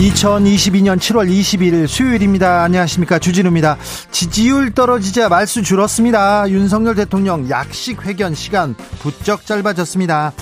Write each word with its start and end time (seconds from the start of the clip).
2022년 0.00 0.96
7월 0.96 1.28
21일 1.28 1.86
수요일입니다. 1.86 2.62
안녕하십니까. 2.62 3.18
주진우입니다. 3.18 3.76
지지율 4.10 4.72
떨어지자 4.72 5.28
말수 5.28 5.62
줄었습니다. 5.62 6.48
윤석열 6.48 6.94
대통령 6.94 7.50
약식 7.50 8.02
회견 8.06 8.34
시간 8.34 8.74
부쩍 9.00 9.44
짧아졌습니다. 9.44 10.32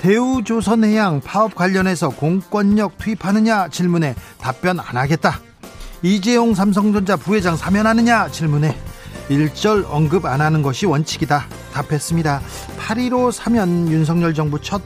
대우조선해양 0.00 1.22
파업 1.22 1.54
관련해서 1.54 2.10
공권력 2.10 2.98
투입하느냐 2.98 3.68
질문에 3.68 4.14
답변 4.38 4.78
안 4.78 4.98
하겠다. 4.98 5.40
이재용 6.02 6.54
삼성전자 6.54 7.16
부회장 7.16 7.56
사면하느냐 7.56 8.28
질문에 8.30 8.76
일절 9.30 9.86
언급 9.88 10.26
안 10.26 10.42
하는 10.42 10.60
것이 10.60 10.84
원칙이다. 10.84 11.46
답했습니다. 11.72 12.42
8.15 12.78 13.32
사면 13.32 13.90
윤석열 13.90 14.34
정부 14.34 14.60
첫 14.60 14.82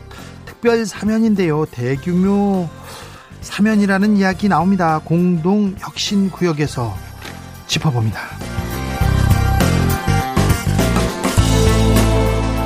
특별 0.46 0.86
사면인데요. 0.86 1.66
대규모 1.72 2.68
사면이라는 3.42 4.16
이야기 4.16 4.48
나옵니다. 4.48 5.00
공동 5.04 5.74
혁신 5.78 6.30
구역에서 6.30 6.96
짚어봅니다. 7.66 8.20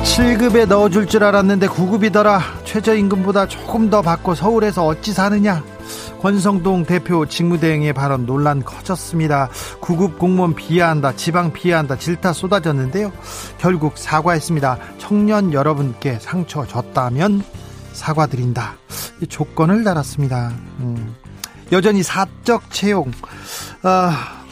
7급에 0.03 0.67
넣어줄 0.67 1.07
줄 1.07 1.23
알았는데 1.23 1.67
9급이더라. 1.67 2.39
최저임금보다 2.65 3.47
조금 3.47 3.89
더 3.89 4.01
받고 4.01 4.33
서울에서 4.33 4.85
어찌 4.85 5.13
사느냐. 5.13 5.63
권성동 6.21 6.85
대표 6.85 7.25
직무대행의 7.27 7.93
발언 7.93 8.25
논란 8.25 8.63
커졌습니다. 8.63 9.49
9급 9.79 10.17
공무원 10.17 10.55
비하한다, 10.55 11.15
지방 11.15 11.53
비하한다, 11.53 11.97
질타 11.97 12.33
쏟아졌는데요. 12.33 13.11
결국 13.59 13.97
사과했습니다. 13.97 14.79
청년 14.97 15.53
여러분께 15.53 16.17
상처 16.19 16.65
줬다면 16.65 17.43
사과드린다. 17.93 18.77
조건을 19.25 19.83
달았습니다. 19.83 20.53
음. 20.79 21.15
여전히 21.71 22.03
사적 22.03 22.71
채용. 22.71 23.11
아, 23.83 24.43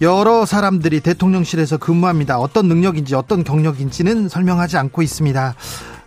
여러 0.00 0.44
사람들이 0.44 1.00
대통령실에서 1.00 1.78
근무합니다. 1.78 2.38
어떤 2.38 2.66
능력인지 2.66 3.14
어떤 3.14 3.44
경력인지는 3.44 4.28
설명하지 4.28 4.76
않고 4.76 5.02
있습니다. 5.02 5.54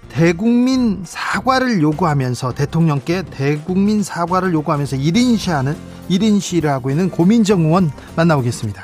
대국민 0.09 1.01
사과를 1.05 1.81
요구하면서 1.81 2.53
대통령께 2.53 3.23
대국민 3.31 4.03
사과를 4.03 4.53
요구하면서 4.53 4.97
1인 4.97 5.38
시하는 5.38 5.75
1인 6.09 6.39
시를 6.39 6.69
하고 6.69 6.89
있는 6.89 7.09
고민정 7.09 7.66
의원 7.66 7.91
만나보겠습니다. 8.16 8.83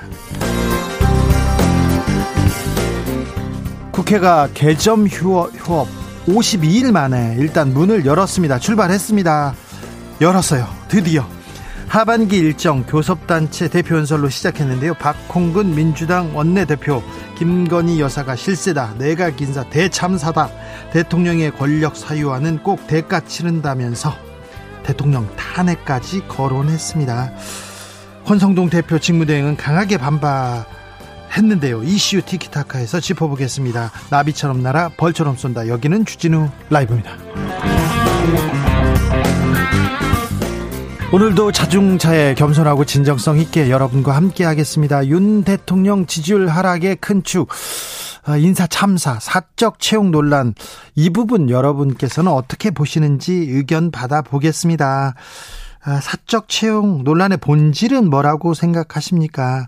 국회가 3.91 4.49
개점 4.53 5.07
휴업, 5.07 5.51
휴업 5.55 6.00
52일 6.31 6.91
만에 6.91 7.35
일단 7.37 7.73
문을 7.73 8.05
열었습니다. 8.05 8.59
출발했습니다. 8.59 9.53
열었어요. 10.21 10.67
드디어. 10.87 11.27
하반기 11.87 12.37
일정 12.37 12.83
교섭단체 12.83 13.67
대표 13.67 13.97
연설로 13.97 14.29
시작했는데요. 14.29 14.93
박홍근 14.93 15.75
민주당 15.75 16.33
원내대표 16.33 17.03
김건희 17.37 17.99
여사가 17.99 18.37
실세다. 18.37 18.95
내각 18.97 19.41
인사 19.41 19.69
대참사다. 19.69 20.49
대통령의 20.93 21.51
권력 21.51 21.97
사유화는 21.97 22.63
꼭 22.63 22.87
대가 22.87 23.19
치른다면서 23.19 24.15
대통령 24.83 25.27
탄핵까지 25.35 26.27
거론했습니다. 26.29 27.33
권성동 28.25 28.69
대표 28.69 28.99
직무대행은 28.99 29.57
강하게 29.57 29.97
반발 29.97 30.65
했는데요. 31.31 31.83
이슈 31.83 32.21
티키타카에서 32.21 32.99
짚어보겠습니다. 32.99 33.91
나비처럼 34.09 34.61
날아 34.61 34.91
벌처럼 34.97 35.35
쏜다. 35.35 35.67
여기는 35.67 36.05
주진우 36.05 36.49
라이브입니다. 36.69 37.11
오늘도 41.13 41.51
자중차에 41.51 42.35
겸손하고 42.35 42.85
진정성 42.85 43.37
있게 43.39 43.69
여러분과 43.69 44.15
함께 44.15 44.45
하겠습니다. 44.45 45.05
윤 45.07 45.43
대통령 45.43 46.05
지지율 46.05 46.47
하락의 46.47 46.95
큰 47.01 47.21
축, 47.23 47.49
아, 48.23 48.37
인사 48.37 48.65
참사, 48.65 49.19
사적 49.19 49.79
채용 49.79 50.11
논란, 50.11 50.53
이 50.95 51.09
부분 51.09 51.49
여러분께서는 51.49 52.31
어떻게 52.31 52.71
보시는지 52.71 53.33
의견 53.33 53.91
받아보겠습니다. 53.91 55.15
아, 55.83 55.99
사적 55.99 56.47
채용 56.47 57.03
논란의 57.03 57.39
본질은 57.39 58.09
뭐라고 58.09 58.53
생각하십니까? 58.53 59.67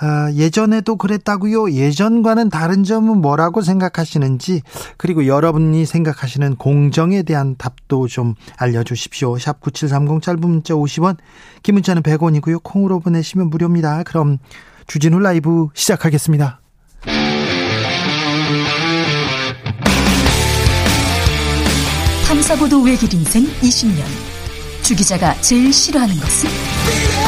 아, 0.00 0.30
예전에도 0.32 0.96
그랬다고요? 0.96 1.72
예전과는 1.72 2.50
다른 2.50 2.84
점은 2.84 3.20
뭐라고 3.20 3.62
생각하시는지 3.62 4.62
그리고 4.96 5.26
여러분이 5.26 5.86
생각하시는 5.86 6.56
공정에 6.56 7.22
대한 7.22 7.56
답도 7.56 8.06
좀 8.06 8.34
알려주십시오. 8.56 9.38
샵 9.38 9.60
9730 9.60 10.22
짧은 10.22 10.40
문자 10.40 10.74
50원 10.74 11.16
긴 11.62 11.74
문자는 11.74 12.02
100원이고요. 12.02 12.62
콩으로 12.62 13.00
보내시면 13.00 13.50
무료입니다. 13.50 14.04
그럼 14.04 14.38
주진우 14.86 15.18
라이브 15.18 15.68
시작하겠습니다. 15.74 16.60
탐사보도 22.26 22.82
외길 22.82 23.12
인생 23.14 23.44
20년 23.44 24.04
주 24.82 24.94
기자가 24.94 25.34
제일 25.40 25.72
싫어하는 25.72 26.14
것은? 26.14 27.27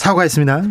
사과했습니다. 0.00 0.62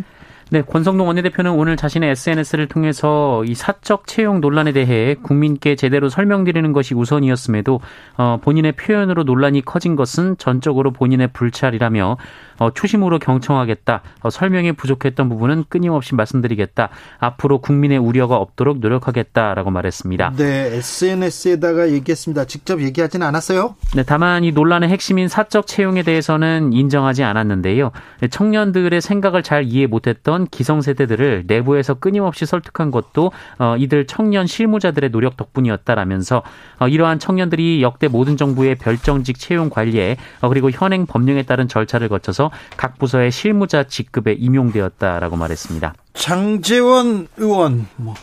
네, 0.51 0.63
권성동 0.63 1.07
원내대표는 1.07 1.51
오늘 1.51 1.77
자신의 1.77 2.09
SNS를 2.09 2.67
통해서 2.67 3.43
이 3.45 3.53
사적 3.53 4.07
채용 4.07 4.41
논란에 4.41 4.71
대해 4.71 5.13
국민께 5.21 5.75
제대로 5.75 6.09
설명드리는 6.09 6.73
것이 6.73 6.95
우선이었음에도 6.95 7.79
어, 8.17 8.39
본인의 8.41 8.71
표현으로 8.71 9.23
논란이 9.23 9.61
커진 9.63 9.95
것은 9.95 10.38
전적으로 10.39 10.91
본인의 10.91 11.29
불찰이라며 11.33 12.17
어, 12.57 12.71
초심으로 12.71 13.19
경청하겠다. 13.19 14.01
어, 14.21 14.29
설명이 14.31 14.71
부족했던 14.71 15.29
부분은 15.29 15.65
끊임없이 15.69 16.15
말씀드리겠다. 16.15 16.89
앞으로 17.19 17.59
국민의 17.59 18.00
우려가 18.00 18.38
없도록 18.38 18.79
노력하겠다라고 18.79 19.69
말했습니다. 19.69 20.33
네, 20.35 20.77
SNS에다가 20.77 21.91
얘기했습니다. 21.91 22.45
직접 22.45 22.81
얘기하지는 22.81 23.25
않았어요? 23.27 23.75
네, 23.95 24.03
다만 24.03 24.44
이 24.44 24.51
논란의 24.51 24.89
핵심인 24.89 25.27
사적 25.27 25.68
채용에 25.68 26.01
대해서는 26.01 26.74
인정하지 26.74 27.24
않았는데요. 27.24 27.91
청년들의 28.31 29.00
생각을 29.00 29.44
잘 29.44 29.63
이해 29.63 29.85
못했던 29.85 30.38
있던 30.39 30.47
기성세대들을 30.47 31.44
내부에서 31.47 31.95
끊임없이 31.95 32.45
설득한 32.45 32.91
것도 32.91 33.31
어, 33.57 33.75
이들 33.77 34.07
청년 34.07 34.47
실무자들의 34.47 35.12
노력 35.12 35.36
덕분이었다라면서 35.36 36.44
어, 36.80 36.88
이러한 36.88 37.19
청년들이 37.19 37.81
역대 37.81 38.07
모든 38.07 38.38
정부의 38.38 38.75
별정직 38.75 39.38
채용 39.38 39.69
관리에 39.69 40.18
어, 40.41 40.47
그리고 40.50 40.71
현행 40.71 41.06
법령에 41.06 41.44
따른 41.44 41.68
절차를 41.68 42.07
거쳐서 42.07 42.51
각 42.77 42.97
부서의 42.97 43.31
실무자 43.31 43.83
직급에 43.83 44.33
임용되었다라고 44.33 45.36
말했습니다. 45.36 45.94
장재원 46.13 47.27
의원 47.38 47.88
뭐 47.97 48.15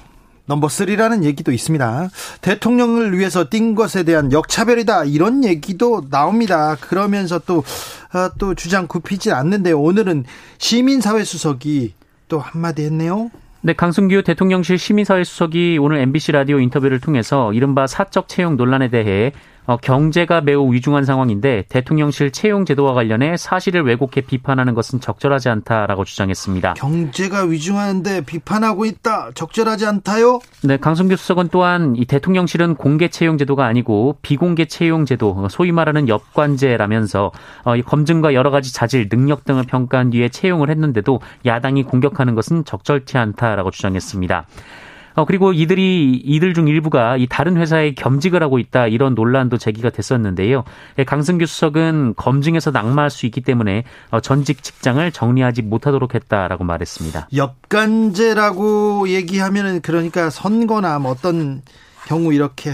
넘버 0.46 0.68
3라는 0.68 1.24
얘기도 1.24 1.52
있습니다. 1.52 2.08
대통령을 2.40 3.18
위해서 3.18 3.48
뛴 3.48 3.74
것에 3.74 4.04
대한 4.04 4.32
역차별이다. 4.32 5.04
이런 5.04 5.44
얘기도 5.44 6.08
나옵니다. 6.08 6.76
그러면서 6.80 7.40
또, 7.40 7.64
아, 8.12 8.30
또 8.38 8.54
주장 8.54 8.86
굽히지 8.86 9.32
않는데 9.32 9.72
오늘은 9.72 10.24
시민사회 10.58 11.24
수석이 11.24 11.94
또 12.28 12.38
한마디 12.38 12.84
했네요. 12.84 13.30
네, 13.62 13.72
강승규 13.72 14.22
대통령실 14.22 14.78
시민사회 14.78 15.24
수석이 15.24 15.78
오늘 15.80 15.98
MBC 15.98 16.32
라디오 16.32 16.60
인터뷰를 16.60 17.00
통해서 17.00 17.52
이른바 17.52 17.86
사적 17.86 18.28
채용 18.28 18.56
논란에 18.56 18.90
대해 18.90 19.32
어, 19.66 19.76
경제가 19.76 20.40
매우 20.40 20.72
위중한 20.72 21.04
상황인데 21.04 21.64
대통령실 21.68 22.30
채용 22.30 22.64
제도와 22.64 22.94
관련해 22.94 23.36
사실을 23.36 23.82
왜곡해 23.82 24.22
비판하는 24.26 24.74
것은 24.74 25.00
적절하지 25.00 25.48
않다라고 25.48 26.04
주장했습니다. 26.04 26.74
경제가 26.74 27.44
위중한데 27.44 28.22
비판하고 28.22 28.84
있다. 28.84 29.30
적절하지 29.34 29.86
않다요? 29.86 30.40
네, 30.62 30.76
강성규 30.76 31.16
수석은 31.16 31.48
또한 31.50 31.94
이 31.96 32.04
대통령실은 32.04 32.76
공개 32.76 33.08
채용 33.08 33.38
제도가 33.38 33.66
아니고 33.66 34.18
비공개 34.22 34.66
채용 34.66 35.04
제도, 35.04 35.48
소위 35.50 35.72
말하는 35.72 36.08
엽관제라면서 36.08 37.32
어, 37.64 37.76
이 37.76 37.82
검증과 37.82 38.34
여러 38.34 38.50
가지 38.50 38.72
자질, 38.72 39.08
능력 39.08 39.44
등을 39.44 39.64
평가한 39.64 40.10
뒤에 40.10 40.28
채용을 40.28 40.70
했는데도 40.70 41.20
야당이 41.44 41.84
공격하는 41.84 42.34
것은 42.34 42.64
적절치 42.64 43.18
않다라고 43.18 43.70
주장했습니다. 43.70 44.46
어, 45.16 45.24
그리고 45.24 45.52
이들이 45.52 46.20
이들 46.24 46.54
중 46.54 46.68
일부가 46.68 47.16
이 47.16 47.26
다른 47.26 47.56
회사에 47.56 47.94
겸직을 47.94 48.42
하고 48.42 48.58
있다 48.58 48.86
이런 48.86 49.14
논란도 49.14 49.58
제기가 49.58 49.90
됐었는데요. 49.90 50.64
예, 50.98 51.04
강승규 51.04 51.46
수석은 51.46 52.14
검증에서 52.16 52.70
낙마할 52.70 53.10
수 53.10 53.26
있기 53.26 53.40
때문에 53.40 53.84
어, 54.10 54.20
전직 54.20 54.62
직장을 54.62 55.10
정리하지 55.10 55.62
못하도록 55.62 56.14
했다라고 56.14 56.64
말했습니다. 56.64 57.28
엽간제라고 57.34 59.08
얘기하면은 59.08 59.80
그러니까 59.80 60.28
선거나 60.28 60.98
뭐 60.98 61.12
어떤 61.12 61.62
경우 62.06 62.32
이렇게 62.32 62.72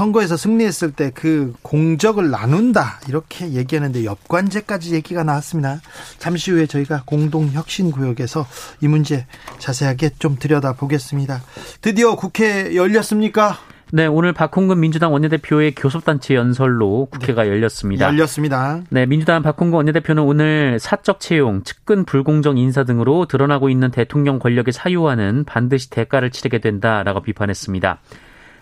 선거에서 0.00 0.38
승리했을 0.38 0.92
때 0.92 1.10
그 1.20 1.52
공적을 1.60 2.30
나눈다 2.30 3.00
이렇게 3.08 3.50
얘기하는데 3.50 4.04
엽관제까지 4.06 4.94
얘기가 4.94 5.22
나왔습니다. 5.22 5.80
잠시 6.18 6.50
후에 6.50 6.64
저희가 6.66 7.02
공동혁신구역에서 7.04 8.46
이 8.80 8.88
문제 8.88 9.26
자세하게 9.58 10.12
좀 10.18 10.36
들여다 10.38 10.74
보겠습니다. 10.74 11.42
드디어 11.82 12.16
국회 12.16 12.74
열렸습니까? 12.74 13.58
네, 13.92 14.06
오늘 14.06 14.32
박홍근 14.32 14.80
민주당 14.80 15.12
원내대표의 15.12 15.74
교섭단체 15.74 16.34
연설로 16.36 17.08
국회가 17.10 17.42
네, 17.42 17.50
열렸습니다. 17.50 18.06
열렸습니다. 18.06 18.80
네, 18.88 19.04
민주당 19.04 19.42
박홍근 19.42 19.76
원내대표는 19.76 20.22
오늘 20.22 20.78
사적 20.78 21.20
채용, 21.20 21.62
측근 21.64 22.04
불공정 22.06 22.56
인사 22.56 22.84
등으로 22.84 23.26
드러나고 23.26 23.68
있는 23.68 23.90
대통령 23.90 24.38
권력의 24.38 24.72
사유화는 24.72 25.44
반드시 25.44 25.90
대가를 25.90 26.30
치르게 26.30 26.60
된다라고 26.60 27.20
비판했습니다. 27.20 28.00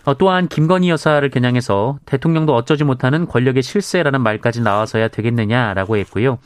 어, 0.09 0.15
또한 0.17 0.47
김건희 0.47 0.89
여사를 0.89 1.29
겨냥해서 1.29 1.99
대통령도 2.07 2.55
어쩌지 2.55 2.83
못하는 2.83 3.27
권력의 3.27 3.61
실세라는 3.61 4.21
말까지 4.21 4.61
나와서야 4.61 5.09
되겠느냐라고 5.09 5.97
했고요. 5.97 6.39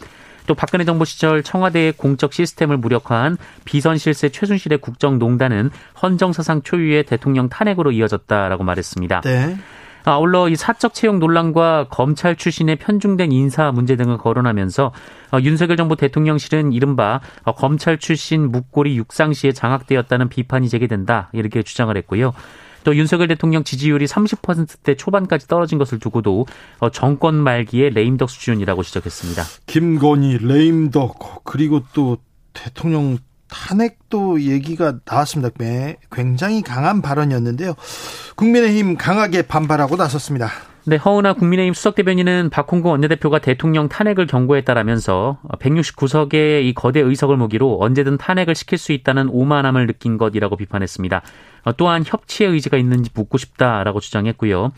또 0.48 0.54
박근혜 0.54 0.84
정부 0.84 1.06
시절 1.06 1.44
청와대의 1.44 1.94
공적 1.94 2.34
시스템을 2.34 2.76
무력화한 2.76 3.38
비선 3.64 3.98
실세 3.98 4.28
최순실의 4.28 4.80
국정농단은 4.80 5.70
헌정사상 6.02 6.64
초유의 6.64 7.06
대통령 7.06 7.48
탄핵으로 7.48 7.94
이어졌다라고 7.94 8.66
말했습니다. 8.66 9.22
네. 9.22 9.56
아울러 10.04 10.50
이 10.50 10.58
사적 10.58 10.94
채용 10.94 11.20
논란과 11.20 11.88
검찰 11.90 12.36
출신의 12.36 12.76
편중된 12.76 13.32
인사 13.32 13.72
문제 13.72 13.96
등을 13.96 14.18
거론하면서 14.18 14.92
어, 15.32 15.40
윤석열 15.40 15.78
정부 15.78 15.96
대통령실은 15.96 16.74
이른바 16.74 17.22
어, 17.46 17.54
검찰 17.54 17.98
출신 17.98 18.52
묵고리 18.52 18.98
육상시에 18.98 19.54
장악되었다는 19.54 20.28
비판이 20.28 20.68
제기된다 20.68 21.30
이렇게 21.32 21.64
주장을 21.64 21.96
했고요. 21.96 22.34
또 22.84 22.96
윤석열 22.96 23.28
대통령 23.28 23.64
지지율이 23.64 24.06
30%대 24.06 24.96
초반까지 24.96 25.48
떨어진 25.48 25.78
것을 25.78 26.00
두고도 26.00 26.46
어, 26.80 26.90
정권 26.90 27.36
말기의 27.36 27.92
레임덕 27.92 28.30
수준이라고 28.30 28.84
지적했습니다. 28.84 29.44
김건희, 29.68 30.40
레임덕 30.40 31.44
그리고 31.44 31.82
또 31.94 32.18
대통령 32.54 33.18
탄핵도 33.50 34.42
얘기가 34.42 35.00
나왔습니다. 35.06 35.52
굉장히 36.12 36.62
강한 36.64 37.02
발언이었는데요. 37.02 37.76
국민의힘 38.36 38.98
강하게 38.98 39.44
반발하고 39.44 39.96
나섰습니다. 39.96 40.50
네, 40.86 40.98
허은하 40.98 41.34
국민의힘 41.34 41.74
수석 41.74 41.96
대변인은 41.96 42.50
박홍근 42.50 42.92
원내대표가 42.92 43.40
대통령 43.40 43.88
탄핵을 43.88 44.28
경고했다라면서 44.28 45.40
169석의 45.60 46.66
이 46.66 46.74
거대 46.74 47.00
의석을 47.00 47.38
무기로 47.38 47.78
언제든 47.80 48.18
탄핵을 48.18 48.54
시킬 48.54 48.78
수 48.78 48.92
있다는 48.92 49.30
오만함을 49.30 49.88
느낀 49.88 50.18
것이라고 50.18 50.58
비판했습니다. 50.58 51.22
또한 51.72 52.04
협치의 52.06 52.52
의지가 52.52 52.78
있는지 52.78 53.10
묻고 53.14 53.38
싶다라고 53.38 54.00
주장했고요. 54.00 54.72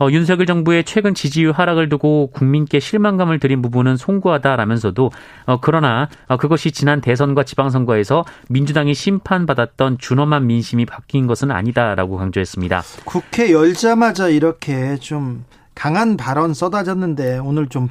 어, 0.00 0.08
윤석열 0.10 0.46
정부의 0.46 0.84
최근 0.84 1.14
지지율 1.14 1.52
하락을 1.52 1.88
두고 1.88 2.30
국민께 2.32 2.78
실망감을 2.78 3.40
드린 3.40 3.62
부분은 3.62 3.96
송구하다라면서도 3.96 5.10
어, 5.46 5.60
그러나 5.60 6.08
어, 6.28 6.36
그것이 6.36 6.70
지난 6.70 7.00
대선과 7.00 7.42
지방선거에서 7.44 8.24
민주당이 8.48 8.94
심판받았던 8.94 9.98
준엄한 9.98 10.46
민심이 10.46 10.86
바뀐 10.86 11.26
것은 11.26 11.50
아니다라고 11.50 12.16
강조했습니다. 12.16 12.82
국회 13.04 13.52
열자마자 13.52 14.28
이렇게 14.28 14.96
좀 14.96 15.44
강한 15.74 16.16
발언 16.16 16.54
쏟아졌는데 16.54 17.38
오늘 17.38 17.68
좀 17.68 17.88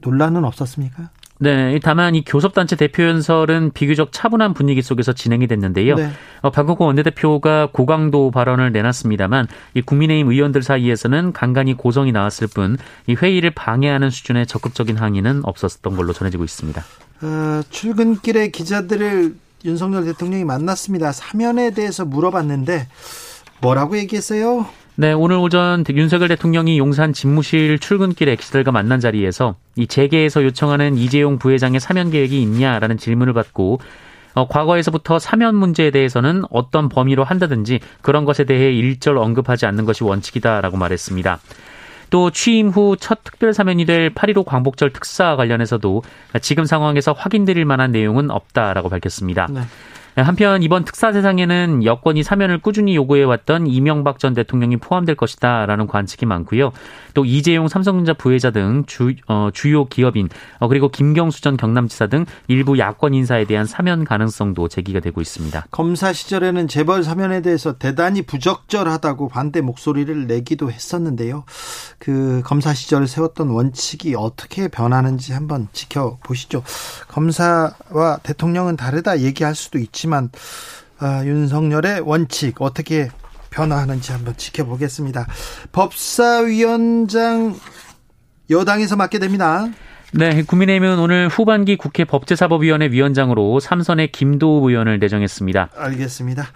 논란은 0.00 0.44
없었습니까? 0.44 1.10
네, 1.42 1.78
다만 1.82 2.14
이 2.14 2.24
교섭단체 2.24 2.76
대표 2.76 3.02
연설은 3.02 3.72
비교적 3.72 4.10
차분한 4.12 4.54
분위기 4.54 4.80
속에서 4.80 5.12
진행이 5.12 5.46
됐는데요. 5.48 5.96
네. 5.96 6.10
어, 6.40 6.50
박근홍 6.50 6.86
원내대표가 6.86 7.68
고강도 7.72 8.30
발언을 8.30 8.72
내놨습니다만 8.72 9.48
이 9.74 9.82
국민의힘 9.82 10.30
의원들 10.30 10.62
사이에서는 10.62 11.32
간간히 11.32 11.74
고성이 11.74 12.12
나왔을 12.12 12.46
뿐 12.46 12.76
이 13.06 13.14
회의를 13.14 13.50
방해하는 13.50 14.10
수준의 14.10 14.46
적극적인 14.46 14.96
항의는 14.96 15.42
없었던 15.44 15.96
걸로 15.96 16.12
전해지고 16.12 16.44
있습니다. 16.44 16.84
어, 17.22 17.60
출근길에 17.70 18.48
기자들을 18.48 19.34
윤석열 19.64 20.04
대통령이 20.04 20.44
만났습니다. 20.44 21.12
사면에 21.12 21.70
대해서 21.70 22.04
물어봤는데 22.04 22.88
뭐라고 23.60 23.96
얘기했어요? 23.98 24.66
네, 25.02 25.12
오늘 25.12 25.38
오전 25.38 25.82
윤석열 25.90 26.28
대통령이 26.28 26.78
용산 26.78 27.12
집무실 27.12 27.80
출근길에 27.80 28.36
기자들과 28.36 28.70
만난 28.70 29.00
자리에서 29.00 29.56
이 29.74 29.88
재계에서 29.88 30.44
요청하는 30.44 30.96
이재용 30.96 31.40
부회장의 31.40 31.80
사면 31.80 32.12
계획이 32.12 32.40
있냐라는 32.40 32.98
질문을 32.98 33.32
받고 33.32 33.80
어, 34.34 34.46
과거에서부터 34.46 35.18
사면 35.18 35.56
문제에 35.56 35.90
대해서는 35.90 36.44
어떤 36.50 36.88
범위로 36.88 37.24
한다든지 37.24 37.80
그런 38.00 38.24
것에 38.24 38.44
대해 38.44 38.72
일절 38.72 39.18
언급하지 39.18 39.66
않는 39.66 39.86
것이 39.86 40.04
원칙이다라고 40.04 40.76
말했습니다. 40.76 41.40
또 42.10 42.30
취임 42.30 42.68
후 42.68 42.94
첫 42.94 43.24
특별 43.24 43.52
사면이 43.52 43.86
될 43.86 44.14
8.15 44.14 44.44
광복절 44.44 44.92
특사 44.92 45.34
관련해서도 45.34 46.04
지금 46.42 46.64
상황에서 46.64 47.12
확인드릴 47.12 47.64
만한 47.64 47.90
내용은 47.90 48.30
없다라고 48.30 48.88
밝혔습니다. 48.88 49.48
네. 49.50 49.62
한편 50.16 50.62
이번 50.62 50.84
특사 50.84 51.10
대상에는 51.10 51.84
여권이 51.84 52.22
사면을 52.22 52.58
꾸준히 52.58 52.94
요구해왔던 52.96 53.66
이명박 53.66 54.18
전 54.18 54.34
대통령이 54.34 54.76
포함될 54.76 55.14
것이다라는 55.16 55.86
관측이 55.86 56.26
많고요. 56.26 56.72
또 57.14 57.24
이재용 57.24 57.68
삼성전자 57.68 58.12
부회자 58.12 58.50
등 58.50 58.84
주, 58.86 59.14
어, 59.26 59.48
주요 59.52 59.86
기업인 59.86 60.28
어, 60.58 60.68
그리고 60.68 60.90
김경수 60.90 61.40
전 61.40 61.56
경남지사 61.56 62.08
등 62.08 62.26
일부 62.48 62.78
야권 62.78 63.14
인사에 63.14 63.44
대한 63.44 63.64
사면 63.66 64.04
가능성도 64.04 64.68
제기가 64.68 65.00
되고 65.00 65.20
있습니다. 65.20 65.66
검사 65.70 66.12
시절에는 66.12 66.68
재벌 66.68 67.02
사면에 67.04 67.40
대해서 67.40 67.78
대단히 67.78 68.22
부적절하다고 68.22 69.28
반대 69.28 69.60
목소리를 69.60 70.26
내기도 70.26 70.70
했었는데요. 70.70 71.44
그 71.98 72.42
검사 72.44 72.74
시절에 72.74 73.06
세웠던 73.06 73.48
원칙이 73.48 74.14
어떻게 74.16 74.68
변하는지 74.68 75.32
한번 75.32 75.68
지켜보시죠. 75.72 76.62
검사와 77.08 78.18
대통령은 78.22 78.76
다르다 78.76 79.20
얘기할 79.20 79.54
수도 79.54 79.78
있 79.78 79.92
죠. 80.02 80.02
있지만 80.02 80.30
아, 80.98 81.22
윤석열의 81.24 82.00
원칙 82.00 82.60
어떻게 82.60 83.08
변화하는지 83.50 84.12
한번 84.12 84.36
지켜보겠습니다. 84.36 85.26
법사위원장 85.72 87.54
여당에서 88.50 88.96
맡게 88.96 89.18
됩니다. 89.18 89.68
네, 90.12 90.42
국민의힘은 90.42 90.98
오늘 90.98 91.28
후반기 91.28 91.76
국회 91.76 92.04
법제사법위원회 92.04 92.88
위원장으로 92.88 93.60
삼선의 93.60 94.12
김도우 94.12 94.68
의원을 94.68 94.98
내정했습니다. 94.98 95.70
알겠습니다. 95.74 96.48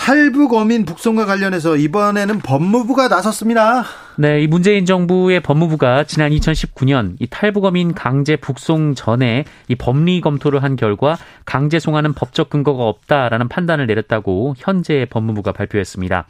탈북 0.00 0.54
어민 0.54 0.86
북송과 0.86 1.26
관련해서 1.26 1.76
이번에는 1.76 2.38
법무부가 2.38 3.08
나섰습니다. 3.08 3.84
네, 4.16 4.40
이 4.40 4.46
문재인 4.46 4.86
정부의 4.86 5.40
법무부가 5.40 6.04
지난 6.04 6.30
2019년 6.32 7.16
이 7.20 7.26
탈북 7.28 7.66
어민 7.66 7.92
강제 7.92 8.36
북송 8.36 8.94
전에 8.94 9.44
이 9.68 9.74
법리 9.74 10.22
검토를 10.22 10.62
한 10.62 10.76
결과 10.76 11.18
강제 11.44 11.78
송환은 11.78 12.14
법적 12.14 12.48
근거가 12.48 12.84
없다라는 12.84 13.48
판단을 13.48 13.86
내렸다고 13.86 14.54
현재 14.56 15.06
법무부가 15.10 15.52
발표했습니다. 15.52 16.26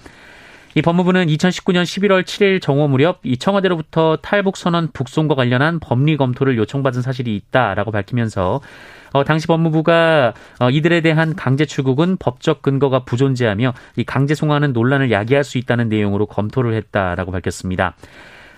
이 0.76 0.82
법무부는 0.82 1.26
2019년 1.26 1.82
11월 1.82 2.22
7일 2.22 2.62
정오 2.62 2.86
무렵 2.86 3.18
이 3.24 3.36
청와대로부터 3.36 4.18
탈북 4.22 4.56
선언 4.56 4.90
북송과 4.92 5.34
관련한 5.34 5.80
법리 5.80 6.16
검토를 6.16 6.56
요청받은 6.58 7.02
사실이 7.02 7.34
있다라고 7.34 7.90
밝히면서 7.90 8.60
어, 9.12 9.24
당시 9.24 9.48
법무부가 9.48 10.32
어, 10.60 10.70
이들에 10.70 11.00
대한 11.00 11.34
강제 11.34 11.64
출국은 11.64 12.16
법적 12.18 12.62
근거가 12.62 13.04
부존재하며 13.04 13.74
이 13.96 14.04
강제 14.04 14.36
송환은 14.36 14.72
논란을 14.72 15.10
야기할 15.10 15.42
수 15.42 15.58
있다는 15.58 15.88
내용으로 15.88 16.26
검토를 16.26 16.74
했다라고 16.74 17.32
밝혔습니다. 17.32 17.96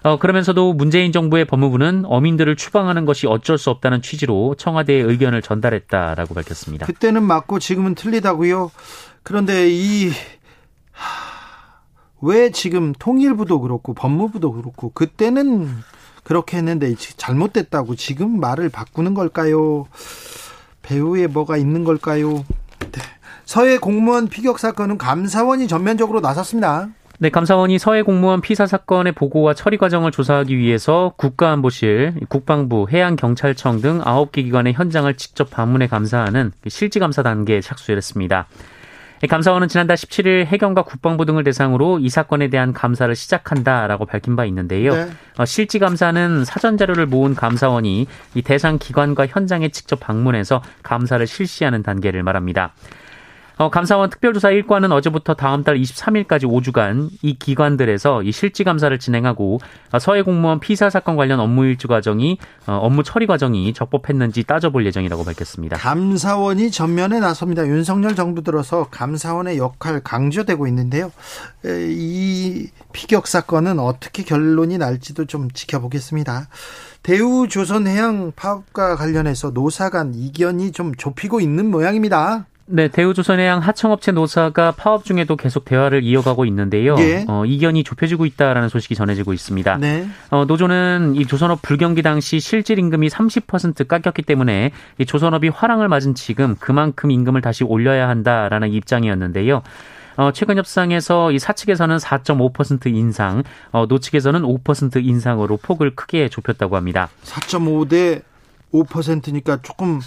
어, 0.02 0.18
그러면서도 0.18 0.74
문재인 0.74 1.12
정부의 1.12 1.46
법무부는 1.46 2.04
어민들을 2.04 2.56
추방하는 2.56 3.06
것이 3.06 3.26
어쩔 3.26 3.56
수 3.56 3.70
없다는 3.70 4.02
취지로 4.02 4.54
청와대의 4.58 5.02
의견을 5.02 5.40
전달했다라고 5.40 6.34
밝혔습니다. 6.34 6.86
그때는 6.86 7.22
맞고 7.22 7.60
지금은 7.60 7.94
틀리다고요. 7.94 8.70
그런데 9.22 9.68
이 9.70 10.10
왜 12.22 12.50
지금 12.50 12.92
통일부도 12.98 13.60
그렇고 13.60 13.94
법무부도 13.94 14.52
그렇고 14.52 14.90
그때는 14.94 15.68
그렇게 16.22 16.56
했는데 16.56 16.94
잘못됐다고 16.94 17.96
지금 17.96 18.40
말을 18.40 18.68
바꾸는 18.68 19.12
걸까요? 19.12 19.86
배후에 20.82 21.26
뭐가 21.26 21.56
있는 21.56 21.84
걸까요? 21.84 22.44
네. 22.78 23.02
서해 23.44 23.76
공무원 23.78 24.28
피격 24.28 24.60
사건은 24.60 24.98
감사원이 24.98 25.66
전면적으로 25.66 26.20
나섰습니다. 26.20 26.88
네, 27.18 27.30
감사원이 27.30 27.78
서해 27.78 28.02
공무원 28.02 28.40
피사 28.40 28.66
사건의 28.66 29.12
보고와 29.12 29.54
처리 29.54 29.76
과정을 29.76 30.10
조사하기 30.12 30.56
위해서 30.56 31.12
국가안보실, 31.16 32.14
국방부, 32.28 32.86
해양경찰청 32.90 33.80
등 33.80 34.00
9개 34.00 34.44
기관의 34.44 34.72
현장을 34.74 35.12
직접 35.16 35.50
방문해 35.50 35.88
감사하는 35.88 36.52
실지감사 36.66 37.22
단계에 37.22 37.60
착수를 37.60 37.96
했습니다. 37.96 38.46
감사원은 39.28 39.68
지난달 39.68 39.96
17일 39.96 40.46
해경과 40.46 40.82
국방부 40.82 41.24
등을 41.24 41.44
대상으로 41.44 42.00
이 42.00 42.08
사건에 42.08 42.48
대한 42.48 42.72
감사를 42.72 43.14
시작한다라고 43.14 44.04
밝힌 44.04 44.34
바 44.34 44.44
있는데요. 44.46 44.94
네. 44.94 45.08
어, 45.38 45.44
실지 45.44 45.78
감사는 45.78 46.44
사전 46.44 46.76
자료를 46.76 47.06
모은 47.06 47.34
감사원이 47.34 48.06
이 48.34 48.42
대상 48.42 48.78
기관과 48.78 49.28
현장에 49.28 49.68
직접 49.68 50.00
방문해서 50.00 50.62
감사를 50.82 51.24
실시하는 51.26 51.82
단계를 51.82 52.22
말합니다. 52.22 52.74
어, 53.58 53.70
감사원 53.70 54.10
특별조사 54.10 54.50
1과는 54.50 54.92
어제부터 54.92 55.34
다음 55.34 55.62
달 55.62 55.76
23일까지 55.76 56.44
5주간 56.44 57.10
이 57.22 57.38
기관들에서 57.38 58.22
이 58.22 58.32
실지 58.32 58.64
감사를 58.64 58.96
진행하고 58.98 59.60
어, 59.92 59.98
서해 59.98 60.22
공무원 60.22 60.60
피사 60.60 60.90
사건 60.90 61.16
관련 61.16 61.40
업무 61.40 61.64
일주 61.64 61.88
과정이 61.88 62.38
어, 62.66 62.78
업무 62.82 63.02
처리 63.02 63.26
과정이 63.26 63.72
적법했는지 63.72 64.44
따져볼 64.44 64.86
예정이라고 64.86 65.24
밝혔습니다. 65.24 65.76
감사원이 65.76 66.70
전면에 66.70 67.20
나섭니다. 67.20 67.66
윤석열 67.66 68.14
정부 68.14 68.42
들어서 68.42 68.88
감사원의 68.90 69.58
역할 69.58 70.00
강조되고 70.00 70.66
있는데요. 70.68 71.12
이 71.64 72.68
피격 72.92 73.26
사건은 73.26 73.78
어떻게 73.78 74.22
결론이 74.24 74.78
날지도 74.78 75.26
좀 75.26 75.50
지켜보겠습니다. 75.50 76.48
대우 77.02 77.48
조선해양 77.48 78.32
파업과 78.36 78.96
관련해서 78.96 79.50
노사 79.50 79.90
간 79.90 80.14
이견이 80.14 80.72
좀 80.72 80.94
좁히고 80.94 81.40
있는 81.40 81.70
모양입니다. 81.70 82.46
네, 82.74 82.88
대우조선해양 82.88 83.58
하청업체 83.58 84.12
노사가 84.12 84.70
파업 84.72 85.04
중에도 85.04 85.36
계속 85.36 85.66
대화를 85.66 86.02
이어가고 86.04 86.46
있는데요. 86.46 86.96
예. 87.00 87.26
어, 87.28 87.44
이견이 87.44 87.84
좁혀지고 87.84 88.24
있다라는 88.24 88.70
소식이 88.70 88.94
전해지고 88.94 89.34
있습니다. 89.34 89.76
네. 89.76 90.08
어, 90.30 90.46
노조는 90.46 91.12
이 91.16 91.26
조선업 91.26 91.60
불경기 91.60 92.00
당시 92.00 92.40
실질 92.40 92.78
임금이 92.78 93.08
30% 93.08 93.86
깎였기 93.86 94.22
때문에 94.22 94.70
이 94.96 95.04
조선업이 95.04 95.48
화랑을 95.48 95.88
맞은 95.88 96.14
지금 96.14 96.56
그만큼 96.58 97.10
임금을 97.10 97.42
다시 97.42 97.62
올려야 97.62 98.08
한다라는 98.08 98.72
입장이었는데요. 98.72 99.62
어, 100.16 100.30
최근 100.32 100.56
협상에서 100.56 101.30
이 101.30 101.38
사측에서는 101.38 101.98
4.5% 101.98 102.86
인상, 102.86 103.42
어, 103.72 103.84
노측에서는 103.86 104.40
5% 104.42 105.04
인상으로 105.04 105.58
폭을 105.58 105.94
크게 105.94 106.30
좁혔다고 106.30 106.76
합니다. 106.76 107.10
4.5 107.24 107.90
대 107.90 108.22
5%니까 108.72 109.60
조금 109.62 110.00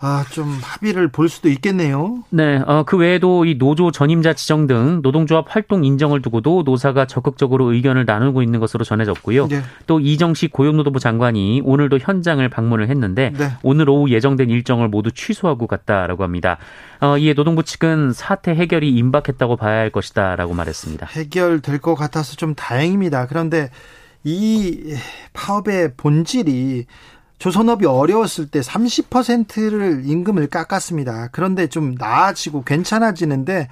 아, 0.00 0.24
좀 0.30 0.58
합의를 0.62 1.08
볼 1.08 1.28
수도 1.28 1.48
있겠네요. 1.48 2.24
네, 2.30 2.60
어, 2.66 2.84
그 2.84 2.96
외에도 2.96 3.44
이 3.44 3.56
노조 3.58 3.90
전임자 3.90 4.32
지정 4.32 4.66
등 4.66 5.00
노동조합 5.02 5.46
활동 5.48 5.84
인정을 5.84 6.22
두고도 6.22 6.62
노사가 6.64 7.06
적극적으로 7.06 7.72
의견을 7.72 8.04
나누고 8.04 8.42
있는 8.42 8.60
것으로 8.60 8.84
전해졌고요. 8.84 9.48
네. 9.48 9.62
또 9.86 10.00
이정식 10.00 10.52
고용노동부 10.52 10.98
장관이 10.98 11.62
오늘도 11.64 11.98
현장을 11.98 12.46
방문을 12.48 12.88
했는데 12.88 13.32
네. 13.36 13.50
오늘 13.62 13.88
오후 13.88 14.10
예정된 14.10 14.50
일정을 14.50 14.88
모두 14.88 15.12
취소하고 15.12 15.66
갔다라고 15.66 16.24
합니다. 16.24 16.58
어, 17.00 17.16
이에 17.16 17.34
노동부 17.34 17.62
측은 17.62 18.12
사태 18.12 18.52
해결이 18.52 18.90
임박했다고 18.90 19.56
봐야 19.56 19.78
할 19.78 19.90
것이다라고 19.90 20.54
말했습니다. 20.54 21.06
해결될 21.06 21.78
것 21.78 21.94
같아서 21.94 22.34
좀 22.36 22.54
다행입니다. 22.54 23.26
그런데 23.26 23.70
이 24.24 24.94
파업의 25.32 25.94
본질이 25.96 26.86
조선업이 27.38 27.86
어려웠을 27.86 28.48
때 28.48 28.60
30%를 28.60 30.02
임금을 30.04 30.48
깎았습니다. 30.48 31.28
그런데 31.32 31.68
좀 31.68 31.94
나아지고 31.96 32.64
괜찮아지는데 32.64 33.68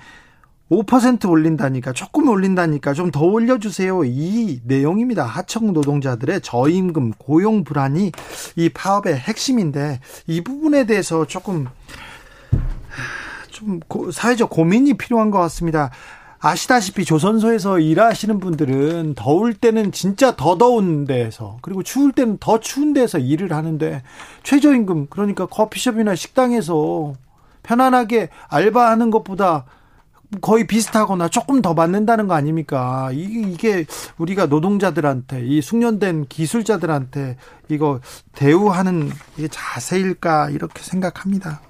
5% 0.70 1.30
올린다니까 1.30 1.92
조금 1.92 2.28
올린다니까 2.28 2.92
좀 2.92 3.10
더 3.12 3.24
올려주세요. 3.24 4.04
이 4.04 4.60
내용입니다. 4.64 5.24
하청 5.24 5.72
노동자들의 5.72 6.40
저임금 6.40 7.12
고용 7.18 7.62
불안이 7.64 8.12
이 8.56 8.68
파업의 8.68 9.16
핵심인데 9.16 10.00
이 10.26 10.42
부분에 10.42 10.84
대해서 10.84 11.24
조금 11.24 11.66
좀 13.50 13.80
사회적 14.12 14.50
고민이 14.50 14.94
필요한 14.94 15.30
것 15.30 15.38
같습니다. 15.38 15.90
아시다시피 16.38 17.04
조선소에서 17.04 17.78
일하시는 17.80 18.38
분들은 18.40 19.14
더울 19.14 19.54
때는 19.54 19.92
진짜 19.92 20.36
더 20.36 20.58
더운 20.58 21.04
데에서 21.04 21.58
그리고 21.62 21.82
추울 21.82 22.12
때는 22.12 22.38
더 22.38 22.60
추운 22.60 22.92
데서 22.92 23.18
일을 23.18 23.52
하는데 23.52 24.02
최저임금 24.42 25.06
그러니까 25.08 25.46
커피숍이나 25.46 26.14
식당에서 26.14 27.14
편안하게 27.62 28.28
알바하는 28.48 29.10
것보다 29.10 29.64
거의 30.40 30.66
비슷하거나 30.66 31.28
조금 31.28 31.62
더 31.62 31.74
받는다는 31.74 32.26
거 32.26 32.34
아닙니까? 32.34 33.10
이게 33.12 33.86
우리가 34.18 34.46
노동자들한테 34.46 35.46
이 35.46 35.62
숙련된 35.62 36.26
기술자들한테 36.28 37.36
이거 37.68 38.00
대우하는 38.34 39.10
이게 39.36 39.48
자세일까 39.48 40.50
이렇게 40.50 40.82
생각합니다. 40.82 41.60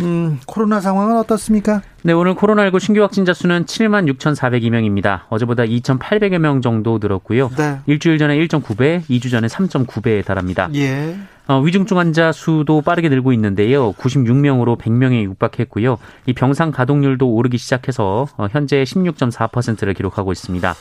음, 0.00 0.38
코로나 0.46 0.80
상황은 0.80 1.16
어떻습니까? 1.16 1.82
네, 2.02 2.12
오늘 2.12 2.34
코로나19 2.34 2.80
신규 2.80 3.02
확진자 3.02 3.34
수는 3.34 3.64
7만 3.64 4.10
6,402명입니다. 4.14 5.22
어제보다 5.28 5.64
2,800여 5.64 6.38
명 6.38 6.62
정도 6.62 6.98
늘었고요. 7.00 7.50
네. 7.56 7.78
일주일 7.86 8.18
전에 8.18 8.36
1.9배, 8.36 9.02
2주 9.04 9.30
전에 9.30 9.48
3.9배에 9.48 10.24
달합니다. 10.24 10.70
예. 10.74 11.16
어, 11.48 11.60
위중증 11.60 11.98
환자 11.98 12.30
수도 12.30 12.82
빠르게 12.82 13.08
늘고 13.08 13.32
있는데요. 13.32 13.92
96명으로 13.94 14.78
100명에 14.78 15.22
육박했고요. 15.22 15.98
이 16.26 16.32
병상 16.34 16.70
가동률도 16.70 17.26
오르기 17.26 17.56
시작해서 17.56 18.28
어, 18.36 18.46
현재 18.50 18.82
16.4%를 18.82 19.94
기록하고 19.94 20.30
있습니다. 20.30 20.74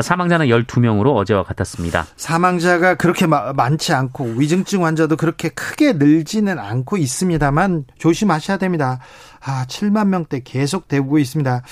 사망자는 0.00 0.46
12명으로 0.46 1.16
어제와 1.16 1.42
같았습니다. 1.42 2.06
사망자가 2.16 2.94
그렇게 2.94 3.26
많지 3.26 3.92
않고 3.92 4.24
위중증 4.36 4.84
환자도 4.84 5.16
그렇게 5.16 5.48
크게 5.50 5.94
늘지는 5.94 6.58
않고 6.58 6.96
있습니다만 6.96 7.84
조심하셔야 7.98 8.56
됩니다. 8.58 9.00
아, 9.40 9.66
7만 9.66 10.08
명대 10.08 10.42
계속 10.44 10.88
되고 10.88 11.18
있습니다. 11.18 11.62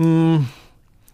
음, 0.00 0.46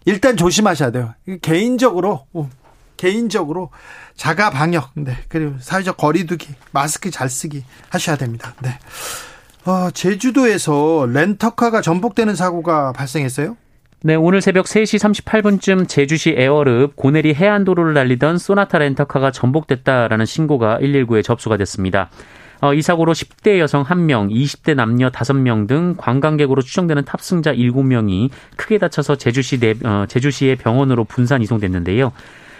일단 0.05 0.35
조심하셔야 0.37 0.91
돼요. 0.91 1.13
개인적으로, 1.41 2.25
어, 2.33 2.49
개인적으로 2.97 3.69
자가 4.15 4.49
방역, 4.49 4.91
네. 4.95 5.15
그리고 5.27 5.55
사회적 5.59 5.97
거리두기, 5.97 6.47
마스크 6.71 7.11
잘 7.11 7.29
쓰기 7.29 7.63
하셔야 7.89 8.17
됩니다. 8.17 8.53
네. 8.61 8.79
어, 9.65 9.91
제주도에서 9.91 11.07
렌터카가 11.11 11.81
전복되는 11.81 12.35
사고가 12.35 12.93
발생했어요? 12.93 13.57
네, 14.07 14.15
오늘 14.15 14.39
새벽 14.39 14.67
3시 14.67 15.25
38분쯤 15.25 15.89
제주시 15.89 16.35
에어릅 16.37 16.95
고내리 16.95 17.33
해안도로를 17.33 17.93
달리던 17.93 18.37
소나타 18.37 18.77
렌터카가 18.77 19.31
전복됐다라는 19.31 20.25
신고가 20.25 20.79
119에 20.79 21.21
접수가 21.21 21.57
됐습니다. 21.57 22.09
어, 22.61 22.73
이 22.73 22.81
사고로 22.81 23.11
10대 23.11 23.59
여성 23.59 23.83
1명, 23.83 24.31
20대 24.31 24.75
남녀 24.75 25.09
5명 25.09 25.67
등 25.67 25.95
관광객으로 25.97 26.61
추정되는 26.61 27.03
탑승자 27.03 27.55
7명이 27.55 28.29
크게 28.55 28.77
다쳐서 28.77 29.17
제주시 29.17 29.59
내, 29.59 29.75
어, 29.83 30.05
제주시의 30.07 30.55
병원으로 30.55 31.03
분산 31.03 31.41
이송됐는데요. 31.41 32.13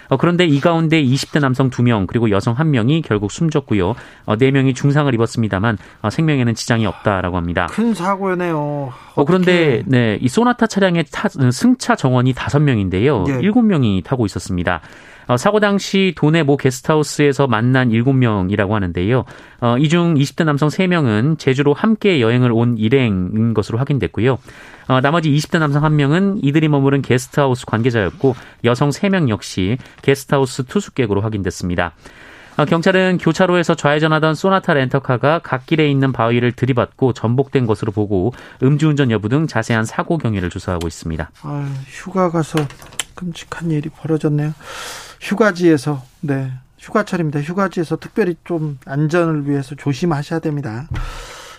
어, 0.09 0.17
그런데 0.17 0.45
이 0.45 0.59
가운데 0.59 1.01
20대 1.03 1.39
남성 1.39 1.69
2명 1.69 2.07
그리고 2.07 2.29
여성 2.29 2.55
1명이 2.55 3.03
결국 3.03 3.31
숨졌고요. 3.31 3.95
어, 4.25 4.35
4명이 4.35 4.75
중상을 4.75 5.13
입었습니다만 5.13 5.77
어, 6.01 6.09
생명에는 6.09 6.55
지장이 6.55 6.85
없다라고 6.85 7.37
합니다. 7.37 7.67
큰 7.69 7.93
사고네요. 7.93 8.93
어, 9.15 9.25
그런데 9.25 9.83
네, 9.85 10.17
이 10.21 10.27
소나타 10.27 10.67
차량의 10.67 11.05
타, 11.11 11.29
승차 11.29 11.95
정원이 11.95 12.33
5명인데요. 12.33 13.27
예. 13.29 13.49
7명이 13.49 14.03
타고 14.03 14.25
있었습니다. 14.25 14.81
어, 15.27 15.37
사고 15.37 15.59
당시 15.59 16.13
도내 16.15 16.43
모 16.43 16.57
게스트하우스에서 16.57 17.47
만난 17.47 17.89
7명이라고 17.89 18.71
하는데요. 18.71 19.25
어, 19.61 19.77
이중 19.77 20.15
20대 20.15 20.45
남성 20.45 20.69
3명은 20.69 21.37
제주로 21.37 21.73
함께 21.73 22.21
여행을 22.21 22.51
온 22.51 22.77
일행인 22.77 23.53
것으로 23.53 23.77
확인됐고요. 23.77 24.37
어, 24.87 25.01
나머지 25.01 25.29
20대 25.29 25.59
남성 25.59 25.83
1명은 25.83 26.39
이들이 26.43 26.69
머무른 26.69 27.01
게스트하우스 27.01 27.65
관계자였고 27.65 28.35
여성 28.63 28.89
3명 28.89 29.29
역시 29.29 29.77
게스트하우스 30.01 30.63
투숙객으로 30.63 31.21
확인됐습니다. 31.21 31.93
어, 32.57 32.65
경찰은 32.65 33.19
교차로에서 33.19 33.75
좌회전하던 33.75 34.33
소나타 34.33 34.73
렌터카가 34.73 35.39
갓길에 35.39 35.89
있는 35.91 36.11
바위를 36.11 36.53
들이받고 36.53 37.13
전복된 37.13 37.67
것으로 37.67 37.91
보고 37.91 38.33
음주운전 38.63 39.11
여부 39.11 39.29
등 39.29 39.45
자세한 39.45 39.85
사고 39.85 40.17
경위를 40.17 40.49
조사하고 40.49 40.87
있습니다. 40.87 41.29
아, 41.43 41.73
휴가 41.85 42.31
가서 42.31 42.57
끔찍한 43.13 43.69
일이 43.69 43.89
벌어졌네요. 43.89 44.53
휴가지에서 45.21 46.03
네 46.21 46.51
휴가철입니다. 46.79 47.41
휴가지에서 47.41 47.97
특별히 47.97 48.35
좀 48.43 48.77
안전을 48.85 49.49
위해서 49.49 49.75
조심하셔야 49.75 50.39
됩니다. 50.39 50.87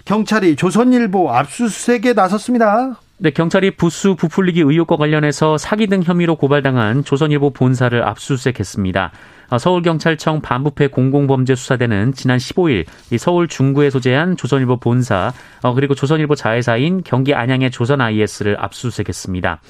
경찰이 0.04 0.56
조선일보 0.56 1.30
압수수색에 1.30 2.14
나섰습니다. 2.14 2.98
네, 3.18 3.30
경찰이 3.30 3.72
부수 3.72 4.14
부풀리기 4.14 4.60
의혹과 4.60 4.96
관련해서 4.96 5.58
사기 5.58 5.88
등 5.88 6.02
혐의로 6.02 6.36
고발당한 6.36 7.04
조선일보 7.04 7.50
본사를 7.50 8.02
압수수색했습니다. 8.02 9.10
어, 9.50 9.58
서울경찰청 9.58 10.40
반부패 10.40 10.88
공공범죄수사대는 10.88 12.12
지난 12.12 12.38
15일 12.38 12.84
서울 13.18 13.48
중구에 13.48 13.90
소재한 13.90 14.36
조선일보 14.36 14.76
본사 14.76 15.32
어, 15.62 15.74
그리고 15.74 15.94
조선일보 15.94 16.36
자회사인 16.36 17.02
경기 17.04 17.34
안양의 17.34 17.70
조선 17.70 18.00
IS를 18.00 18.56
압수수색했습니다. 18.60 19.60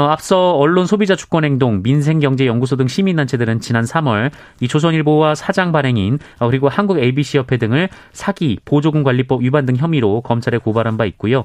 어, 0.00 0.08
앞서 0.08 0.52
언론 0.52 0.86
소비자 0.86 1.14
주권 1.14 1.44
행동, 1.44 1.82
민생경제연구소 1.82 2.76
등 2.76 2.88
시민단체들은 2.88 3.60
지난 3.60 3.84
3월 3.84 4.30
이 4.60 4.66
조선일보와 4.66 5.34
사장 5.34 5.72
발행인 5.72 6.18
어, 6.38 6.46
그리고 6.46 6.70
한국 6.70 6.98
ABC협회 6.98 7.58
등을 7.58 7.90
사기, 8.12 8.58
보조금 8.64 9.02
관리법 9.02 9.42
위반 9.42 9.66
등 9.66 9.76
혐의로 9.76 10.22
검찰에 10.22 10.56
고발한 10.56 10.96
바 10.96 11.04
있고요. 11.04 11.44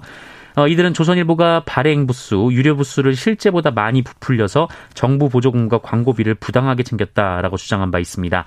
어, 0.55 0.69
이들은 0.69 0.93
조선일보가 0.93 1.63
발행 1.65 2.07
부수, 2.07 2.47
유료 2.53 2.77
부수를 2.77 3.13
실제보다 3.17 3.71
많이 3.71 4.01
부풀려서 4.01 4.69
정부 4.93 5.27
보조금과 5.27 5.79
광고비를 5.79 6.35
부당하게 6.35 6.83
챙겼다라고 6.83 7.57
주장한 7.57 7.91
바 7.91 7.99
있습니다. 7.99 8.45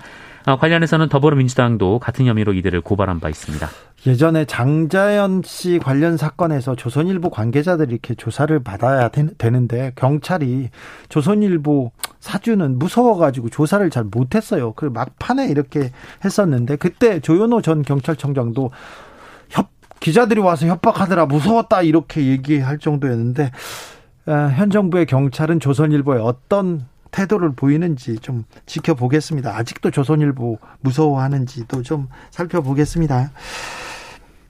어, 0.49 0.57
관련해서는 0.57 1.11
더불어민주당도 1.11 1.99
같은 1.99 2.25
혐의로 2.25 2.55
이들을 2.55 2.81
고발한 2.81 3.21
바 3.21 3.29
있습니다. 3.29 3.69
예전에 4.07 4.47
장자연 4.47 5.43
씨 5.45 5.79
관련 5.79 6.17
사건에서 6.17 6.75
조선일보 6.75 7.29
관계자들이 7.29 7.93
이렇게 7.93 8.15
조사를 8.15 8.59
받아야 8.61 9.11
되는데 9.11 9.93
경찰이 9.95 10.71
조선일보 11.11 11.93
사주는 12.21 12.79
무서워가지고 12.79 13.51
조사를 13.51 13.91
잘 13.91 14.05
못했어요. 14.05 14.73
그 14.73 14.87
막판에 14.87 15.49
이렇게 15.49 15.93
했었는데 16.25 16.77
그때 16.77 17.21
조현호 17.21 17.61
전 17.61 17.83
경찰청장도 17.83 18.71
협 19.51 19.69
기자들이 20.01 20.41
와서 20.41 20.67
협박하더라 20.67 21.27
무서웠다 21.27 21.83
이렇게 21.83 22.25
얘기할 22.25 22.79
정도였는데 22.79 23.53
어, 24.29 24.33
현 24.55 24.71
정부의 24.71 25.05
경찰은 25.05 25.61
조선일보에 25.61 26.21
어떤 26.21 26.87
태도를 27.11 27.53
보이는지 27.53 28.19
좀 28.19 28.45
지켜보겠습니다. 28.67 29.57
아직도 29.57 29.91
조선일보 29.91 30.59
무서워하는지도 30.81 31.83
좀 31.83 32.09
살펴보겠습니다. 32.31 33.31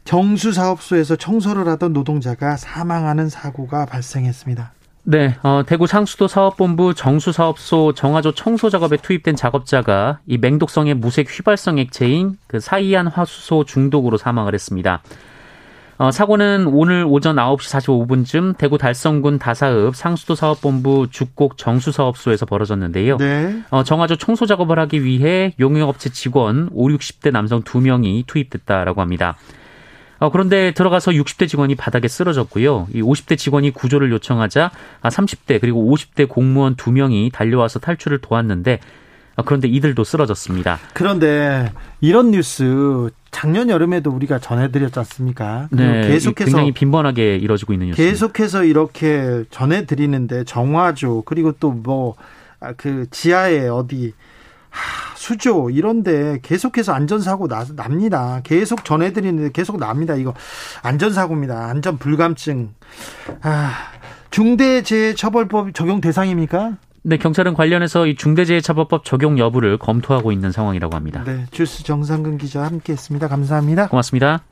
정수사업소에서 0.05 1.17
청소를 1.17 1.69
하던 1.69 1.93
노동자가 1.93 2.57
사망하는 2.57 3.29
사고가 3.29 3.85
발생했습니다. 3.87 4.73
네, 5.05 5.37
어, 5.43 5.63
대구 5.67 5.87
상수도 5.87 6.29
사업본부 6.29 6.93
정수사업소 6.93 7.95
정화조 7.95 8.33
청소 8.33 8.69
작업에 8.69 8.99
투입된 8.99 9.37
작업자가 9.37 10.19
이 10.27 10.37
맹독성의 10.37 10.95
무색 10.95 11.29
휘발성 11.31 11.79
액체인 11.79 12.37
그 12.47 12.61
사이안 12.61 13.07
화수소 13.07 13.65
중독으로 13.65 14.19
사망을 14.19 14.53
했습니다. 14.53 15.03
어, 15.99 16.13
사고는 16.13 16.69
오늘 16.69 17.05
오전 17.05 17.35
9시 17.35 18.07
45분쯤 18.07 18.57
대구 18.57 18.79
달성군 18.79 19.41
다사읍 19.41 19.97
상수도 19.97 20.37
사업본부 20.37 21.09
죽곡 21.11 21.59
정수사업소에서 21.59 22.47
벌어졌는데요. 22.47 23.17
네. 23.17 23.63
어, 23.71 23.83
정화조 23.83 24.15
청소 24.17 24.47
작업을 24.47 24.79
하기 24.79 25.03
위해 25.03 25.53
용역업체 25.59 26.11
직원 26.11 26.69
5, 26.73 26.89
60대 26.91 27.33
남성 27.33 27.63
2명이 27.63 28.29
투입됐다라고 28.29 29.01
합니다. 29.01 29.37
어, 30.21 30.31
그런데 30.31 30.71
들어가서 30.71 31.11
60대 31.11 31.49
직원이 31.49 31.75
바닥에 31.75 32.07
쓰러졌고요. 32.07 32.87
이 32.95 33.03
50대 33.03 33.37
직원이 33.37 33.73
구조를 33.73 34.13
요청하자 34.13 34.71
30대 35.03 35.57
아, 35.57 35.59
그리고 35.61 35.93
50대 35.93 36.29
공무원 36.29 36.77
2명이 36.77 37.33
달려와서 37.33 37.81
탈출을 37.81 38.19
도왔는데 38.19 38.79
어, 39.39 39.43
그런데 39.43 39.69
이들도 39.69 40.03
쓰러졌습니다. 40.03 40.79
그런데 40.93 41.73
이런 42.01 42.33
뉴스 42.33 43.11
작년 43.31 43.69
여름에도 43.69 44.11
우리가 44.11 44.39
전해드렸지 44.39 44.99
않습니까? 45.01 45.69
네, 45.71 46.09
계속해서 46.09 46.45
굉장히 46.47 46.73
빈번하게 46.73 47.37
이뤄지고 47.37 47.73
있는 47.73 47.89
뉴스. 47.89 47.97
계속해서 47.97 48.65
이렇게 48.65 49.45
전해드리는데 49.51 50.45
정화조 50.45 51.23
그리고 51.27 51.53
또 51.53 51.73
뭐그 51.73 52.17
아, 52.61 52.75
지하에 53.11 53.69
어디 53.69 54.15
하, 54.71 55.17
수조 55.17 55.71
이런데 55.71 56.39
계속해서 56.43 56.93
안전사고 56.93 57.49
나, 57.49 57.65
납니다. 57.77 58.41
계속 58.45 58.85
전해드리는데 58.85 59.51
계속 59.53 59.79
납니다. 59.79 60.15
이거 60.15 60.35
안전사고입니다. 60.83 61.67
안전 61.67 61.99
불감증. 61.99 62.71
아, 63.43 63.73
중대재해처벌법 64.31 65.75
적용 65.75 66.01
대상입니까? 66.01 66.77
네, 67.09 67.17
경찰은 67.17 67.55
관련해서 67.55 68.07
이 68.07 68.17
중대재해처벌법 68.17 69.03
적용 69.03 69.39
여부를 69.39 69.79
검토하고 69.79 70.31
있는 70.31 70.53
상황이라고 70.53 70.95
합니다. 70.95 71.25
네, 71.25 71.47
주스 71.51 71.83
정상근 71.83 72.37
기자 72.37 72.65
함께했습니다. 72.65 73.29
감사합니다. 73.29 73.89
고맙습니다. 73.89 74.43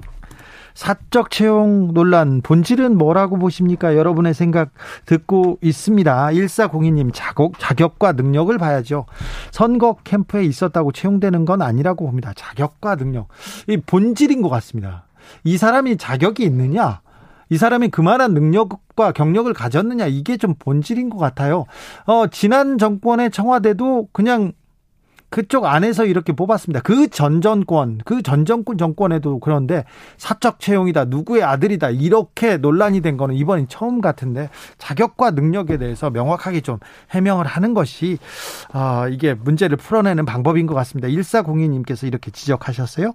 사적 0.73 1.31
채용 1.31 1.93
논란 1.93 2.41
본질은 2.41 2.97
뭐라고 2.97 3.39
보십니까? 3.39 3.95
여러분의 3.95 4.33
생각 4.33 4.71
듣고 5.05 5.59
있습니다. 5.61 6.29
1402님 6.29 7.11
자격, 7.13 7.59
자격과 7.59 8.13
능력을 8.13 8.57
봐야죠. 8.57 9.05
선거 9.51 9.97
캠프에 10.05 10.45
있었다고 10.45 10.93
채용되는 10.93 11.45
건 11.45 11.61
아니라고 11.61 12.07
봅니다. 12.07 12.33
자격과 12.35 12.97
능력. 12.97 13.29
이 13.69 13.77
본질인 13.77 14.41
것 14.41 14.49
같습니다. 14.49 15.05
이 15.45 15.59
사람이 15.59 15.99
자격이 15.99 16.43
있느냐? 16.45 17.03
이 17.49 17.57
사람이 17.57 17.89
그만한 17.89 18.35
능력과 18.35 19.13
경력을 19.13 19.53
가졌느냐 19.53 20.07
이게 20.07 20.37
좀 20.37 20.55
본질인 20.59 21.11
것 21.11 21.19
같아요. 21.19 21.67
어 22.07 22.27
지난 22.29 22.79
정권의 22.79 23.31
청와대도 23.31 24.09
그냥 24.13 24.53
그쪽 25.37 25.67
안에서 25.67 26.07
이렇게 26.07 26.33
뽑았습니다. 26.33 26.81
그 26.81 27.09
전 27.11 27.43
정권, 27.43 27.99
그 28.07 28.23
전 28.23 28.47
정권 28.47 28.79
정권에도 28.79 29.39
그런데 29.39 29.85
사적 30.17 30.61
채용이다, 30.61 31.05
누구의 31.05 31.43
아들이다 31.43 31.91
이렇게 31.91 32.57
논란이 32.57 33.03
된 33.03 33.19
거는 33.19 33.35
이번이 33.35 33.67
처음 33.69 34.01
같은데 34.01 34.49
자격과 34.79 35.33
능력에 35.33 35.77
대해서 35.77 36.09
명확하게 36.09 36.63
좀 36.63 36.79
해명을 37.11 37.45
하는 37.45 37.75
것이 37.75 38.17
아, 38.73 39.09
이게 39.11 39.35
문제를 39.35 39.77
풀어내는 39.77 40.25
방법인 40.25 40.67
것 40.67 40.75
같습니다. 40.75 41.09
1402님께서 41.09 42.07
이렇게 42.07 42.31
지적하셨어요. 42.31 43.13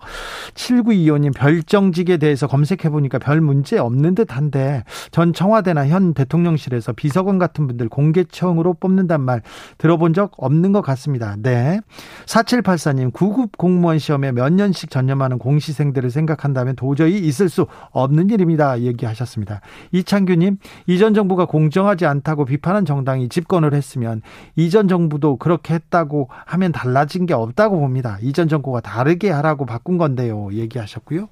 7925님 0.54 1.36
별정직에 1.36 2.18
대해서 2.18 2.46
검색해 2.46 2.92
보니까 2.92 3.18
별 3.18 3.42
문제 3.42 3.80
없는 3.80 4.14
듯한데 4.14 4.84
전 5.10 5.34
청와대나 5.34 5.88
현 5.88 6.14
대통령실에서 6.14 6.94
비서관 6.94 7.40
같은 7.40 7.66
분들 7.66 7.90
공개 7.90 8.24
채용으로 8.24 8.76
뽑는단 8.76 9.22
말 9.22 9.42
들어본 9.80 10.14
적 10.14 10.34
없는 10.38 10.72
것 10.72 10.82
같습니다. 10.82 11.36
네. 11.42 11.80
4784님, 12.26 13.14
9급 13.14 13.58
공무원 13.58 14.00
시험에 14.00 14.32
몇 14.32 14.52
년씩 14.52 14.90
전념하는 14.90 15.38
공시생들을 15.38 16.10
생각한다면 16.10 16.76
도저히 16.76 17.20
있을 17.20 17.48
수 17.48 17.68
없는 17.92 18.30
일입니다. 18.30 18.82
얘기하셨습니다. 18.82 19.62
이창규님, 19.92 20.58
이전 20.88 21.14
정부가 21.14 21.46
공정하지 21.46 22.06
않다고 22.06 22.46
비판한 22.46 22.86
정당이 22.86 23.30
집권을 23.30 23.74
했으면 23.74 24.22
이전 24.56 24.88
정부도 24.88 25.38
그렇게 25.38 25.76
했다고 25.76 26.30
하면 26.46 26.72
달라진 26.72 27.26
게 27.26 27.34
없다고 27.34 27.80
봅니다. 27.80 28.18
이전 28.22 28.50
정부가 28.50 28.82
다르게 28.82 29.30
하라고 29.30 29.66
바꾼 29.66 29.98
건데요. 29.98 30.50
얘기하셨고요. 30.52 31.30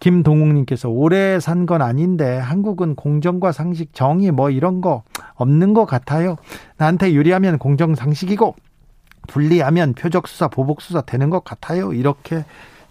김동욱님께서 0.00 0.88
오래 0.88 1.38
산 1.38 1.68
건 1.68 1.82
아닌데 1.82 2.38
한국은 2.38 2.94
공정과 2.94 3.52
상식, 3.52 3.92
정의 3.92 4.30
뭐 4.30 4.48
이런 4.48 4.80
거 4.80 5.02
없는 5.34 5.74
것 5.74 5.84
같아요. 5.84 6.36
나한테 6.78 7.12
유리하면 7.12 7.58
공정 7.58 7.94
상식이고 7.94 8.54
분리하면 9.28 9.94
표적수사, 9.94 10.48
보복수사 10.48 11.02
되는 11.02 11.30
것 11.30 11.44
같아요. 11.44 11.92
이렇게 11.92 12.44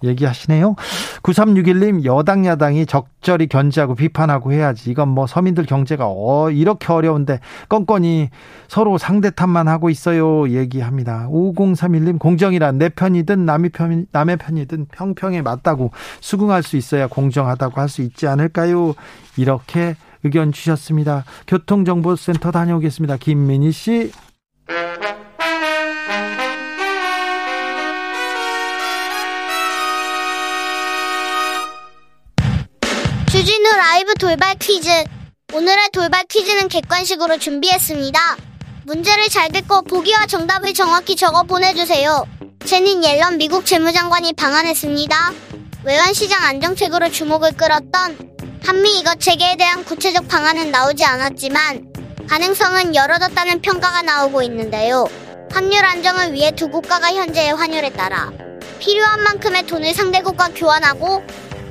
얘기하시네요. 0.03 0.75
9361님, 1.23 2.05
여당, 2.05 2.45
야당이 2.45 2.85
적절히 2.85 3.47
견제하고 3.47 3.95
비판하고 3.95 4.51
해야지. 4.51 4.91
이건 4.91 5.09
뭐 5.09 5.25
서민들 5.25 5.65
경제가 5.65 6.05
어, 6.07 6.51
이렇게 6.51 6.93
어려운데 6.93 7.39
껌껌이 7.67 8.29
서로 8.67 8.97
상대탄만 8.97 9.67
하고 9.67 9.89
있어요. 9.89 10.49
얘기합니다. 10.49 11.27
5031님, 11.31 12.19
공정이란 12.19 12.77
내 12.77 12.89
편이든 12.89 13.45
남의, 13.45 13.71
편, 13.71 14.05
남의 14.11 14.37
편이든 14.37 14.85
평평에 14.91 15.41
맞다고 15.41 15.91
수긍할 16.21 16.61
수 16.63 16.77
있어야 16.77 17.07
공정하다고 17.07 17.81
할 17.81 17.87
수 17.87 18.01
있지 18.01 18.27
않을까요? 18.27 18.93
이렇게 19.37 19.95
의견 20.23 20.51
주셨습니다. 20.51 21.23
교통정보센터 21.47 22.51
다녀오겠습니다. 22.51 23.15
김민희 23.17 23.71
씨. 23.71 24.11
주진우 33.67 33.75
라이브 33.75 34.13
돌발 34.13 34.55
퀴즈. 34.55 34.89
오늘의 35.53 35.89
돌발 35.91 36.23
퀴즈는 36.29 36.69
객관식으로 36.69 37.37
준비했습니다. 37.37 38.37
문제를 38.85 39.27
잘 39.27 39.51
듣고 39.51 39.81
보기와 39.81 40.25
정답을 40.25 40.73
정확히 40.73 41.17
적어 41.17 41.43
보내주세요. 41.43 42.25
제닌 42.65 43.03
옐런 43.03 43.37
미국 43.37 43.65
재무장관이 43.65 44.33
방한했습니다. 44.33 45.33
외환시장 45.83 46.41
안정책으로 46.43 47.11
주목을 47.11 47.57
끌었던 47.57 48.17
한미 48.63 48.99
이거 48.99 49.15
체계에 49.15 49.57
대한 49.57 49.83
구체적 49.83 50.29
방안은 50.29 50.71
나오지 50.71 51.03
않았지만 51.03 51.91
가능성은 52.29 52.95
열어뒀다는 52.95 53.61
평가가 53.61 54.01
나오고 54.01 54.43
있는데요. 54.43 55.09
환율 55.51 55.83
안정을 55.83 56.31
위해 56.31 56.51
두 56.51 56.69
국가가 56.69 57.13
현재의 57.13 57.53
환율에 57.53 57.89
따라 57.89 58.31
필요한 58.79 59.23
만큼의 59.23 59.65
돈을 59.65 59.93
상대국과 59.93 60.51
교환하고 60.55 61.21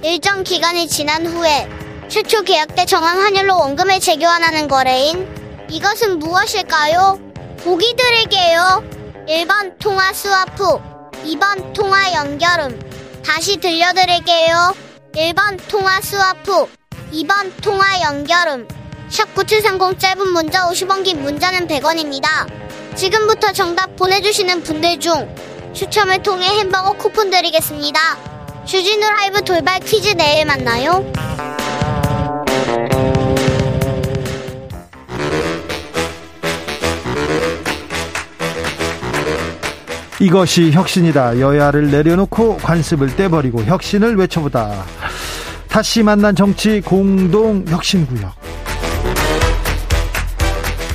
일정 0.03 0.45
기간이 0.45 0.89
지난 0.89 1.27
후에 1.27 1.86
최초 2.09 2.43
계약 2.43 2.75
때 2.75 2.85
정한 2.85 3.19
환율로 3.21 3.59
원금을 3.59 3.99
재교환하는 4.01 4.69
거래인 4.69 5.27
이것은 5.69 6.19
무엇일까요? 6.21 7.19
보기 7.65 7.97
드릴게요. 7.97 8.85
1번 9.29 9.77
통화 9.81 10.13
스와프, 10.13 10.79
2번 11.25 11.73
통화 11.73 12.13
연결음. 12.13 12.79
다시 13.25 13.57
들려드릴게요. 13.57 14.75
1번 15.15 15.59
통화 15.69 16.01
스와프, 16.01 16.69
2번 17.13 17.51
통화 17.61 18.01
연결음. 18.03 18.69
샵9730 19.11 19.99
짧은 19.99 20.29
문자 20.29 20.69
50원 20.69 21.03
긴 21.03 21.23
문자는 21.23 21.67
100원입니다. 21.67 22.47
지금부터 22.95 23.53
정답 23.53 23.97
보내주시는 23.97 24.63
분들 24.63 25.01
중 25.01 25.35
추첨을 25.75 26.23
통해 26.23 26.47
햄버거 26.47 26.93
쿠폰 26.93 27.31
드리겠습니다. 27.31 28.01
주진우 28.65 29.11
라이브 29.11 29.43
돌발 29.43 29.81
퀴즈 29.81 30.11
내일 30.11 30.47
만나요. 30.47 31.05
이것이 40.21 40.73
혁신이다. 40.73 41.41
여야를 41.41 41.91
내려놓고 41.91 42.57
관습을 42.59 43.17
떼버리고 43.17 43.63
혁신을 43.63 44.17
외쳐보다. 44.17 44.85
다시 45.69 46.03
만난 46.03 46.35
정치 46.35 46.81
공동 46.81 47.65
혁신구역. 47.69 48.35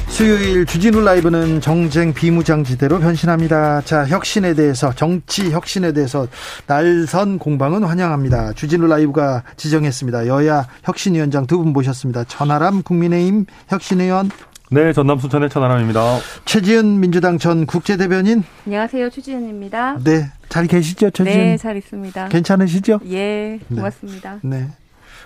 수요일 0.07 0.65
주진우 0.65 1.01
라이브는 1.01 1.61
정쟁 1.61 2.13
비무장지대로 2.13 2.99
변신합니다. 2.99 3.81
자, 3.81 4.05
혁신에 4.05 4.53
대해서, 4.53 4.93
정치 4.93 5.49
혁신에 5.51 5.93
대해서 5.93 6.27
날선 6.67 7.39
공방은 7.39 7.83
환영합니다. 7.83 8.53
주진우 8.53 8.87
라이브가 8.87 9.43
지정했습니다. 9.55 10.27
여야 10.27 10.67
혁신위원장 10.83 11.47
두 11.47 11.57
분 11.57 11.73
모셨습니다. 11.73 12.23
전하람 12.25 12.83
국민의힘 12.83 13.45
혁신의원. 13.69 14.29
네, 14.73 14.93
전남 14.93 15.19
순천의 15.19 15.49
천하람입니다. 15.49 15.99
최지은 16.45 17.01
민주당 17.01 17.37
전 17.37 17.65
국제대변인. 17.65 18.41
안녕하세요, 18.65 19.09
최지은입니다. 19.09 19.97
네, 20.01 20.31
잘 20.47 20.65
계시죠, 20.65 21.09
최지은? 21.09 21.35
네, 21.35 21.57
잘 21.57 21.75
있습니다. 21.75 22.29
괜찮으시죠? 22.29 23.01
예, 23.07 23.59
고맙습니다. 23.67 24.39
네. 24.43 24.61
네. 24.61 24.67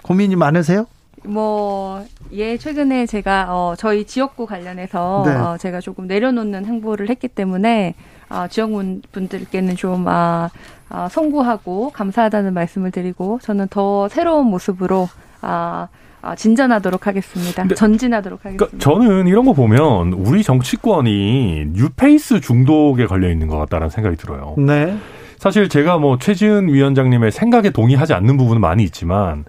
고민이 0.02 0.36
많으세요? 0.36 0.88
뭐, 1.26 2.04
예, 2.32 2.58
최근에 2.58 3.06
제가, 3.06 3.46
어, 3.50 3.76
저희 3.78 4.08
지역구 4.08 4.48
관련해서, 4.48 5.24
네. 5.28 5.36
어, 5.36 5.58
제가 5.60 5.80
조금 5.80 6.08
내려놓는 6.08 6.66
행보를 6.66 7.12
했기 7.12 7.28
때문에, 7.28 7.94
어, 8.30 8.48
지역분들께는 8.50 9.76
좀, 9.76 10.08
아, 10.08 10.50
아, 10.90 11.08
송구하고 11.10 11.92
감사하다는 11.92 12.52
말씀을 12.56 12.90
드리고, 12.90 13.38
저는 13.44 13.68
더 13.68 14.10
새로운 14.10 14.48
모습으로, 14.48 15.08
아, 15.42 15.88
아, 15.88 16.05
진전하도록 16.34 17.06
하겠습니다. 17.06 17.68
전진하도록 17.76 18.40
하겠습니다. 18.46 18.66
그러니까 18.66 18.84
저는 18.84 19.28
이런 19.28 19.46
거 19.46 19.54
보면 19.54 20.14
우리 20.14 20.42
정치권이 20.42 21.68
뉴페이스 21.74 22.42
중독에 22.42 23.06
걸려 23.06 23.30
있는 23.30 23.48
것 23.48 23.58
같다는 23.58 23.90
생각이 23.90 24.16
들어요. 24.16 24.56
네. 24.58 24.98
사실 25.38 25.70
제가 25.70 25.98
뭐 25.98 26.18
최지은 26.18 26.70
위원장님의 26.70 27.32
생각에 27.32 27.70
동의하지 27.70 28.14
않는 28.14 28.38
부분은 28.38 28.62
많이 28.62 28.84
있지만 28.84 29.44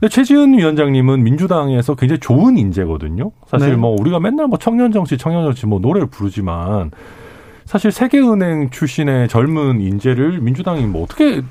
근데 0.00 0.08
최지은 0.08 0.56
위원장님은 0.56 1.22
민주당에서 1.22 1.94
굉장히 1.96 2.20
좋은 2.20 2.56
인재거든요. 2.56 3.32
사실 3.46 3.70
네. 3.70 3.76
뭐 3.76 3.96
우리가 3.98 4.20
맨날 4.20 4.46
뭐 4.46 4.58
청년 4.58 4.92
정치, 4.92 5.18
청년 5.18 5.42
정치 5.44 5.66
뭐 5.66 5.80
노래를 5.80 6.06
부르지만 6.06 6.92
사실 7.64 7.90
세계은행 7.90 8.70
출신의 8.70 9.28
젊은 9.28 9.80
인재를 9.80 10.40
민주당이 10.40 10.86
뭐 10.86 11.04
어떻게 11.04 11.42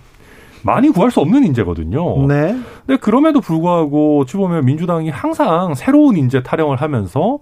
많이 0.63 0.89
구할 0.89 1.11
수 1.11 1.19
없는 1.19 1.43
인재거든요. 1.45 2.27
네. 2.27 2.57
근데 2.85 2.99
그럼에도 2.99 3.41
불구하고 3.41 4.21
어찌 4.21 4.37
보면 4.37 4.65
민주당이 4.65 5.09
항상 5.09 5.73
새로운 5.75 6.17
인재 6.17 6.41
타령을 6.41 6.77
하면서 6.77 7.39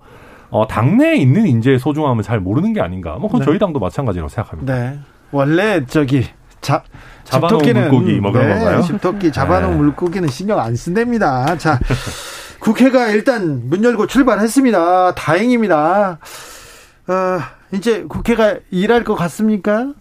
어, 0.49 0.67
당내에 0.67 1.15
있는 1.15 1.47
인재의 1.47 1.79
소중함을 1.79 2.23
잘 2.23 2.39
모르는 2.39 2.73
게 2.73 2.81
아닌가. 2.81 3.15
뭐 3.17 3.27
그건 3.29 3.39
네. 3.39 3.45
저희 3.45 3.59
당도 3.59 3.79
마찬가지라고 3.79 4.29
생각합니다. 4.29 4.73
네. 4.73 4.99
원래 5.31 5.85
저기 5.85 6.25
자, 6.59 6.83
잡아놓은 7.23 7.73
물고기 7.73 8.19
뭐 8.19 8.31
그런 8.31 8.47
네, 8.47 8.55
건가요? 8.55 8.81
집토끼 8.81 9.31
잡아놓은 9.31 9.71
네. 9.71 9.77
물고기는 9.77 10.27
신경 10.27 10.59
안 10.59 10.75
쓴답니다. 10.75 11.57
자, 11.57 11.79
국회가 12.59 13.07
일단 13.07 13.69
문 13.69 13.83
열고 13.83 14.07
출발했습니다. 14.07 15.15
다행입니다. 15.15 16.19
어, 17.07 17.39
이제 17.73 18.03
국회가 18.03 18.57
일할 18.69 19.03
것 19.03 19.15
같습니까? 19.15 19.93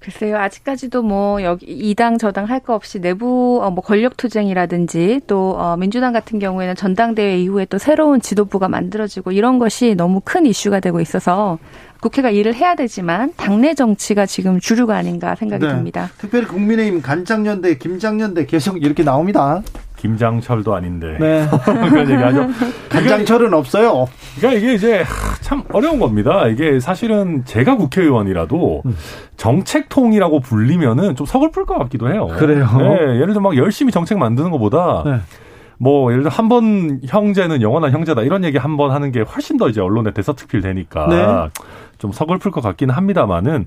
글쎄요, 0.00 0.38
아직까지도 0.38 1.02
뭐 1.02 1.42
여기 1.42 1.66
이당 1.66 2.18
저당 2.18 2.46
할 2.46 2.62
거 2.62 2.74
없이 2.74 3.00
내부 3.00 3.60
어, 3.62 3.70
뭐 3.70 3.82
권력 3.82 4.16
투쟁이라든지 4.16 5.22
또 5.26 5.56
어, 5.58 5.76
민주당 5.76 6.12
같은 6.12 6.38
경우에는 6.38 6.76
전당대회 6.76 7.38
이후에 7.40 7.64
또 7.64 7.78
새로운 7.78 8.20
지도부가 8.20 8.68
만들어지고 8.68 9.32
이런 9.32 9.58
것이 9.58 9.94
너무 9.96 10.20
큰 10.24 10.46
이슈가 10.46 10.78
되고 10.80 11.00
있어서 11.00 11.58
국회가 12.00 12.30
일을 12.30 12.54
해야 12.54 12.74
되지만 12.74 13.32
당내 13.36 13.74
정치가 13.74 14.26
지금 14.26 14.58
주류가 14.60 14.96
아닌가 14.96 15.34
생각이 15.34 15.64
네. 15.64 15.72
듭니다. 15.72 16.10
특별히 16.18 16.46
국민의힘 16.46 17.02
간장연대, 17.02 17.78
김장연대 17.78 18.46
계속 18.46 18.82
이렇게 18.82 19.02
나옵니다. 19.04 19.62
김장철도 20.02 20.74
아닌데. 20.74 21.16
네. 21.20 21.46
그런 21.64 22.10
얘기 22.10 22.20
하죠. 22.20 22.48
간장철은 22.88 23.54
없어요. 23.54 24.06
그러니까 24.36 24.60
이게 24.60 24.74
이제 24.74 25.04
참 25.40 25.62
어려운 25.72 26.00
겁니다. 26.00 26.48
이게 26.48 26.80
사실은 26.80 27.44
제가 27.44 27.76
국회의원이라도 27.76 28.82
음. 28.84 28.96
정책통이라고 29.36 30.40
불리면은 30.40 31.14
좀 31.14 31.24
서글플 31.24 31.66
것 31.66 31.78
같기도 31.78 32.10
해요. 32.12 32.26
그래요. 32.36 32.66
네, 32.78 33.14
예를 33.20 33.28
들어 33.28 33.40
막 33.40 33.56
열심히 33.56 33.92
정책 33.92 34.18
만드는 34.18 34.50
것보다 34.50 35.02
네. 35.06 35.18
뭐 35.78 36.10
예를 36.10 36.24
들어 36.24 36.32
한 36.34 36.48
번 36.48 37.00
형제는 37.06 37.62
영원한 37.62 37.92
형제다 37.92 38.22
이런 38.22 38.42
얘기 38.44 38.58
한 38.58 38.76
번 38.76 38.90
하는 38.90 39.12
게 39.12 39.20
훨씬 39.20 39.56
더 39.56 39.68
이제 39.68 39.80
언론에 39.80 40.12
대서특필 40.12 40.60
되니까 40.62 41.06
네. 41.08 41.24
좀 42.02 42.10
서글플 42.10 42.50
것 42.50 42.60
같기는 42.60 42.92
합니다만은 42.92 43.66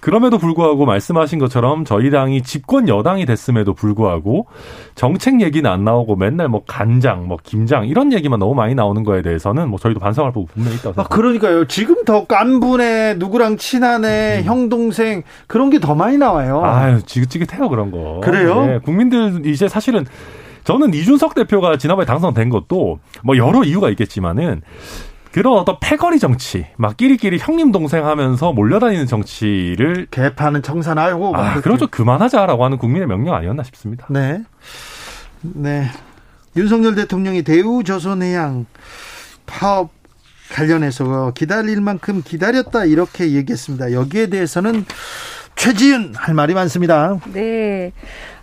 그럼에도 0.00 0.38
불구하고 0.38 0.86
말씀하신 0.86 1.38
것처럼 1.38 1.84
저희 1.84 2.10
당이 2.10 2.42
집권 2.42 2.88
여당이 2.88 3.26
됐음에도 3.26 3.74
불구하고 3.74 4.46
정책 4.96 5.40
얘기는 5.40 5.70
안 5.70 5.84
나오고 5.84 6.16
맨날 6.16 6.48
뭐 6.48 6.62
간장, 6.66 7.28
뭐 7.28 7.38
김장 7.44 7.86
이런 7.86 8.12
얘기만 8.12 8.40
너무 8.40 8.54
많이 8.56 8.74
나오는 8.74 9.04
거에 9.04 9.22
대해서는 9.22 9.68
뭐 9.68 9.78
저희도 9.78 10.00
반성할 10.00 10.32
부분 10.32 10.48
분명히 10.52 10.76
있다고 10.78 10.94
생각합니다. 10.94 11.02
아, 11.14 11.16
그러니까요. 11.16 11.66
지금 11.68 12.04
더 12.04 12.26
깐분해 12.26 13.14
누구랑 13.18 13.56
친하네 13.56 14.40
음. 14.40 14.44
형 14.44 14.68
동생 14.68 15.22
그런 15.46 15.70
게 15.70 15.76
더 15.78 15.94
많이 15.94 16.16
나와요. 16.18 16.64
아유 16.64 17.00
지긋지긋해요 17.06 17.68
그런 17.68 17.92
거. 17.92 18.20
그래요? 18.24 18.66
네, 18.66 18.78
국민들 18.80 19.46
이제 19.46 19.68
사실은 19.68 20.04
저는 20.64 20.92
이준석 20.94 21.36
대표가 21.36 21.76
지난번에 21.76 22.06
당선된 22.06 22.48
것도 22.48 22.98
뭐 23.22 23.36
여러 23.36 23.62
이유가 23.62 23.88
있겠지만은 23.90 24.62
그런 25.36 25.58
어떤 25.58 25.76
패거리 25.78 26.18
정치, 26.18 26.66
막 26.78 26.96
끼리끼리 26.96 27.36
형님 27.38 27.70
동생 27.70 28.06
하면서 28.06 28.54
몰려다니는 28.54 29.06
정치를 29.06 30.06
개파는 30.10 30.62
청산하고 30.62 31.36
아, 31.36 31.60
그렇죠. 31.60 31.88
그만하자라고 31.88 32.64
하는 32.64 32.78
국민의 32.78 33.06
명령 33.06 33.34
아니었나 33.34 33.62
싶습니다. 33.64 34.06
네. 34.08 34.42
네. 35.42 35.90
윤석열 36.56 36.94
대통령이 36.94 37.42
대우조선해양 37.42 38.64
파업 39.44 39.90
관련해서 40.52 41.32
기다릴 41.34 41.82
만큼 41.82 42.22
기다렸다 42.24 42.86
이렇게 42.86 43.32
얘기했습니다. 43.32 43.92
여기에 43.92 44.28
대해서는 44.28 44.86
최지은 45.56 46.14
할 46.14 46.34
말이 46.34 46.54
많습니다. 46.54 47.18
네. 47.32 47.92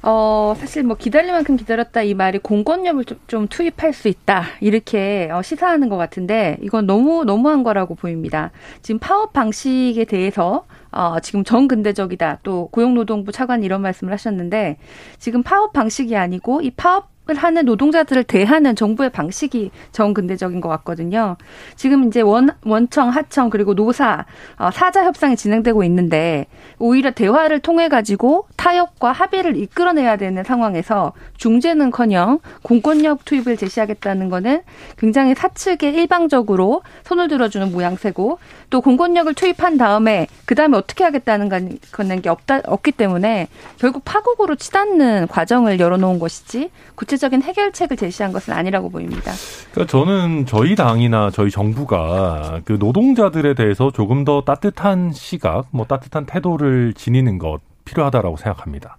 어, 0.02 0.54
사실 0.58 0.84
뭐 0.84 0.98
기다릴 0.98 1.32
만큼 1.32 1.56
기다렸다 1.56 2.02
이 2.02 2.14
말이 2.14 2.40
공권력을 2.40 3.06
좀, 3.06 3.20
좀 3.28 3.48
투입할 3.48 3.94
수 3.94 4.10
있다. 4.10 4.44
이렇게 4.60 5.30
어, 5.32 5.42
시사하는 5.42 5.88
것 5.90 5.96
같은데 5.96 6.58
이건 6.62 6.86
너무, 6.86 7.24
너무한 7.24 7.64
거라고 7.64 7.96
보입니다. 7.96 8.52
지금 8.82 9.00
파업 9.00 9.32
방식에 9.32 10.04
대해서 10.06 10.66
어, 10.92 11.20
지금 11.22 11.44
정근대적이다. 11.44 12.40
또 12.44 12.68
고용노동부 12.72 13.32
차관 13.32 13.64
이런 13.64 13.82
말씀을 13.82 14.12
하셨는데 14.12 14.78
지금 15.20 15.44
파업 15.44 15.72
방식이 15.72 16.18
아니고 16.18 16.62
이 16.62 16.72
파업 16.72 17.13
을 17.30 17.36
하는 17.36 17.64
노동자들을 17.64 18.26
대하는 18.26 18.76
정부의 18.76 19.10
방식이 19.10 19.72
정근대적인 19.94 20.60
것 20.60 20.68
같거든요. 20.68 21.38
지금 21.78 22.10
이제 22.10 22.20
원, 22.20 22.50
원청, 22.66 23.08
하청, 23.08 23.50
그리고 23.50 23.74
노사, 23.74 24.26
어, 24.58 24.72
사자 24.72 25.06
협상이 25.06 25.38
진행되고 25.38 25.86
있는데, 25.86 26.48
오히려 26.80 27.12
대화를 27.12 27.62
통해가지고 27.62 28.48
타협과 28.58 29.14
합의를 29.14 29.56
이끌어내야 29.56 30.18
되는 30.18 30.44
상황에서 30.44 31.14
중재는 31.38 31.92
커녕 31.92 32.40
공권력 32.62 33.24
투입을 33.24 33.56
제시하겠다는 33.56 34.28
거는 34.28 34.62
굉장히 34.98 35.34
사측에 35.34 35.92
일방적으로 35.92 36.82
손을 37.06 37.30
들어주는 37.30 37.72
모양새고, 37.72 38.40
또 38.70 38.82
공권력을 38.82 39.34
투입한 39.34 39.78
다음에, 39.78 40.28
그 40.46 40.56
다음에 40.56 40.78
어떻게 40.78 41.06
하겠다는 41.06 41.80
거는 41.94 42.22
게 42.22 42.28
없다, 42.28 42.64
없기 42.66 42.92
때문에, 42.92 43.48
결국 43.78 44.04
파국으로 44.04 44.56
치닫는 44.56 45.28
과정을 45.28 45.80
열어놓은 45.80 46.20
것이지, 46.20 46.70
구체 46.96 47.13
구체적인 47.14 47.44
해결책을 47.44 47.96
제시한 47.98 48.34
것은 48.34 48.54
아니라고 48.54 48.90
보입니다. 48.90 49.32
그러니까 49.72 49.92
저는 49.92 50.46
저희 50.48 50.76
당이나 50.76 51.30
저희 51.30 51.52
정부가 51.52 52.62
그 52.66 52.78
노동자들에 52.80 53.54
대해서 53.54 53.92
조금 53.92 54.24
더 54.24 54.42
따뜻한 54.42 55.12
시각, 55.12 55.68
뭐 55.72 55.86
따뜻한 55.86 56.26
태도를 56.26 56.94
지니는 56.96 57.38
것 57.38 57.60
필요하다라고 57.86 58.38
생각합니다. 58.38 58.98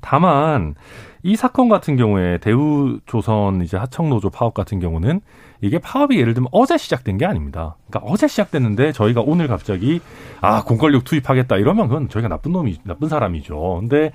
다만 0.00 0.74
이 1.22 1.36
사건 1.36 1.68
같은 1.68 1.96
경우에 1.96 2.38
대우조선 2.38 3.62
이제 3.62 3.76
하청노조 3.76 4.30
파업 4.30 4.54
같은 4.54 4.80
경우는 4.80 5.20
이게 5.60 5.78
파업이 5.78 6.18
예를 6.18 6.32
들면 6.32 6.48
어제 6.52 6.78
시작된 6.78 7.18
게 7.18 7.26
아닙니다. 7.26 7.76
그러니까 7.88 8.10
어제 8.10 8.26
시작됐는데 8.26 8.92
저희가 8.92 9.20
오늘 9.20 9.46
갑자기 9.46 10.00
아 10.40 10.64
공권력 10.64 11.04
투입하겠다 11.04 11.56
이러면 11.56 11.88
그건 11.88 12.08
저희가 12.08 12.28
나쁜 12.28 12.52
놈이 12.52 12.78
나쁜 12.84 13.08
사람이죠. 13.08 13.78
근데 13.80 14.12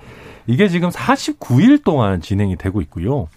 이게 0.48 0.68
지금 0.68 0.88
49일 0.88 1.84
동안 1.84 2.20
진행이 2.20 2.56
되고 2.56 2.80
있고요. 2.80 3.28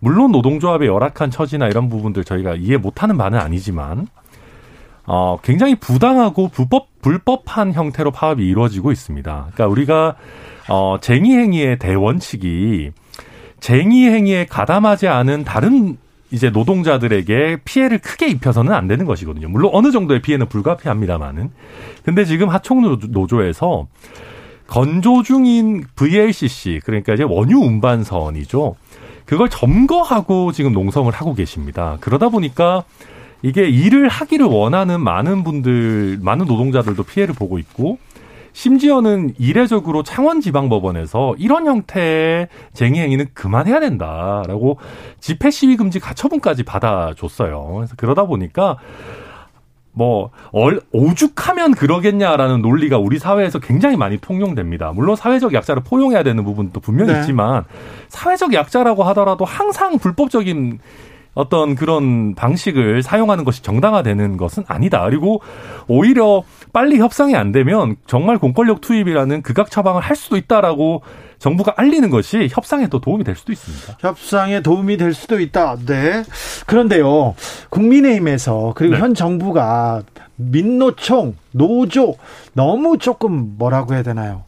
물론 0.00 0.30
노동조합의 0.32 0.88
열악한 0.88 1.30
처지나 1.30 1.68
이런 1.68 1.88
부분들 1.88 2.24
저희가 2.24 2.54
이해 2.54 2.76
못하는 2.76 3.16
바는 3.16 3.38
아니지만 3.38 4.06
어 5.06 5.38
굉장히 5.42 5.74
부당하고 5.74 6.48
불법 6.48 6.87
불법한 7.02 7.72
형태로 7.72 8.10
파업이 8.10 8.46
이루어지고 8.46 8.92
있습니다. 8.92 9.48
그러니까 9.52 9.66
우리가 9.66 10.16
어 10.68 10.98
쟁의 11.00 11.36
행위의 11.36 11.78
대원칙이 11.78 12.92
쟁의 13.60 14.10
행위에 14.10 14.46
가담하지 14.46 15.08
않은 15.08 15.44
다른 15.44 15.96
이제 16.30 16.50
노동자들에게 16.50 17.58
피해를 17.64 17.98
크게 17.98 18.28
입혀서는 18.28 18.72
안 18.72 18.86
되는 18.86 19.06
것이거든요. 19.06 19.48
물론 19.48 19.70
어느 19.72 19.90
정도의 19.90 20.20
피해는 20.20 20.48
불가피합니다만은. 20.48 21.50
근데 22.04 22.24
지금 22.24 22.48
하청 22.50 22.98
노조에서 23.08 23.86
건조 24.66 25.22
중인 25.22 25.84
VLCC 25.96 26.80
그러니까 26.84 27.14
이제 27.14 27.22
원유 27.22 27.58
운반선이죠. 27.58 28.76
그걸 29.24 29.48
점거하고 29.48 30.52
지금 30.52 30.72
농성을 30.72 31.10
하고 31.12 31.34
계십니다. 31.34 31.96
그러다 32.00 32.28
보니까 32.28 32.84
이게 33.42 33.68
일을 33.68 34.08
하기를 34.08 34.46
원하는 34.46 35.00
많은 35.00 35.44
분들, 35.44 36.18
많은 36.22 36.46
노동자들도 36.46 37.02
피해를 37.04 37.34
보고 37.34 37.58
있고 37.58 37.98
심지어는 38.52 39.34
이례적으로 39.38 40.02
창원지방법원에서 40.02 41.36
이런 41.38 41.66
형태의 41.66 42.48
쟁의 42.72 43.02
행위는 43.02 43.26
그만해야 43.32 43.78
된다라고 43.78 44.78
집회 45.20 45.50
시위 45.50 45.76
금지 45.76 46.00
가처분까지 46.00 46.64
받아줬어요. 46.64 47.72
그래서 47.76 47.94
그러다 47.96 48.24
보니까 48.24 48.78
뭐 49.92 50.30
오죽하면 50.92 51.72
그러겠냐라는 51.72 52.62
논리가 52.62 52.98
우리 52.98 53.18
사회에서 53.18 53.58
굉장히 53.58 53.96
많이 53.96 54.16
통용됩니다. 54.18 54.92
물론 54.92 55.16
사회적 55.16 55.54
약자를 55.54 55.82
포용해야 55.84 56.22
되는 56.22 56.44
부분도 56.44 56.80
분명히 56.80 57.12
네. 57.12 57.20
있지만 57.20 57.64
사회적 58.08 58.52
약자라고 58.52 59.02
하더라도 59.04 59.44
항상 59.44 59.98
불법적인 59.98 60.78
어떤 61.34 61.74
그런 61.76 62.34
방식을 62.34 63.02
사용하는 63.02 63.44
것이 63.44 63.62
정당화되는 63.62 64.36
것은 64.36 64.64
아니다. 64.66 65.04
그리고 65.04 65.40
오히려 65.86 66.42
빨리 66.72 66.98
협상이 66.98 67.36
안 67.36 67.52
되면 67.52 67.96
정말 68.06 68.38
공권력 68.38 68.80
투입이라는 68.80 69.42
극악 69.42 69.70
처방을 69.70 70.02
할 70.02 70.16
수도 70.16 70.36
있다라고 70.36 71.02
정부가 71.38 71.74
알리는 71.76 72.10
것이 72.10 72.48
협상에 72.50 72.88
또 72.88 73.00
도움이 73.00 73.22
될 73.22 73.36
수도 73.36 73.52
있습니다. 73.52 73.98
협상에 74.00 74.60
도움이 74.60 74.96
될 74.96 75.14
수도 75.14 75.38
있다. 75.38 75.76
네. 75.86 76.24
그런데요. 76.66 77.34
국민의힘에서 77.70 78.72
그리고 78.74 78.94
네. 78.94 79.00
현 79.00 79.14
정부가 79.14 80.02
민노총, 80.36 81.36
노조 81.52 82.16
너무 82.52 82.98
조금 82.98 83.54
뭐라고 83.58 83.94
해야 83.94 84.02
되나요? 84.02 84.42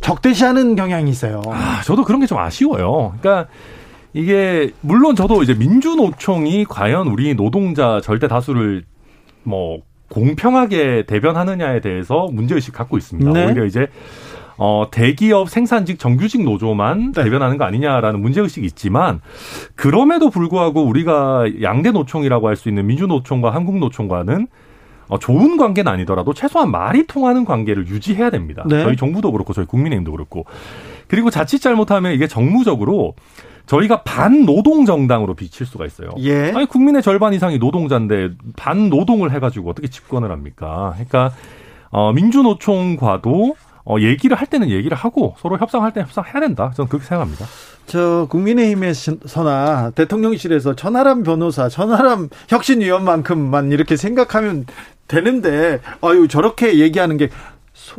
적대시하는 0.00 0.74
경향이 0.76 1.08
있어요. 1.10 1.42
아, 1.48 1.80
저도 1.84 2.04
그런 2.04 2.20
게 2.20 2.26
좀 2.26 2.38
아쉬워요. 2.38 3.14
그러니까 3.20 3.48
이게 4.16 4.70
물론 4.80 5.14
저도 5.14 5.42
이제 5.42 5.52
민주노총이 5.52 6.64
과연 6.64 7.08
우리 7.08 7.34
노동자 7.34 8.00
절대 8.00 8.28
다수를 8.28 8.82
뭐 9.42 9.80
공평하게 10.08 11.04
대변하느냐에 11.06 11.80
대해서 11.80 12.26
문제의식 12.32 12.72
갖고 12.72 12.96
있습니다. 12.96 13.30
네. 13.32 13.44
오히려 13.44 13.66
이제 13.66 13.88
어, 14.56 14.86
대기업 14.90 15.50
생산직 15.50 15.98
정규직 15.98 16.44
노조만 16.44 17.12
네. 17.12 17.24
대변하는 17.24 17.58
거 17.58 17.64
아니냐라는 17.64 18.22
문제의식이 18.22 18.64
있지만 18.68 19.20
그럼에도 19.74 20.30
불구하고 20.30 20.82
우리가 20.82 21.44
양대 21.60 21.90
노총이라고 21.90 22.48
할 22.48 22.56
수 22.56 22.70
있는 22.70 22.86
민주노총과 22.86 23.50
한국노총과는 23.50 24.46
어, 25.08 25.18
좋은 25.18 25.58
관계는 25.58 25.92
아니더라도 25.92 26.32
최소한 26.32 26.70
말이 26.70 27.06
통하는 27.06 27.44
관계를 27.44 27.86
유지해야 27.86 28.30
됩니다. 28.30 28.64
네. 28.66 28.82
저희 28.82 28.96
정부도 28.96 29.30
그렇고 29.30 29.52
저희 29.52 29.66
국민의힘도 29.66 30.10
그렇고 30.10 30.46
그리고 31.06 31.28
자칫 31.28 31.58
잘못하면 31.58 32.12
이게 32.12 32.26
정무적으로 32.26 33.14
저희가 33.66 34.02
반노동 34.02 34.86
정당으로 34.86 35.34
비칠 35.34 35.66
수가 35.66 35.86
있어요. 35.86 36.10
예. 36.18 36.52
아니 36.52 36.66
국민의 36.66 37.02
절반 37.02 37.34
이상이 37.34 37.58
노동자인데 37.58 38.30
반노동을 38.56 39.32
해가지고 39.32 39.70
어떻게 39.70 39.88
집권을 39.88 40.30
합니까? 40.30 40.92
그러니까 40.94 41.32
어, 41.90 42.12
민주노총과도 42.12 43.56
어, 43.84 43.96
얘기를 44.00 44.36
할 44.36 44.46
때는 44.48 44.70
얘기를 44.70 44.96
하고 44.96 45.36
서로 45.38 45.58
협상할 45.58 45.92
때 45.92 46.00
협상해야 46.00 46.40
된다. 46.40 46.72
저는 46.74 46.88
그렇게 46.88 47.06
생각합니다. 47.06 47.46
저 47.86 48.26
국민의힘에서나 48.30 49.92
대통령실에서 49.94 50.74
천하람 50.74 51.22
변호사, 51.22 51.68
천하람 51.68 52.28
혁신위원만큼만 52.48 53.70
이렇게 53.70 53.96
생각하면 53.96 54.66
되는데 55.06 55.80
아유 56.00 56.26
저렇게 56.26 56.80
얘기하는 56.80 57.16
게 57.16 57.30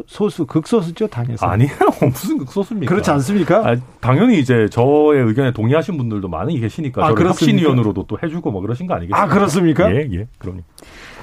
소, 0.05 0.29
수 0.29 0.45
극소수죠 0.45 1.07
당에서 1.07 1.45
아니에요 1.45 1.71
무슨 2.01 2.37
극소수입니까 2.39 2.89
그렇지 2.89 3.09
않습니까? 3.11 3.67
아, 3.67 3.75
당연히 4.01 4.39
이제 4.39 4.67
저의 4.69 5.23
의견에 5.23 5.51
동의하신 5.51 5.97
분들도 5.97 6.27
많이 6.27 6.59
계시니까 6.59 7.05
아, 7.05 7.09
혁신위원으로도 7.11 8.05
또 8.07 8.17
해주고 8.21 8.51
뭐 8.51 8.61
그러신 8.61 8.87
거 8.87 8.95
아니겠습니까? 8.95 9.21
아 9.21 9.27
그렇습니까? 9.27 9.89
예, 9.93 10.07
예, 10.11 10.27
그럼요. 10.37 10.61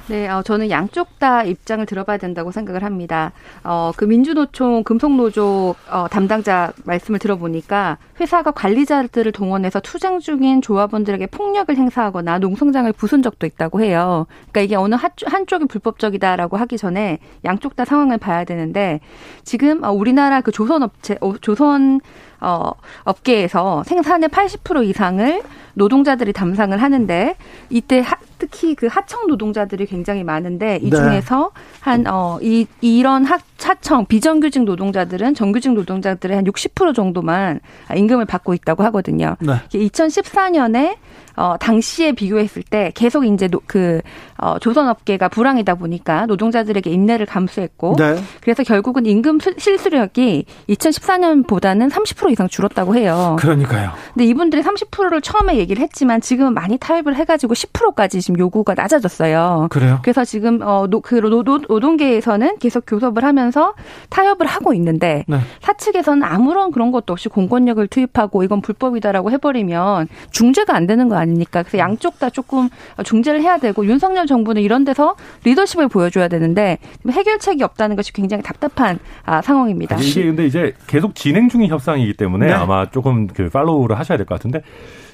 네, 0.07 0.29
어, 0.29 0.43
저는 0.43 0.69
양쪽 0.69 1.19
다 1.19 1.45
입장을 1.45 1.87
들어봐야 1.87 2.19
된다고 2.19 2.53
생각을 2.53 2.85
합니다. 2.85 3.33
어, 3.63 3.91
그 3.97 4.05
민주노총 4.05 4.85
금속노조 4.85 5.75
어, 5.91 6.09
담당자 6.11 6.73
말씀을 6.85 7.19
들어보니까 7.19 7.97
회사가 8.21 8.51
관리자들을 8.51 9.33
동원해서 9.33 9.81
투쟁 9.81 10.21
중인 10.21 10.61
조합원들에게 10.61 11.29
폭력을 11.29 11.75
행사하거나 11.75 12.39
농성장을 12.39 12.93
부순 12.93 13.23
적도 13.23 13.47
있다고 13.47 13.81
해요. 13.81 14.27
그러니까 14.51 14.61
이게 14.61 14.77
어느 14.77 14.95
한쪽이 15.25 15.65
불법적이다라고 15.67 16.59
하기 16.59 16.77
전에 16.77 17.19
양쪽 17.47 17.75
다 17.75 17.87
상황을 17.87 18.19
봐야 18.19 18.45
되는데 18.45 19.01
지금 19.43 19.83
어, 19.85 19.91
우리나라 19.91 20.43
그 20.43 20.53
조선 20.53 20.83
업체, 20.83 21.17
어, 21.23 21.33
조선 21.39 22.03
어, 22.41 22.73
업계에서 23.05 23.83
생산의 23.85 24.29
80% 24.29 24.85
이상을 24.85 25.43
노동자들이 25.73 26.35
담당을 26.35 26.83
하는데 26.83 27.37
이때 27.71 28.01
하, 28.01 28.17
특히 28.55 28.75
그 28.77 28.87
하청 28.87 29.27
노동자들이 29.27 29.87
굉장히 29.87 30.23
많은데 30.23 30.79
이 30.81 30.89
네. 30.89 30.97
중에서 30.97 31.51
한어 31.81 32.39
이 32.41 32.67
이런 32.81 33.25
하, 33.25 33.39
하청 33.63 34.07
비정규직 34.07 34.65
노동자들은 34.65 35.35
정규직 35.35 35.73
노동자들의 35.73 36.37
한 36.37 36.45
60% 36.45 36.95
정도만 36.95 37.61
임금을 37.95 38.25
받고 38.25 38.55
있다고 38.55 38.83
하거든요. 38.85 39.37
네. 39.41 39.55
2014년에 39.71 40.97
어, 41.37 41.57
당시에 41.59 42.13
비교했을 42.13 42.63
때 42.63 42.93
계속 42.95 43.25
이제 43.25 43.49
노, 43.49 43.61
그, 43.67 44.01
어, 44.39 44.59
조선업계가 44.59 45.29
불황이다 45.29 45.75
보니까 45.75 46.27
노동자들에게 46.27 46.91
인내를 46.91 47.27
감수했고. 47.27 47.97
네. 47.99 48.17
그래서 48.41 48.63
결국은 48.63 49.07
임금 49.07 49.39
실수령이 49.57 50.45
2014년보다는 50.69 51.91
30% 51.91 52.31
이상 52.31 52.49
줄었다고 52.49 52.95
해요. 52.95 53.37
그러니까요. 53.41 53.91
근데 54.13 54.27
이분들이 54.27 54.63
30%를 54.63 55.21
처음에 55.21 55.57
얘기를 55.57 55.83
했지만 55.83 56.21
지금은 56.21 56.55
많이 56.55 56.79
타협을 56.79 57.17
해가지고 57.17 57.55
10%까지 57.55 58.21
지금 58.21 58.39
요구가 58.39 58.75
낮아졌어요. 58.75 59.69
그래요? 59.71 59.99
그래서 60.03 60.25
지금, 60.25 60.61
어, 60.63 60.87
노, 60.89 61.01
그 61.01 61.17
노, 61.17 61.43
노, 61.43 61.59
노동계에서는 61.59 62.59
계속 62.59 62.85
교섭을 62.87 63.25
하면 63.25 63.44
서 63.51 63.75
타협을 64.11 64.47
하고 64.47 64.73
있는데 64.75 65.25
네. 65.29 65.39
사측에서는 65.61 66.23
아무런 66.23 66.71
그런 66.71 66.91
것도 66.93 67.13
없이 67.13 67.29
공권력을 67.29 67.87
투입하고 67.89 68.43
이건 68.43 68.61
불법이다라고 68.61 69.31
해버리면 69.33 70.09
중재가 70.31 70.75
안 70.75 70.87
되는 70.87 71.09
거? 71.09 71.17
아닙니까? 71.17 71.63
그래서 71.63 71.79
양쪽 71.79 72.19
다 72.19 72.31
조금 72.31 72.69
중재를 73.05 73.43
해야 73.43 73.59
되고 73.59 73.85
윤석열 73.87 74.27
정부는 74.27 74.63
이런 74.63 74.85
데서 74.85 75.17
리더십을 75.45 75.89
보여줘야 75.89 76.29
되는데 76.29 76.79
해결책이 77.09 77.63
없다는 77.63 77.97
것이 77.97 78.13
굉장히 78.13 78.43
답답한 78.43 78.99
아, 79.25 79.41
상황입니다. 79.43 79.97
아니, 79.97 80.09
이게 80.09 80.25
근데 80.25 80.47
이제 80.47 80.75
계속 80.87 81.15
진행 81.15 81.49
중인 81.49 81.69
협상이기 81.71 82.15
때문에 82.15 82.47
네. 82.47 82.53
아마 82.53 82.91
조금 82.91 83.27
그 83.27 83.49
follow를 83.51 83.99
하셔야 83.99 84.17
될 84.19 84.27
것 84.27 84.35
같은데 84.35 84.63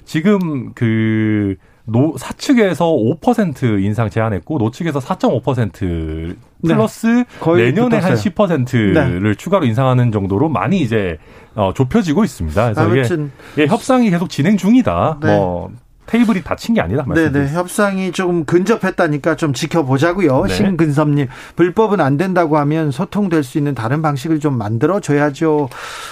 지금 0.05 0.73
그 0.75 1.57
노, 1.85 2.15
사측에서 2.17 2.87
5% 2.87 3.83
인상 3.83 4.11
제안했고 4.11 4.59
노측에서 4.59 5.01
4.5% 5.01 6.37
플러스 6.67 7.07
네. 7.07 7.25
내년에 7.65 8.01
붙었어요. 8.01 8.13
한 8.13 8.15
10%를 8.17 9.23
네. 9.23 9.35
추가로 9.35 9.65
인상하는 9.65 10.13
정도로 10.13 10.49
많이 10.49 10.81
이제 10.81 11.19
어, 11.55 11.73
좁혀지고 11.75 12.25
있습니다. 12.25 12.75
그래서 12.75 13.17
이게, 13.17 13.63
예, 13.63 13.67
협상이 13.67 14.11
계속 14.11 14.29
진행 14.31 14.57
중이다. 14.57 15.19
네. 15.23 15.37
뭐 15.37 15.71
테이블이 16.11 16.43
닫힌 16.43 16.75
게 16.75 16.81
아니다. 16.81 17.05
네네 17.07 17.31
네. 17.31 17.49
협상이 17.53 18.11
좀 18.11 18.45
근접했다니까 18.45 19.37
좀 19.37 19.53
지켜보자고요. 19.53 20.47
네. 20.47 20.55
신근섭님 20.55 21.29
불법은 21.55 22.01
안 22.01 22.17
된다고 22.17 22.59
하면 22.59 22.91
소통될 22.91 23.45
수 23.45 23.59
있는 23.59 23.77
다른 23.77 24.03
방식을 24.03 24.41
좀 24.41 24.59
만들어 24.59 24.99
줘야죠. 24.99 25.69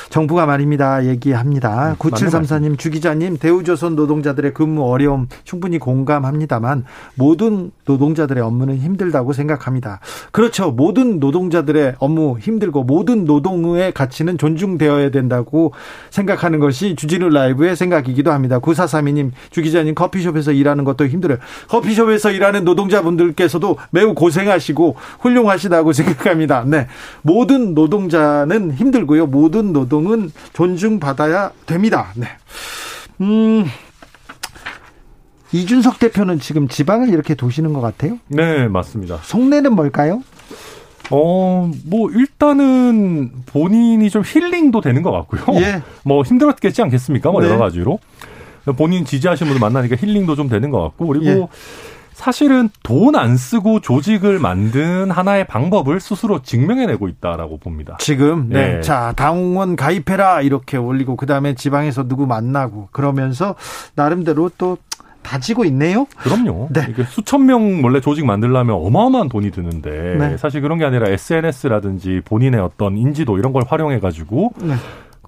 정부가 0.09 0.47
말입니다. 0.47 1.05
얘기합니다. 1.07 1.91
음, 1.91 1.97
9734님 1.97 2.79
주 2.79 2.91
기자님 2.91 3.39
대우조선 3.39 3.97
노동자들의 3.97 4.55
근무 4.55 4.89
어려움 4.89 5.27
충분히 5.43 5.79
공감합니다만 5.79 6.85
모든 7.17 7.73
노동자들의 7.85 8.41
업무는 8.41 8.77
힘들다고 8.77 9.33
생각합니다. 9.33 9.99
그렇죠. 10.31 10.71
모든 10.71 11.19
노동자들의 11.19 11.97
업무 11.99 12.39
힘들고 12.39 12.85
모든 12.85 13.25
노동의 13.25 13.93
가치는 13.93 14.39
존중되어야 14.39 15.11
된다고 15.11 15.73
생각하는 16.11 16.61
것이 16.61 16.95
주진우 16.95 17.31
라이브의 17.31 17.75
생각이기도 17.75 18.31
합니다. 18.31 18.61
9432님 18.61 19.33
주 19.51 19.61
기자님 19.61 19.88
커피숍에서 19.95 20.53
일하는 20.53 20.85
것도 20.85 21.07
힘들어요. 21.07 21.39
커피숍에서 21.69 22.31
일하는 22.31 22.65
노동자분들께서도 22.65 23.77
매우 23.91 24.15
고생하시고 24.15 24.97
훌륭하시다고 25.21 25.93
생각합니다. 25.95 26.65
네. 26.67 26.87
모든 27.23 27.75
노동자는 27.75 28.73
힘들고요. 28.73 29.27
모든 29.27 29.73
노동은 29.73 30.33
존중받아야 30.53 31.51
됩니다. 31.67 32.13
네. 32.15 32.27
음, 33.21 33.65
이준석 35.53 35.99
대표는 35.99 36.41
지금 36.41 36.69
지방을 36.69 37.09
이렇게 37.09 37.35
도시는 37.35 37.73
것 37.73 37.81
같아요? 37.81 38.19
네, 38.29 38.69
맞습니다. 38.69 39.19
속내는 39.23 39.75
뭘까요? 39.75 40.23
어, 41.11 41.71
뭐, 41.87 42.11
일단은 42.11 43.31
본인이 43.47 44.11
좀 44.11 44.23
힐링도 44.27 44.83
되는 44.83 45.03
것 45.03 45.11
같고요. 45.11 45.43
예. 45.61 45.83
뭐, 46.05 46.23
힘들었겠지 46.23 46.83
않겠습니까? 46.83 47.31
뭐, 47.31 47.41
네. 47.41 47.49
여러 47.49 47.59
가지로. 47.59 47.99
본인 48.73 49.05
지지하시는 49.05 49.53
분들 49.53 49.61
만나니까 49.61 49.97
힐링도 49.97 50.37
좀 50.37 50.49
되는 50.49 50.71
것 50.71 50.83
같고, 50.83 51.07
그리고 51.07 51.27
예. 51.27 51.47
사실은 52.13 52.69
돈 52.83 53.15
안 53.15 53.37
쓰고 53.37 53.81
조직을 53.81 54.41
만든 54.41 55.11
하나의 55.11 55.47
방법을 55.47 56.01
스스로 56.01 56.43
증명해내고 56.43 57.07
있다라고 57.07 57.59
봅니다. 57.59 57.97
지금 58.01 58.49
네. 58.49 58.75
네. 58.75 58.81
자 58.81 59.13
당원 59.17 59.77
가입해라 59.77 60.43
이렇게 60.43 60.77
올리고 60.77 61.15
그 61.17 61.27
다음에 61.27 61.55
지방에서 61.55 62.09
누구 62.09 62.27
만나고 62.27 62.89
그러면서 62.91 63.55
나름대로 63.95 64.51
또 64.59 64.79
다지고 65.23 65.65
있네요. 65.67 66.07
그럼요. 66.19 66.69
네. 66.73 66.87
이게 66.91 67.05
수천 67.05 67.47
명 67.47 67.85
원래 67.85 68.01
조직 68.01 68.25
만들려면 68.27 68.75
어마어마한 68.77 69.29
돈이 69.29 69.53
드는데 69.53 70.17
네. 70.19 70.37
사실 70.39 70.61
그런 70.61 70.79
게 70.79 70.85
아니라 70.85 71.09
SNS라든지 71.09 72.23
본인의 72.25 72.61
어떤 72.61 72.97
인지도 72.97 73.39
이런 73.39 73.53
걸 73.53 73.63
활용해 73.67 74.01
가지고 74.01 74.53
네. 74.61 74.75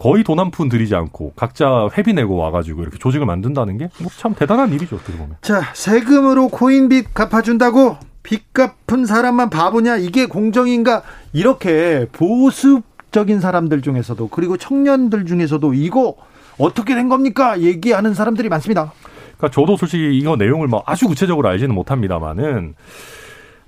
거의 0.01 0.25
돈 0.25 0.39
한 0.39 0.51
푼 0.51 0.71
들이지 0.71 0.95
않고 0.95 1.35
각자 1.37 1.89
회비 1.97 2.15
내고 2.15 2.37
와가지고 2.37 2.81
이렇게 2.83 2.97
조직을 2.99 3.27
만든다는 3.27 3.77
게 3.77 3.89
참 4.17 4.35
대단한 4.35 4.73
일이죠 4.73 4.97
어떻게 4.97 5.13
보면. 5.13 5.37
자 5.43 5.61
세금으로 5.75 6.49
코인빚 6.49 7.13
갚아준다고 7.13 7.99
빚 8.23 8.55
갚은 8.55 9.05
사람만 9.05 9.51
바보냐 9.51 9.97
이게 9.99 10.25
공정인가 10.27 11.03
이렇게 11.35 12.07
보수적인 12.13 13.41
사람들 13.41 13.83
중에서도 13.83 14.29
그리고 14.29 14.57
청년들 14.57 15.27
중에서도 15.27 15.75
이거 15.75 16.15
어떻게 16.59 16.95
된 16.95 17.09
겁니까 17.11 17.61
얘기하는 17.61 18.15
사람들이 18.15 18.49
많습니다. 18.49 18.93
그러니까 19.37 19.51
저도 19.55 19.77
솔직히 19.77 20.17
이거 20.19 20.37
내용을 20.37 20.67
뭐 20.69 20.83
아주 20.87 21.07
구체적으로 21.09 21.49
알지는 21.49 21.75
못합니다만은 21.75 22.75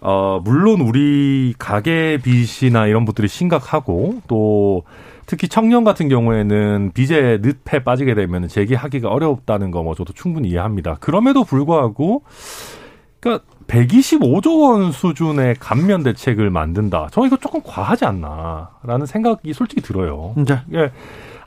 어 0.05 0.41
물론 0.45 0.81
우리 0.81 1.55
가계 1.59 2.19
빚이나 2.23 2.87
이런 2.87 3.05
것들이 3.05 3.29
심각하고 3.29 4.21
또 4.27 4.83
특히 5.27 5.49
청년 5.49 5.85
같은 5.85 6.09
경우에는 6.09 6.91
빚에 6.93 7.39
늪에 7.41 7.85
빠지게 7.85 8.15
되면 8.15 8.49
재기하기가 8.49 9.09
어렵다는 9.09 9.71
거 9.71 9.83
뭐 9.83 9.95
저도 9.95 10.13
충분히 10.13 10.49
이해합니다. 10.49 10.97
그럼에도 11.01 11.45
불구하고 11.45 12.23
그러니까 13.21 13.45
125조 13.69 14.63
원 14.63 14.91
수준의 14.93 15.57
감면 15.61 16.03
대책을 16.03 16.51
만든다. 16.51 17.09
저는 17.13 17.29
이거 17.29 17.37
조금 17.37 17.61
과하지 17.65 18.05
않나라는 18.05 19.07
생각이 19.07 19.53
솔직히 19.53 19.81
들어요. 19.81 20.35
네. 20.37 20.59
예. 20.75 20.91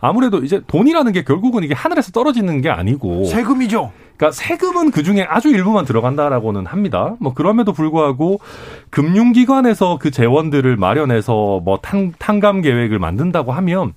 아무래도 0.07 0.43
이제 0.43 0.61
돈이라는 0.67 1.11
게 1.11 1.23
결국은 1.23 1.63
이게 1.63 1.73
하늘에서 1.73 2.11
떨어지는 2.11 2.61
게 2.61 2.69
아니고 2.69 3.25
세금이죠. 3.25 3.91
그러니까 4.15 4.31
세금은 4.31 4.91
그 4.91 5.03
중에 5.03 5.25
아주 5.27 5.49
일부만 5.49 5.85
들어간다라고는 5.85 6.65
합니다. 6.67 7.15
뭐 7.19 7.33
그럼에도 7.33 7.73
불구하고 7.73 8.39
금융기관에서 8.89 9.97
그 9.99 10.11
재원들을 10.11 10.77
마련해서 10.77 11.61
뭐 11.63 11.79
탕, 11.81 12.13
탕감 12.17 12.61
계획을 12.61 12.99
만든다고 12.99 13.51
하면 13.51 13.93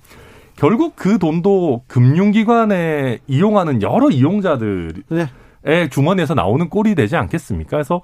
결국 0.55 0.95
그 0.97 1.19
돈도 1.19 1.83
금융기관에 1.87 3.19
이용하는 3.27 3.81
여러 3.81 4.09
이용자들의 4.09 4.93
네. 5.09 5.89
주머니에서 5.89 6.33
나오는 6.33 6.69
꼴이 6.69 6.95
되지 6.95 7.15
않겠습니까? 7.15 7.69
그래서 7.69 8.01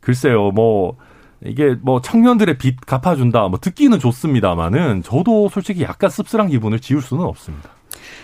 글쎄요, 0.00 0.50
뭐 0.52 0.96
이게 1.44 1.76
뭐 1.80 2.00
청년들의 2.00 2.58
빚 2.58 2.80
갚아준다, 2.86 3.48
뭐 3.48 3.58
듣기는 3.58 3.98
좋습니다만은 3.98 5.02
저도 5.02 5.48
솔직히 5.48 5.82
약간 5.82 6.10
씁쓸한 6.10 6.48
기분을 6.48 6.80
지울 6.80 7.02
수는 7.02 7.24
없습니다. 7.24 7.70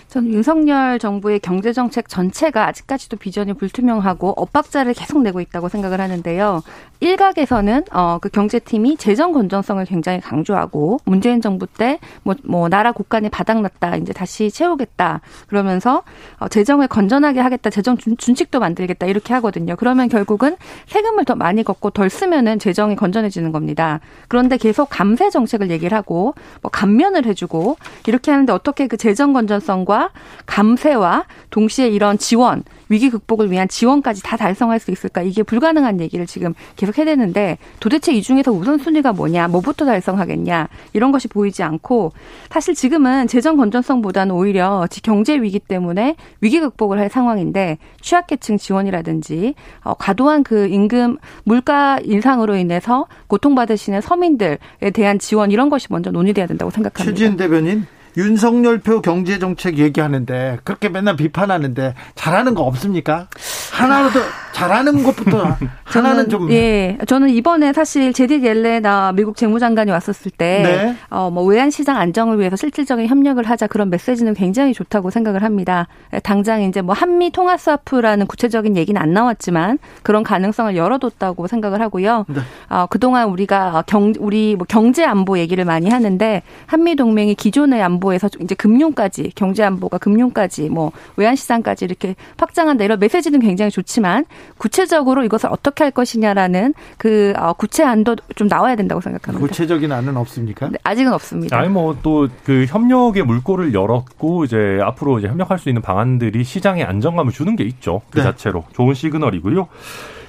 저는 0.09 0.33
윤석열 0.33 0.97
정부의 0.97 1.39
경제 1.39 1.71
정책 1.71 2.09
전체가 2.09 2.67
아직까지도 2.67 3.17
비전이 3.17 3.53
불투명하고 3.53 4.33
엇박자를 4.37 4.95
계속 4.95 5.21
내고 5.21 5.39
있다고 5.39 5.69
생각을 5.69 6.01
하는데요. 6.01 6.63
일각에서는 6.99 7.85
어 7.91 8.19
그 8.19 8.29
경제팀이 8.29 8.97
재정 8.97 9.31
건전성을 9.31 9.83
굉장히 9.85 10.19
강조하고 10.19 10.99
문재인 11.05 11.41
정부 11.41 11.67
때뭐뭐 11.67 12.35
뭐 12.43 12.69
나라 12.69 12.91
국간이 12.91 13.29
바닥났다 13.29 13.95
이제 13.97 14.11
다시 14.13 14.51
채우겠다 14.51 15.21
그러면서 15.47 16.03
어 16.39 16.47
재정을 16.47 16.87
건전하게 16.87 17.39
하겠다 17.39 17.69
재정 17.69 17.97
준, 17.97 18.17
준칙도 18.17 18.59
만들겠다 18.59 19.05
이렇게 19.05 19.33
하거든요. 19.35 19.75
그러면 19.77 20.09
결국은 20.09 20.57
세금을 20.87 21.25
더 21.25 21.35
많이 21.35 21.63
걷고 21.63 21.91
덜 21.91 22.09
쓰면은 22.09 22.59
재정이 22.59 22.95
건전해지는 22.95 23.51
겁니다. 23.51 23.99
그런데 24.27 24.57
계속 24.57 24.89
감세 24.89 25.29
정책을 25.29 25.69
얘기를 25.69 25.95
하고 25.97 26.33
뭐 26.61 26.69
감면을 26.71 27.25
해주고 27.25 27.77
이렇게 28.07 28.31
하는데 28.31 28.51
어떻게 28.51 28.87
그 28.87 28.97
재정 28.97 29.33
건전성과 29.33 29.98
감세와 30.45 31.25
동시에 31.49 31.87
이런 31.87 32.17
지원 32.17 32.63
위기 32.89 33.09
극복을 33.09 33.51
위한 33.51 33.67
지원까지 33.67 34.23
다 34.23 34.35
달성할 34.35 34.79
수 34.79 34.91
있을까? 34.91 35.21
이게 35.21 35.43
불가능한 35.43 36.01
얘기를 36.01 36.25
지금 36.25 36.53
계속 36.75 36.97
해대는데 36.97 37.57
도대체 37.79 38.13
이 38.13 38.21
중에서 38.21 38.51
우선순위가 38.51 39.13
뭐냐? 39.13 39.47
뭐부터 39.47 39.85
달성하겠냐? 39.85 40.67
이런 40.93 41.11
것이 41.11 41.27
보이지 41.27 41.63
않고 41.63 42.11
사실 42.49 42.73
지금은 42.73 43.27
재정 43.27 43.57
건전성보다는 43.57 44.33
오히려 44.33 44.87
경제 45.03 45.39
위기 45.39 45.59
때문에 45.59 46.15
위기 46.41 46.59
극복을 46.59 46.99
할 46.99 47.09
상황인데 47.09 47.77
취약계층 48.01 48.57
지원이라든지 48.57 49.53
어, 49.83 49.93
과도한 49.93 50.43
그 50.43 50.67
임금 50.67 51.17
물가 51.43 51.99
인상으로 52.03 52.55
인해서 52.55 53.05
고통받으시는 53.27 54.01
서민들에 54.01 54.57
대한 54.93 55.19
지원 55.19 55.51
이런 55.51 55.69
것이 55.69 55.87
먼저 55.89 56.09
논의돼야 56.11 56.47
된다고 56.47 56.71
생각합니다. 56.71 57.15
최진 57.15 57.37
대변인 57.37 57.85
윤석열표 58.17 59.01
경제정책 59.01 59.77
얘기하는데 59.77 60.59
그렇게 60.63 60.89
맨날 60.89 61.15
비판하는데 61.15 61.93
잘하는 62.15 62.53
거 62.55 62.63
없습니까? 62.63 63.27
하나라도 63.71 64.19
잘하는 64.51 65.03
것부터 65.03 65.55
하나는 65.85 66.27
좀 66.29 66.49
예 66.51 66.97
저는 67.07 67.29
이번에 67.29 67.71
사실 67.73 68.11
제디 68.13 68.43
옐레나 68.43 69.11
미국 69.13 69.37
재무장관이 69.37 69.91
왔었을 69.91 70.31
때 70.31 70.61
네. 70.63 70.95
어 71.09 71.29
뭐 71.29 71.43
외환 71.43 71.69
시장 71.69 71.97
안정을 71.97 72.39
위해서 72.39 72.55
실질적인 72.55 73.05
협력을 73.07 73.41
하자 73.43 73.67
그런 73.67 73.89
메시지는 73.91 74.33
굉장히 74.33 74.73
좋다고 74.73 75.11
생각을 75.11 75.43
합니다. 75.43 75.87
당장 76.23 76.63
이제 76.63 76.81
뭐 76.81 76.95
한미 76.95 77.29
통화 77.31 77.55
스와프라는 77.55 78.25
구체적인 78.25 78.75
얘기는 78.75 78.99
안 78.99 79.13
나왔지만 79.13 79.77
그런 80.01 80.23
가능성을 80.23 80.75
열어뒀다고 80.75 81.45
생각을 81.47 81.81
하고요. 81.81 82.25
네. 82.27 82.39
어 82.69 82.87
그동안 82.89 83.29
우리가 83.29 83.83
경 83.85 84.13
우리 84.19 84.55
뭐 84.55 84.65
경제 84.67 85.05
안보 85.05 85.37
얘기를 85.37 85.63
많이 85.65 85.89
하는데 85.89 86.41
한미 86.65 86.95
동맹이 86.95 87.35
기존의 87.35 87.81
안보 87.81 87.98
에서 88.13 88.29
이제 88.41 88.55
금융까지 88.55 89.31
경제 89.35 89.63
안보가 89.63 89.97
금융까지 89.97 90.69
뭐 90.69 90.91
외환 91.17 91.35
시장까지 91.35 91.85
이렇게 91.85 92.15
확장한다 92.37 92.83
이런 92.83 92.99
메시지는 92.99 93.39
굉장히 93.39 93.69
좋지만 93.71 94.25
구체적으로 94.57 95.23
이것을 95.23 95.49
어떻게 95.51 95.83
할 95.83 95.91
것이냐라는 95.91 96.73
그 96.97 97.33
어, 97.37 97.53
구체 97.53 97.83
안도 97.83 98.15
좀 98.35 98.47
나와야 98.47 98.75
된다고 98.75 99.01
생각합니다. 99.01 99.45
구체적인 99.45 99.91
안은 99.91 100.17
없습니까? 100.17 100.69
네, 100.69 100.77
아직은 100.83 101.13
없습니다. 101.13 101.57
아니 101.57 101.69
뭐 101.69 101.95
또 102.01 102.27
그 102.43 102.65
협력의 102.67 103.23
물꼬를 103.23 103.73
열었고 103.73 104.43
이제 104.45 104.79
앞으로 104.81 105.19
이제 105.19 105.27
협력할 105.27 105.59
수 105.59 105.69
있는 105.69 105.81
방안들이 105.81 106.43
시장에 106.43 106.83
안정감을 106.83 107.31
주는 107.31 107.55
게 107.55 107.63
있죠. 107.63 108.01
그 108.09 108.17
네. 108.19 108.23
자체로 108.23 108.63
좋은 108.73 108.93
시그널이고요. 108.93 109.67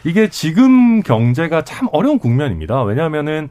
이게 0.04 0.28
지금 0.28 1.02
경제가 1.02 1.62
참 1.64 1.88
어려운 1.92 2.18
국면입니다. 2.18 2.82
왜냐하면은 2.82 3.48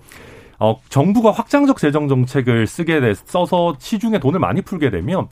어, 0.59 0.79
정부가 0.89 1.31
확장적 1.31 1.77
재정 1.77 2.07
정책을 2.07 2.67
쓰게 2.67 2.99
돼 2.99 3.13
써서 3.13 3.75
시중에 3.79 4.19
돈을 4.19 4.39
많이 4.39 4.61
풀게 4.61 4.89
되면 4.89 5.27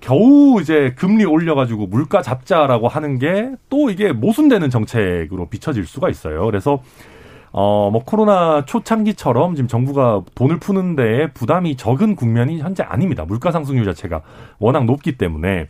겨우 0.00 0.60
이제 0.60 0.94
금리 0.96 1.24
올려가지고 1.24 1.86
물가 1.86 2.20
잡자라고 2.20 2.88
하는 2.88 3.18
게 3.18 3.52
또 3.70 3.90
이게 3.90 4.12
모순되는 4.12 4.70
정책으로 4.70 5.48
비춰질 5.48 5.86
수가 5.86 6.08
있어요. 6.08 6.44
그래서 6.46 6.80
어, 7.50 7.88
뭐 7.92 8.02
코로나 8.04 8.64
초창기처럼 8.64 9.54
지금 9.54 9.68
정부가 9.68 10.22
돈을 10.34 10.58
푸는데 10.58 11.32
부담이 11.32 11.76
적은 11.76 12.16
국면이 12.16 12.58
현재 12.60 12.82
아닙니다. 12.82 13.24
물가 13.24 13.52
상승률 13.52 13.84
자체가 13.84 14.22
워낙 14.58 14.84
높기 14.84 15.16
때문에 15.16 15.68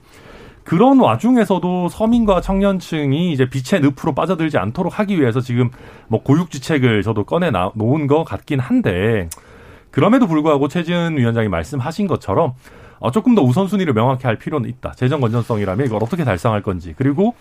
그런 0.65 0.99
와중에서도 0.99 1.89
서민과 1.89 2.41
청년층이 2.41 3.33
이제 3.33 3.49
빛의 3.49 3.83
늪으로 3.83 4.15
빠져들지 4.15 4.59
않도록 4.59 4.99
하기 4.99 5.21
위해서 5.21 5.41
지금 5.41 5.71
뭐 6.09 6.23
고육지책을 6.23 7.03
저도 7.03 7.25
꺼내 7.25 7.51
놓은 7.51 8.07
것 8.07 8.25
같긴 8.25 8.61
한데 8.61 9.29
그럼에도 9.91 10.27
불구하고 10.27 10.69
최지은 10.69 11.19
위원장이 11.19 11.49
말씀하신 11.49 12.07
것처럼 12.07 12.55
어, 12.99 13.11
조금 13.11 13.35
더 13.35 13.43
우선순위를 13.43 13.93
명확히 13.93 14.27
할 14.27 14.37
필요는 14.39 14.69
있다. 14.71 14.93
재정 14.97 15.21
건전성이라면 15.21 15.87
이걸 15.87 16.03
어떻게 16.03 16.25
달성할 16.25 16.63
건지. 16.63 16.95
그리고 16.97 17.35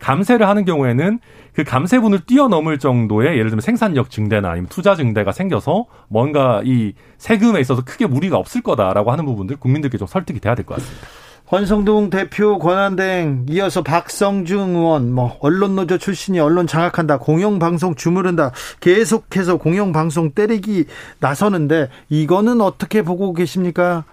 감세를 0.00 0.48
하는 0.48 0.64
경우에는 0.64 1.18
그 1.52 1.64
감세분을 1.64 2.20
뛰어넘을 2.26 2.78
정도의 2.78 3.38
예를 3.38 3.50
들면 3.50 3.60
생산력 3.60 4.10
증대나 4.10 4.50
아니면 4.50 4.68
투자 4.68 4.94
증대가 4.96 5.32
생겨서 5.32 5.86
뭔가 6.08 6.62
이 6.64 6.94
세금에 7.18 7.60
있어서 7.60 7.84
크게 7.84 8.06
무리가 8.06 8.38
없을 8.38 8.62
거다라고 8.62 9.12
하는 9.12 9.24
부분들 9.24 9.56
국민들께 9.56 9.98
좀 9.98 10.06
설득이 10.08 10.40
돼야 10.40 10.54
될 10.54 10.64
것 10.64 10.76
같습니다. 10.76 11.06
권성동 11.46 12.08
대표 12.08 12.58
권한대행 12.58 13.46
이어서 13.50 13.82
박성중 13.82 14.76
의원 14.76 15.12
뭐 15.12 15.36
언론노조 15.40 15.98
출신이 15.98 16.40
언론 16.40 16.66
장악한다 16.66 17.18
공영방송 17.18 17.96
주무른다 17.96 18.50
계속해서 18.80 19.58
공영방송 19.58 20.32
때리기 20.32 20.86
나서는데 21.20 21.90
이거는 22.08 22.60
어떻게 22.62 23.02
보고 23.02 23.34
계십니까? 23.34 24.04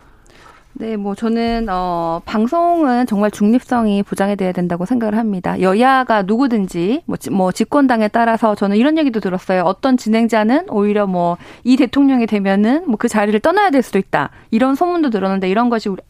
네, 0.74 0.96
뭐 0.96 1.16
저는 1.16 1.68
어 1.70 2.22
방송은 2.26 3.06
정말 3.06 3.30
중립성이 3.30 4.04
보장이 4.04 4.36
돼야 4.38 4.52
된다고 4.54 4.86
생각을 4.86 5.18
합니다. 5.18 5.60
여야가 5.60 6.24
누구든지 6.24 7.04
뭐, 7.06 7.18
뭐 7.32 7.52
집권당에 7.52 8.08
따라서 8.08 8.56
저는 8.56 8.78
이런 8.78 8.98
얘기도 8.98 9.20
들었어요. 9.20 9.64
어떤 9.64 9.98
진행자는 9.98 10.70
오히려 10.70 11.06
뭐 11.08 11.38
이 11.64 11.76
대통령이 11.78 12.26
되면은 12.26 12.86
뭐 12.88 12.96
그 13.02 13.08
자리를 13.08 13.40
떠나야 13.40 13.72
될 13.72 13.82
수도 13.82 13.98
있다. 14.00 14.30
이런 14.52 14.76
소문도 14.76 15.10
들었는데 15.10 15.50
이런 15.50 15.70
것이 15.70 15.90
우리 15.90 16.02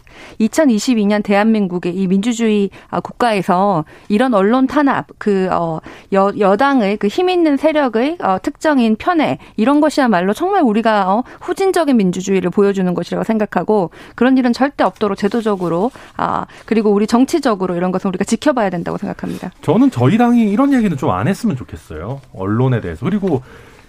2022년 0.41 1.23
대한민국의 1.23 1.95
이 1.95 2.07
민주주의 2.07 2.69
아, 2.89 2.99
국가에서 2.99 3.85
이런 4.09 4.33
언론 4.33 4.67
탄압, 4.67 5.07
그, 5.17 5.47
어, 5.51 5.79
여, 6.13 6.33
여당의 6.37 6.97
그 6.97 7.07
힘 7.07 7.29
있는 7.29 7.55
세력의 7.57 8.17
어, 8.21 8.37
특정인 8.41 8.95
편애, 8.97 9.37
이런 9.57 9.79
것이야말로 9.81 10.33
정말 10.33 10.61
우리가 10.63 11.13
어, 11.13 11.23
후진적인 11.41 11.95
민주주의를 11.97 12.49
보여주는 12.49 12.93
것이라고 12.93 13.23
생각하고 13.23 13.91
그런 14.15 14.37
일은 14.37 14.50
절대 14.53 14.83
없도록 14.83 15.17
제도적으로, 15.17 15.91
아, 16.17 16.45
그리고 16.65 16.91
우리 16.91 17.07
정치적으로 17.07 17.75
이런 17.75 17.91
것은 17.91 18.07
우리가 18.09 18.23
지켜봐야 18.23 18.69
된다고 18.69 18.97
생각합니다. 18.97 19.51
저는 19.61 19.91
저희 19.91 20.17
당이 20.17 20.49
이런 20.49 20.73
얘기는 20.73 20.95
좀 20.97 21.11
안 21.11 21.27
했으면 21.27 21.55
좋겠어요. 21.57 22.21
언론에 22.33 22.79
대해서. 22.81 23.05
그리고 23.05 23.41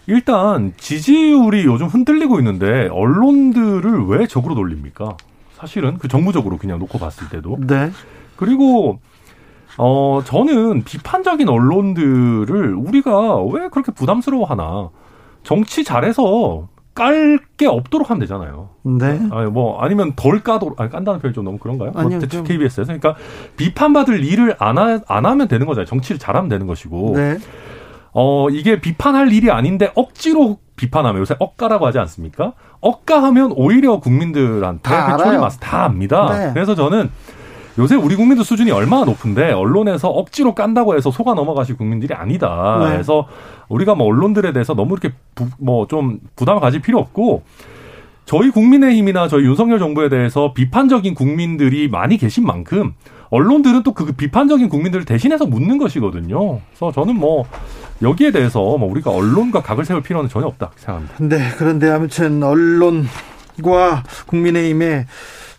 일단 0.07 0.73
지지율이 0.77 1.65
요즘 1.65 1.87
흔들리고 1.87 2.39
있는데 2.41 2.89
언론들을 2.91 4.07
왜 4.09 4.27
적으로 4.27 4.55
돌립니까? 4.57 5.17
사실은 5.55 5.99
그 5.99 6.09
정무적으로 6.09 6.59
그냥 6.59 6.81
놓고 6.81 6.99
봤을 6.99 7.29
때도. 7.29 7.59
네. 7.61 7.91
그리고 8.37 8.99
어 9.79 10.21
저는 10.25 10.83
비판적인 10.85 11.49
언론들을 11.49 12.75
우리가 12.75 13.43
왜 13.45 13.69
그렇게 13.69 13.93
부담스러워하나? 13.93 14.91
정치 15.45 15.85
잘해서 15.85 16.69
깔 16.95 17.39
게 17.57 17.67
없도록 17.67 18.11
하면 18.11 18.21
되잖아요. 18.21 18.71
네. 18.83 19.21
아니, 19.31 19.51
뭐 19.51 19.81
아니면 19.81 20.13
덜 20.17 20.41
까도 20.43 20.75
아니 20.79 20.91
깐다는 20.91 21.21
표현이 21.21 21.35
좀 21.35 21.45
너무 21.45 21.59
그런가요? 21.59 21.93
아니요. 21.95 22.19
뭐, 22.19 22.43
KBS에서 22.43 22.85
그러니까 22.85 23.15
비판받을 23.57 24.25
일을 24.25 24.57
안, 24.59 24.79
하, 24.79 25.01
안 25.07 25.27
하면 25.27 25.49
되는 25.49 25.67
거잖아요. 25.67 25.87
정치를 25.87 26.19
잘하면 26.19 26.49
되는 26.49 26.67
것이고. 26.67 27.13
네. 27.17 27.39
어 28.15 28.51
이게 28.51 28.81
비판할 28.81 29.33
일이 29.33 29.51
아닌데 29.51 29.91
억지로 29.95 30.59
비판하면 30.77 31.21
요새 31.21 31.35
억가라고 31.39 31.87
하지 31.87 31.99
않습니까? 31.99 32.53
억가하면 32.81 33.53
오히려 33.57 34.01
국민들한테 34.01 34.83
다그 34.83 35.29
맛, 35.37 35.53
다 35.61 35.85
압니다. 35.85 36.27
네. 36.37 36.51
그래서 36.53 36.75
저는 36.75 37.11
요새 37.79 37.95
우리 37.97 38.17
국민들 38.17 38.45
수준이 38.45 38.71
얼마나 38.71 39.05
높은데 39.05 39.53
언론에서 39.53 40.09
억지로 40.09 40.55
깐다고 40.55 40.95
해서 40.97 41.11
속아 41.11 41.35
넘어가실 41.35 41.77
국민들이 41.77 42.13
아니다. 42.15 42.79
네. 42.81 42.91
그래서 42.93 43.27
우리가 43.69 43.95
뭐 43.95 44.07
언론들에 44.09 44.53
대해서 44.53 44.75
너무 44.75 44.95
이렇게 44.95 45.15
뭐 45.59 45.87
좀 45.89 46.21
부담을 46.37 46.61
가질 46.61 46.81
필요 46.83 46.99
없고 46.99 47.43
저희 48.25 48.51
국민의힘이나 48.51 49.29
저희 49.29 49.45
윤석열 49.45 49.79
정부에 49.79 50.09
대해서 50.09 50.53
비판적인 50.53 51.15
국민들이 51.15 51.89
많이 51.89 52.19
계신 52.19 52.47
만큼 52.47 52.93
언론들은 53.31 53.83
또 53.83 53.93
그 53.95 54.13
비판적인 54.13 54.69
국민들을 54.69 55.05
대신해서 55.07 55.47
묻는 55.47 55.79
것이거든요. 55.79 56.61
그래서 56.69 56.93
저는 56.93 57.17
뭐 57.17 57.45
여기에 58.03 58.31
대해서 58.33 58.61
뭐 58.61 58.91
우리가 58.91 59.11
언론과 59.11 59.63
각을 59.63 59.85
세울 59.85 60.03
필요는 60.03 60.29
전혀 60.29 60.47
없다 60.47 60.71
생각합니다. 60.77 61.15
네, 61.21 61.51
그런데 61.57 61.89
아무튼 61.91 62.43
언론과 62.43 64.03
국민의힘의 64.27 65.07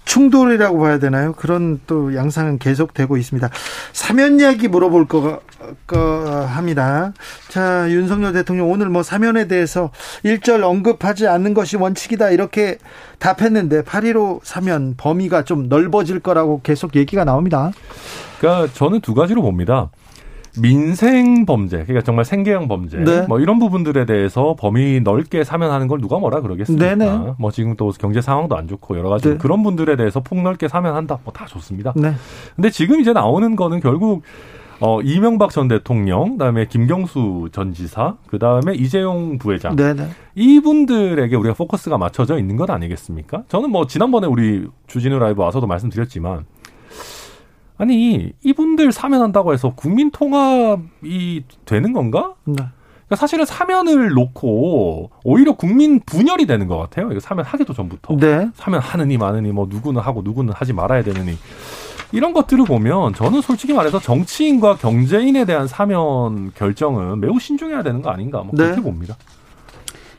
충돌이라고 0.05 0.79
봐야 0.79 0.99
되나요? 0.99 1.33
그런 1.33 1.79
또 1.87 2.15
양상은 2.15 2.59
계속되고 2.59 3.17
있습니다. 3.17 3.49
사면 3.93 4.39
이야기 4.39 4.67
물어볼 4.67 5.07
거, 5.07 5.41
거 5.87 6.45
합니다. 6.49 7.13
자, 7.49 7.89
윤석열 7.89 8.33
대통령 8.33 8.69
오늘 8.69 8.89
뭐 8.89 9.03
사면에 9.03 9.47
대해서 9.47 9.91
일절 10.23 10.63
언급하지 10.63 11.27
않는 11.27 11.53
것이 11.53 11.77
원칙이다 11.77 12.31
이렇게 12.31 12.77
답했는데 13.19 13.83
8.15 13.83 14.41
사면 14.43 14.95
범위가 14.97 15.43
좀 15.43 15.69
넓어질 15.69 16.19
거라고 16.19 16.61
계속 16.61 16.95
얘기가 16.95 17.23
나옵니다. 17.23 17.71
그러니까 18.39 18.73
저는 18.73 19.01
두 19.01 19.13
가지로 19.13 19.41
봅니다. 19.41 19.89
민생 20.59 21.45
범죄, 21.45 21.83
그러니까 21.83 22.01
정말 22.01 22.25
생계형 22.25 22.67
범죄, 22.67 22.97
네. 22.97 23.25
뭐 23.27 23.39
이런 23.39 23.59
부분들에 23.59 24.05
대해서 24.05 24.55
범위 24.57 25.01
넓게 25.01 25.43
사면하는 25.43 25.87
걸 25.87 25.99
누가 25.99 26.19
뭐라 26.19 26.41
그러겠습니까? 26.41 26.95
네네. 26.95 27.33
뭐 27.39 27.51
지금 27.51 27.75
또 27.75 27.91
경제 27.99 28.21
상황도 28.21 28.55
안 28.55 28.67
좋고 28.67 28.97
여러 28.97 29.09
가지 29.09 29.29
네. 29.29 29.37
그런 29.37 29.63
분들에 29.63 29.95
대해서 29.95 30.19
폭넓게 30.19 30.67
사면한다, 30.67 31.19
뭐 31.23 31.33
다 31.33 31.45
좋습니다. 31.47 31.93
네. 31.95 32.13
근데 32.55 32.69
지금 32.69 32.99
이제 33.01 33.11
나오는 33.13 33.55
거는 33.55 33.79
결국 33.79 34.21
어, 34.79 35.01
이명박 35.01 35.51
전 35.51 35.67
대통령, 35.67 36.33
그다음에 36.33 36.65
김경수 36.65 37.49
전 37.53 37.73
지사, 37.73 38.15
그다음에 38.27 38.73
이재용 38.73 39.37
부회장. 39.37 39.75
네네. 39.75 40.09
이분들에게 40.35 41.35
우리가 41.35 41.53
포커스가 41.55 41.97
맞춰져 41.97 42.37
있는 42.37 42.57
것 42.57 42.69
아니겠습니까? 42.69 43.43
저는 43.47 43.69
뭐 43.71 43.87
지난번에 43.87 44.27
우리 44.27 44.67
주진우 44.87 45.19
라이브 45.19 45.41
와서도 45.41 45.67
말씀드렸지만 45.67 46.45
아니 47.77 48.31
이분들 48.43 48.91
사면한다고 48.91 49.53
해서 49.53 49.73
국민 49.75 50.11
통합이 50.11 51.43
되는 51.65 51.93
건가? 51.93 52.33
네. 52.45 52.55
그러니까 52.55 53.15
사실은 53.15 53.45
사면을 53.45 54.09
놓고 54.11 55.11
오히려 55.23 55.53
국민 55.53 55.99
분열이 55.99 56.45
되는 56.45 56.67
것 56.67 56.77
같아요. 56.77 57.11
이거 57.11 57.19
사면 57.19 57.45
하기도 57.45 57.73
전부터 57.73 58.17
네. 58.17 58.49
사면 58.55 58.79
하느니 58.79 59.17
마느니 59.17 59.51
뭐 59.51 59.67
누구는 59.69 60.01
하고 60.01 60.21
누구는 60.21 60.53
하지 60.53 60.73
말아야 60.73 61.03
되느니 61.03 61.37
이런 62.11 62.31
것들을 62.31 62.63
보면 62.65 63.15
저는 63.15 63.41
솔직히 63.41 63.73
말해서 63.73 63.99
정치인과 63.99 64.77
경제인에 64.77 65.45
대한 65.45 65.67
사면 65.67 66.51
결정은 66.53 67.19
매우 67.19 67.39
신중해야 67.39 67.81
되는 67.83 68.01
거 68.01 68.11
아닌가 68.11 68.43
뭐 68.43 68.51
그렇게 68.51 68.75
네. 68.75 68.81
봅니다. 68.81 69.15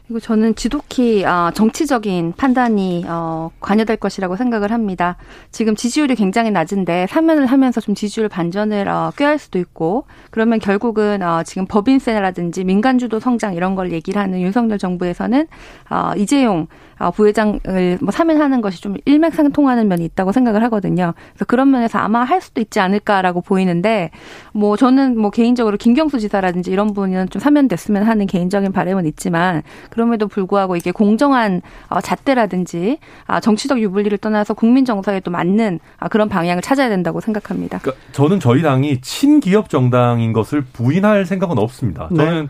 그리고 0.07 0.21
저는 0.21 0.55
지독히 0.55 1.25
어, 1.25 1.51
정치적인 1.55 2.35
판단이 2.37 3.07
어, 3.09 3.51
관여될 3.61 3.97
것이라고 3.97 4.37
생각을 4.37 4.71
합니다. 4.71 5.17
지금 5.51 5.75
지지율이 5.75 6.15
굉장히 6.15 6.51
낮은데 6.51 7.07
사면을 7.09 7.47
하면서 7.47 7.81
좀 7.81 7.95
지지율 7.95 8.29
반전을 8.29 8.87
어, 8.87 9.13
꾀할 9.17 9.39
수도 9.39 9.59
있고 9.59 10.05
그러면 10.31 10.59
결국은 10.59 11.23
어, 11.23 11.43
지금 11.43 11.67
법인세라든지 11.67 12.65
민간주도 12.65 13.19
성장 13.19 13.55
이런 13.55 13.75
걸 13.75 13.93
얘기를 13.93 14.21
하는 14.21 14.43
윤석열 14.43 14.77
정부에서는 14.77 15.47
어, 15.89 16.13
이재용 16.19 16.67
어, 16.94 16.94
부회장을 17.15 17.99
뭐 18.01 18.11
사면하는 18.11 18.61
것이 18.61 18.81
좀 18.81 18.97
일맥상통하는 19.05 19.89
면이 19.89 20.05
있다고 20.05 20.33
생각을 20.33 20.63
하거든요. 20.65 21.15
그래서 21.33 21.45
그런 21.45 21.71
면에서 21.71 21.99
아마 21.99 22.25
할 22.25 22.41
수도 22.41 22.61
있지 22.61 22.81
않을까라고 22.81 23.41
보이는데 23.41 24.11
뭐 24.53 24.77
저는 24.77 25.19
뭐 25.19 25.31
개인적으로 25.31 25.77
김경수 25.77 26.19
지사라든지 26.19 26.71
이런 26.71 26.93
분은 26.95 27.31
좀 27.31 27.41
사면됐으면 27.41 28.05
하는 28.05 28.27
개인적인 28.27 28.73
바람은 28.73 29.07
있지만 29.07 29.63
그럼에도 29.91 30.29
불구하고 30.29 30.77
이게 30.77 30.93
공정한 30.93 31.63
어, 31.89 32.01
잣대라든지 32.01 32.99
아, 33.27 33.41
정치적 33.41 33.81
유불리를 33.81 34.17
떠나서 34.19 34.55
국민 34.55 34.85
정서에 34.85 35.21
또 35.21 35.31
맞는 35.31 35.81
아, 35.99 36.09
그런 36.09 36.29
방향을 36.29 36.63
찾아야 36.63 36.89
된다고 36.89 37.21
생각합니다. 37.21 37.79
그러니까 37.79 38.05
저는 38.13 38.41
저희 38.41 38.63
당이 38.63 39.01
친기업 39.01 39.69
정당인 39.69 40.33
것을 40.33 40.63
부인할 40.63 41.27
생각은 41.27 41.59
없습니다. 41.59 42.09
네. 42.11 42.17
저는 42.17 42.43
네. 42.43 42.49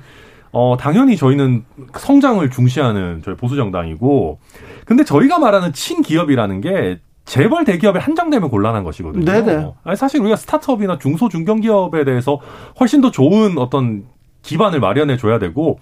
어, 0.54 0.76
당연히 0.78 1.16
저희는 1.16 1.64
성장을 1.96 2.48
중시하는 2.48 3.22
저희 3.24 3.36
보수 3.36 3.56
정당이고, 3.56 4.38
근데 4.86 5.04
저희가 5.04 5.38
말하는 5.38 5.72
친기업이라는 5.72 6.60
게 6.60 7.00
재벌 7.24 7.64
대기업에 7.64 7.98
한정되면 7.98 8.50
곤란한 8.50 8.84
것이거든요. 8.84 9.24
네네. 9.24 9.72
아니, 9.82 9.96
사실 9.96 10.20
우리가 10.20 10.36
스타트업이나 10.36 10.98
중소 10.98 11.28
중견기업에 11.28 12.04
대해서 12.04 12.38
훨씬 12.78 13.00
더 13.00 13.10
좋은 13.10 13.58
어떤 13.58 14.04
기반을 14.42 14.80
마련해 14.80 15.16
줘야 15.16 15.38
되고, 15.38 15.78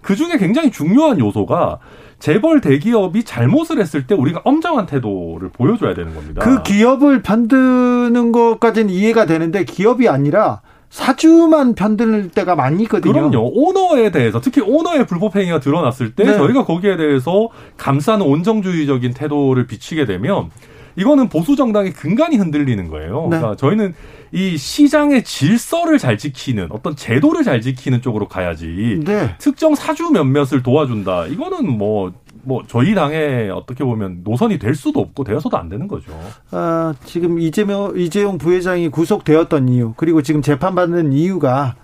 그 0.00 0.14
중에 0.14 0.38
굉장히 0.38 0.70
중요한 0.70 1.18
요소가 1.18 1.78
재벌 2.18 2.60
대기업이 2.60 3.24
잘못을 3.24 3.80
했을 3.80 4.06
때 4.06 4.14
우리가 4.14 4.40
엄정한 4.44 4.86
태도를 4.86 5.50
보여줘야 5.50 5.94
되는 5.94 6.14
겁니다. 6.14 6.42
그 6.42 6.62
기업을 6.62 7.22
편드는 7.22 8.32
것까지는 8.32 8.88
이해가 8.88 9.26
되는데 9.26 9.64
기업이 9.64 10.08
아니라 10.08 10.60
사주만 10.90 11.74
편들 11.74 12.30
때가 12.30 12.54
많이 12.54 12.84
있거든요. 12.84 13.12
그럼요. 13.12 13.50
오너에 13.52 14.10
대해서 14.10 14.40
특히 14.40 14.60
오너의 14.62 15.06
불법 15.06 15.36
행위가 15.36 15.60
드러났을 15.60 16.14
때 16.14 16.24
네. 16.24 16.36
저희가 16.36 16.64
거기에 16.64 16.96
대해서 16.96 17.48
감싸는 17.76 18.24
온정주의적인 18.24 19.14
태도를 19.14 19.66
비치게 19.66 20.06
되면 20.06 20.50
이거는 20.96 21.28
보수 21.28 21.56
정당의 21.56 21.92
근간이 21.92 22.36
흔들리는 22.36 22.88
거예요. 22.88 23.28
네. 23.30 23.36
그러니까 23.36 23.56
저희는 23.56 23.94
이 24.32 24.56
시장의 24.56 25.24
질서를 25.24 25.98
잘 25.98 26.18
지키는 26.18 26.68
어떤 26.70 26.96
제도를 26.96 27.44
잘 27.44 27.60
지키는 27.60 28.00
쪽으로 28.00 28.28
가야지. 28.28 29.00
네. 29.04 29.34
특정 29.38 29.74
사주 29.74 30.10
몇몇을 30.10 30.62
도와준다. 30.62 31.26
이거는 31.26 31.68
뭐 31.68 32.12
뭐뭐 32.46 32.62
저희 32.68 32.94
당에 32.94 33.48
어떻게 33.50 33.84
보면 33.84 34.20
노선이 34.24 34.58
될 34.58 34.74
수도 34.74 35.00
없고 35.00 35.24
되어서도 35.24 35.56
안 35.58 35.68
되는 35.68 35.88
거죠. 35.88 36.12
아, 36.52 36.94
지금 37.04 37.38
이재명 37.40 37.92
이재용 37.96 38.38
부회장이 38.38 38.88
구속되었던 38.88 39.68
이유 39.68 39.94
그리고 39.96 40.22
지금 40.22 40.42
재판받는 40.42 41.12
이유가 41.12 41.74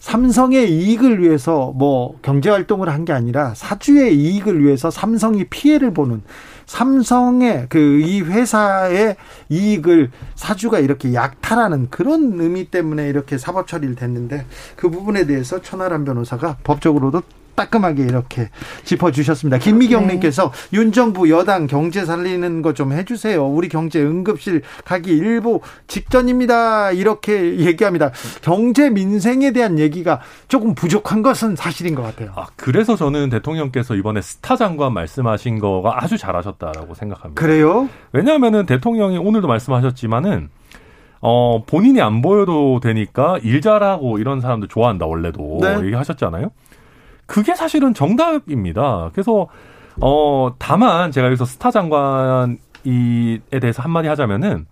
삼성의 0.00 0.68
이익을 0.72 1.22
위해서 1.22 1.72
뭐 1.76 2.18
경제 2.22 2.50
활동을 2.50 2.88
한 2.88 3.04
게 3.04 3.12
아니라 3.12 3.54
사주의 3.54 4.16
이익을 4.16 4.62
위해서 4.64 4.90
삼성이 4.90 5.44
피해를 5.44 5.94
보는 5.94 6.22
삼성의 6.66 7.66
그 7.68 8.00
이 8.02 8.20
회사의 8.20 9.16
이익을 9.48 10.10
사주가 10.34 10.80
이렇게 10.80 11.14
약탈하는 11.14 11.88
그런 11.90 12.40
의미 12.40 12.64
때문에 12.64 13.08
이렇게 13.08 13.38
사법 13.38 13.68
처리를 13.68 13.94
됐는데 13.94 14.44
그 14.76 14.90
부분에 14.90 15.26
대해서 15.26 15.60
천하람 15.62 16.04
변호사가 16.04 16.56
법적으로도 16.64 17.22
따끔하게 17.54 18.02
이렇게 18.02 18.50
짚어주셨습니다. 18.84 19.58
김미경님께서 19.58 20.50
네. 20.50 20.76
윤 20.78 20.92
정부 20.92 21.30
여당 21.30 21.66
경제 21.66 22.04
살리는 22.04 22.60
거 22.60 22.72
좀 22.72 22.92
해주세요. 22.92 23.46
우리 23.46 23.68
경제 23.68 24.00
응급실 24.02 24.62
가기 24.84 25.10
일보 25.14 25.60
직전입니다. 25.88 26.92
이렇게 26.92 27.58
얘기합니다. 27.58 28.10
경제 28.40 28.88
민생에 28.90 29.52
대한 29.52 29.78
얘기가 29.78 30.20
조금 30.48 30.74
부족한 30.74 31.22
것은 31.22 31.54
사실인 31.56 31.94
것 31.94 32.02
같아요. 32.02 32.32
아, 32.34 32.46
그래서 32.56 32.96
저는 32.96 33.28
대통령께서 33.30 33.94
이번에 33.94 34.22
스타 34.22 34.56
장관 34.56 34.94
말씀하신 34.94 35.58
거가 35.58 36.02
아주 36.02 36.16
잘하셨다라고 36.16 36.94
생각합니다. 36.94 37.40
그래요? 37.40 37.88
왜냐하면은 38.12 38.64
대통령이 38.66 39.18
오늘도 39.18 39.46
말씀하셨지만은 39.48 40.48
어, 41.20 41.62
본인이 41.66 42.00
안 42.00 42.20
보여도 42.20 42.80
되니까 42.80 43.38
일 43.42 43.60
잘하고 43.60 44.18
이런 44.18 44.40
사람들 44.40 44.68
좋아한다, 44.68 45.06
원래도. 45.06 45.58
네. 45.60 45.78
얘기하셨잖아요. 45.84 46.50
그게 47.32 47.54
사실은 47.54 47.94
정답입니다. 47.94 49.08
그래서 49.14 49.48
어 50.02 50.54
다만 50.58 51.10
제가 51.10 51.28
여기서 51.28 51.46
스타 51.46 51.70
장관이에 51.70 52.58
대해서 53.58 53.82
한마디 53.82 54.06
하자면은 54.08 54.66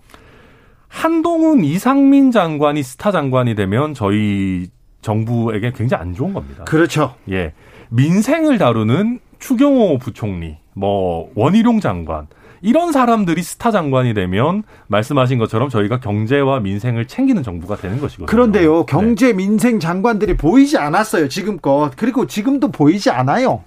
한동훈 0.87 1.65
이상민 1.65 2.31
장관이 2.31 2.83
스타 2.83 3.13
장관이 3.13 3.55
되면 3.55 3.95
저희 3.95 4.69
정부에게 5.01 5.73
굉장히 5.75 6.03
안 6.03 6.13
좋은 6.13 6.35
겁니다. 6.35 6.65
그렇죠. 6.65 7.15
예. 7.31 7.55
민생을 7.89 8.59
다루는 8.59 9.21
추경호 9.39 9.97
부총리, 9.97 10.59
뭐 10.75 11.31
원희룡 11.35 11.81
장관 11.81 12.27
이런 12.62 12.93
사람들이 12.93 13.43
스타 13.43 13.71
장관이 13.71 14.14
되면 14.14 14.62
말씀하신 14.89 15.39
것처럼 15.39 15.68
저희가 15.68 16.01
경제와 16.01 16.61
민생을 16.61 17.07
챙기는 17.07 17.43
정부가 17.43 17.77
되는 17.77 18.01
것이거든요. 18.01 18.27
그런데요, 18.27 18.81
네. 18.81 18.85
경제 18.87 19.33
민생 19.33 19.81
장관들이 19.81 20.37
보이지 20.37 20.77
않았어요 20.77 21.29
지금껏 21.29 21.91
그리고 21.97 22.27
지금도 22.27 22.71
보이지 22.71 23.11
않아요. 23.11 23.64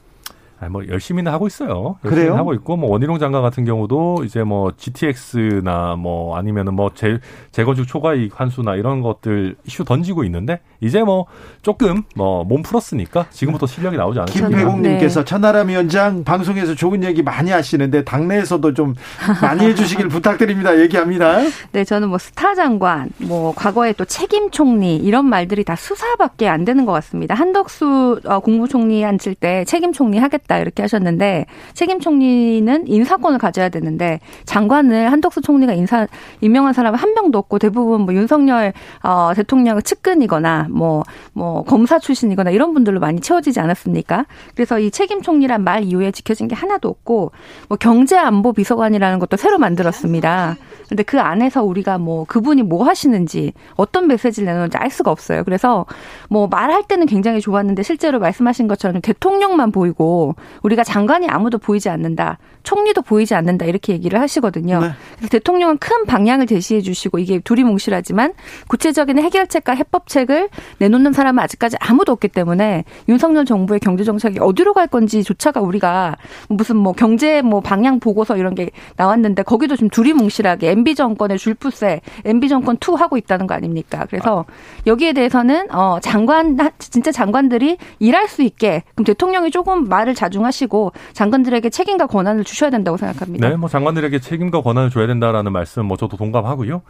뭐 0.69 0.87
열심히는 0.87 1.31
하고 1.31 1.47
있어요. 1.47 1.97
열심히 2.05 2.23
그래요? 2.23 2.35
하고 2.37 2.53
있고 2.53 2.77
뭐 2.77 2.91
원희룡 2.91 3.19
장관 3.19 3.41
같은 3.41 3.65
경우도 3.65 4.23
이제 4.25 4.43
뭐 4.43 4.71
GTX나 4.77 5.95
뭐 5.97 6.37
아니면은 6.37 6.73
뭐 6.75 6.91
재, 6.93 7.19
재건축 7.51 7.87
초과 7.87 8.13
이익 8.13 8.39
환수나 8.39 8.75
이런 8.75 9.01
것들 9.01 9.55
이슈 9.65 9.83
던지고 9.83 10.23
있는데 10.23 10.59
이제 10.81 11.03
뭐 11.03 11.25
조금 11.61 12.03
뭐 12.15 12.43
몸 12.43 12.61
풀었으니까 12.61 13.25
지금부터 13.29 13.65
실력이 13.65 13.97
나오지 13.97 14.19
않을까. 14.19 14.33
김배공님께서 14.33 15.21
네. 15.21 15.25
천하람 15.25 15.69
위원장 15.69 16.23
방송에서 16.23 16.75
좋은 16.75 17.03
얘기 17.03 17.21
많이 17.23 17.51
하시는데 17.51 18.03
당내에서도 18.03 18.73
좀 18.73 18.95
많이 19.41 19.65
해주시길 19.65 20.07
부탁드립니다. 20.09 20.79
얘기합니다. 20.79 21.39
네, 21.71 21.83
저는 21.83 22.09
뭐 22.09 22.17
스타 22.17 22.53
장관, 22.55 23.09
뭐 23.17 23.53
과거에 23.55 23.93
또 23.93 24.05
책임 24.05 24.51
총리 24.51 24.97
이런 24.97 25.25
말들이 25.25 25.63
다 25.63 25.75
수사밖에 25.75 26.47
안 26.47 26.65
되는 26.65 26.85
것 26.85 26.91
같습니다. 26.93 27.35
한덕수 27.35 28.21
어, 28.25 28.39
국무총리 28.39 29.03
앉을 29.03 29.35
때 29.39 29.65
책임 29.65 29.93
총리 29.93 30.17
하겠다. 30.19 30.52
하겠다 30.53 30.59
이렇게 30.59 30.83
하셨는데 30.83 31.45
책임 31.73 31.99
총리는 31.99 32.87
인사권을 32.87 33.39
가져야 33.39 33.69
되는데 33.69 34.19
장관을 34.45 35.11
한덕수 35.11 35.41
총리가 35.41 35.73
인사 35.73 36.07
임명한 36.41 36.73
사람은 36.73 36.99
한 36.99 37.13
명도 37.13 37.37
없고 37.39 37.59
대부분 37.59 38.01
뭐 38.01 38.13
윤석열 38.13 38.73
어, 39.03 39.31
대통령 39.35 39.81
측근이거나 39.81 40.67
뭐뭐 40.69 41.03
뭐 41.33 41.63
검사 41.63 41.99
출신이거나 41.99 42.51
이런 42.51 42.73
분들로 42.73 42.99
많이 42.99 43.19
채워지지 43.19 43.59
않았습니까? 43.59 44.25
그래서 44.55 44.79
이 44.79 44.91
책임 44.91 45.21
총리란 45.21 45.63
말 45.63 45.83
이후에 45.83 46.11
지켜진 46.11 46.47
게 46.47 46.55
하나도 46.55 46.87
없고 46.87 47.31
뭐 47.69 47.77
경제 47.77 48.17
안보 48.17 48.53
비서관이라는 48.53 49.19
것도 49.19 49.37
새로 49.37 49.57
만들었습니다. 49.57 50.55
근데 50.89 51.03
그 51.03 51.19
안에서 51.19 51.63
우리가 51.63 51.97
뭐 51.97 52.25
그분이 52.25 52.61
뭐 52.63 52.85
하시는지 52.85 53.53
어떤 53.75 54.07
메시지를 54.07 54.45
내놓는지 54.45 54.77
알 54.77 54.91
수가 54.91 55.09
없어요. 55.09 55.43
그래서 55.43 55.85
뭐 56.29 56.47
말할 56.47 56.83
때는 56.83 57.07
굉장히 57.07 57.41
좋았는데 57.41 57.81
실제로 57.83 58.19
말씀하신 58.19 58.67
것처럼 58.67 59.01
대통령만 59.01 59.71
보이고 59.71 60.35
우리가 60.61 60.83
장관이 60.83 61.27
아무도 61.27 61.57
보이지 61.57 61.89
않는다. 61.89 62.37
총리도 62.63 63.01
보이지 63.01 63.35
않는다. 63.35 63.65
이렇게 63.65 63.93
얘기를 63.93 64.19
하시거든요. 64.19 64.79
네. 64.79 64.91
그래서 65.17 65.29
대통령은 65.29 65.77
큰 65.77 66.05
방향을 66.05 66.47
제시해 66.47 66.81
주시고 66.81 67.19
이게 67.19 67.39
두리뭉실하지만 67.39 68.33
구체적인 68.67 69.19
해결책과 69.19 69.73
해법책을 69.73 70.49
내놓는 70.79 71.13
사람은 71.13 71.43
아직까지 71.43 71.77
아무도 71.79 72.11
없기 72.13 72.29
때문에 72.29 72.85
윤석열 73.09 73.45
정부의 73.45 73.79
경제 73.79 74.03
정책이 74.03 74.39
어디로 74.39 74.73
갈 74.73 74.87
건지조차가 74.87 75.59
우리가 75.61 76.15
무슨 76.47 76.77
뭐 76.77 76.93
경제 76.93 77.41
뭐 77.41 77.59
방향 77.61 77.99
보고서 77.99 78.37
이런 78.37 78.55
게 78.55 78.69
나왔는데 78.95 79.43
거기도 79.43 79.75
좀 79.75 79.89
두리뭉실하게 79.89 80.71
MB 80.71 80.95
정권의 80.95 81.37
줄푸세, 81.37 82.01
MB 82.25 82.47
정권 82.49 82.77
two 82.77 82.95
하고 82.95 83.17
있다는 83.17 83.47
거 83.47 83.55
아닙니까? 83.55 84.05
그래서 84.09 84.45
여기에 84.87 85.13
대해서는 85.13 85.73
어 85.73 85.99
장관 86.01 86.57
진짜 86.79 87.11
장관들이 87.11 87.77
일할 87.99 88.27
수 88.27 88.41
있게 88.41 88.83
그럼 88.95 89.05
대통령이 89.05 89.51
조금 89.51 89.87
말을 89.89 90.15
자중하시고 90.23 90.93
장관들에게 91.13 91.69
책임과 91.69 92.07
권한을 92.07 92.43
주셔야 92.43 92.69
된다고 92.69 92.97
생각합니다. 92.97 93.49
네, 93.49 93.55
뭐 93.55 93.69
장관들에게 93.69 94.19
책임과 94.19 94.61
권한을 94.61 94.89
줘야 94.89 95.07
된다라는 95.07 95.51
말씀 95.51 95.85
뭐 95.85 95.97
저도 95.97 96.17
동감하고요. 96.17 96.81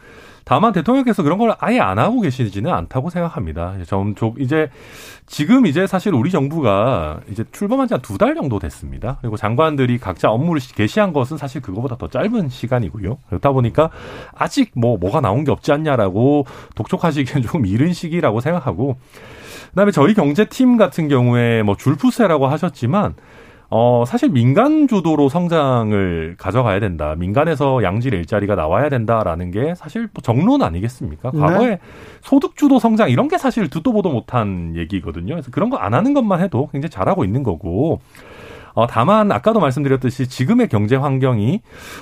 다만 0.45 0.73
대통령께서 0.73 1.23
그런 1.23 1.37
걸 1.37 1.55
아예 1.59 1.79
안 1.79 1.99
하고 1.99 2.19
계시지는 2.21 2.71
않다고 2.71 3.09
생각합니다. 3.09 3.75
좀 3.85 4.13
이제 4.39 4.69
지금 5.25 5.65
이제 5.65 5.87
사실 5.87 6.13
우리 6.13 6.31
정부가 6.31 7.21
이제 7.29 7.45
출범한 7.51 7.87
지 7.87 7.93
한 7.93 8.01
두 8.01 8.17
달 8.17 8.35
정도 8.35 8.59
됐습니다. 8.59 9.17
그리고 9.21 9.37
장관들이 9.37 9.97
각자 9.99 10.29
업무를 10.29 10.61
개시한 10.75 11.13
것은 11.13 11.37
사실 11.37 11.61
그거보다 11.61 11.95
더 11.97 12.09
짧은 12.09 12.49
시간이고요. 12.49 13.17
그렇다 13.29 13.51
보니까 13.51 13.89
아직 14.35 14.71
뭐 14.75 14.97
뭐가 14.97 15.21
나온 15.21 15.43
게 15.45 15.51
없지 15.51 15.71
않냐라고 15.71 16.45
독촉하시기엔 16.75 17.43
조금 17.47 17.65
이른 17.65 17.93
시기라고 17.93 18.41
생각하고 18.41 18.97
그다음에 19.69 19.91
저희 19.91 20.13
경제팀 20.13 20.77
같은 20.77 21.07
경우에 21.07 21.63
뭐 21.63 21.75
줄푸세라고 21.77 22.47
하셨지만 22.47 23.15
어, 23.75 24.03
사실 24.05 24.29
민간 24.29 24.87
주도로 24.87 25.29
성장을 25.29 26.35
가져가야 26.37 26.79
된다. 26.79 27.15
민간에서 27.17 27.81
양질 27.81 28.13
일자리가 28.13 28.53
나와야 28.53 28.87
된다라는 28.87 29.49
게 29.49 29.73
사실 29.73 30.09
뭐 30.13 30.21
정론 30.21 30.61
아니겠습니까? 30.61 31.31
네. 31.33 31.39
과거에 31.39 31.69
네. 31.69 31.79
소득 32.21 32.55
주도 32.55 32.77
성장 32.77 33.09
이런 33.09 33.27
게 33.27 33.39
사실 33.39 33.71
듣도 33.71 33.91
보도 33.91 34.11
못한 34.11 34.75
얘기거든요. 34.75 35.33
그래서 35.33 35.49
그런 35.49 35.71
거 35.71 35.77
안 35.83 35.95
하는 35.95 36.13
것만 36.13 36.39
해도 36.39 36.69
굉장히 36.71 36.91
잘하고 36.91 37.25
있는 37.25 37.41
거고. 37.41 37.99
어, 38.75 38.87
다만 38.87 39.31
아까도 39.31 39.59
말씀드렸듯이 39.59 40.27
지금의 40.27 40.67
경제 40.67 40.95
환경이 40.95 41.61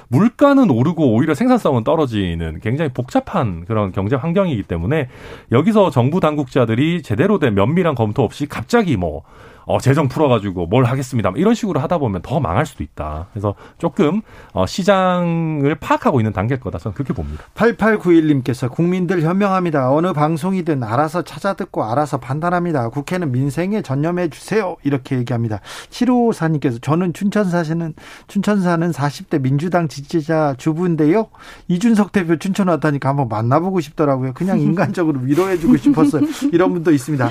물가는 0.10 0.70
오르고 0.70 1.14
오히려 1.14 1.34
생산성은 1.34 1.84
떨어지는 1.86 2.60
굉장히 2.62 2.92
복잡한 2.94 3.66
그런 3.66 3.92
경제 3.94 4.16
환경이기 4.18 4.64
때문에 4.64 5.08
여기서 5.52 5.90
정부 5.90 6.20
당국자들이 6.20 7.02
제대로 7.02 7.40
된 7.40 7.56
면밀한 7.56 7.96
검토 7.96 8.24
없이 8.24 8.46
갑자기 8.46 8.98
뭐 8.98 9.24
어, 9.66 9.80
재정 9.80 10.08
풀어가지고 10.08 10.68
뭘 10.68 10.86
하겠습니다. 10.86 11.32
이런 11.36 11.54
식으로 11.54 11.80
하다 11.80 11.98
보면 11.98 12.22
더 12.22 12.40
망할 12.40 12.66
수도 12.66 12.84
있다. 12.84 13.28
그래서 13.32 13.56
조금 13.78 14.22
어, 14.54 14.66
시장을 14.66 15.76
파악하고 15.76 16.20
있는 16.20 16.34
단계일 16.34 16.60
거다. 16.60 16.80
저는 16.80 16.94
그렇게 16.96 17.14
봅니다. 17.14 17.44
8891님께서 17.56 18.70
국민들 18.70 19.22
현명합니다. 19.22 19.92
어느 19.92 20.14
방송이든 20.14 20.84
알아서 20.84 21.22
찾아듣고 21.22 21.84
알아서 21.84 22.18
판단합니다. 22.18 22.90
국회는 22.90 23.32
민생에 23.32 23.82
전념해 23.82 24.30
주세요. 24.30 24.76
이렇게 24.84 25.18
얘기합니다. 25.18 25.60
7554님께서 25.90 26.82
저는 26.82 27.14
춘천 27.14 27.50
사시는 27.50 27.94
춘천 28.28 28.62
사는 28.62 28.92
40대 28.92 29.42
민주당 29.42 29.88
지지자 29.88 30.56
주부인데요. 30.58 31.28
이준석 31.68 32.12
대표 32.12 32.38
춘천 32.38 32.68
왔다니까 32.68 33.10
한번 33.10 33.28
만나보고 33.28 33.80
싶더라고요. 33.82 34.34
그냥 34.34 34.60
인간적으로 34.62 35.20
위로해 35.22 35.58
주고 35.58 35.78
싶었어요. 35.78 36.24
이런 36.52 36.74
분도 36.74 36.92
있습니다. 36.92 37.30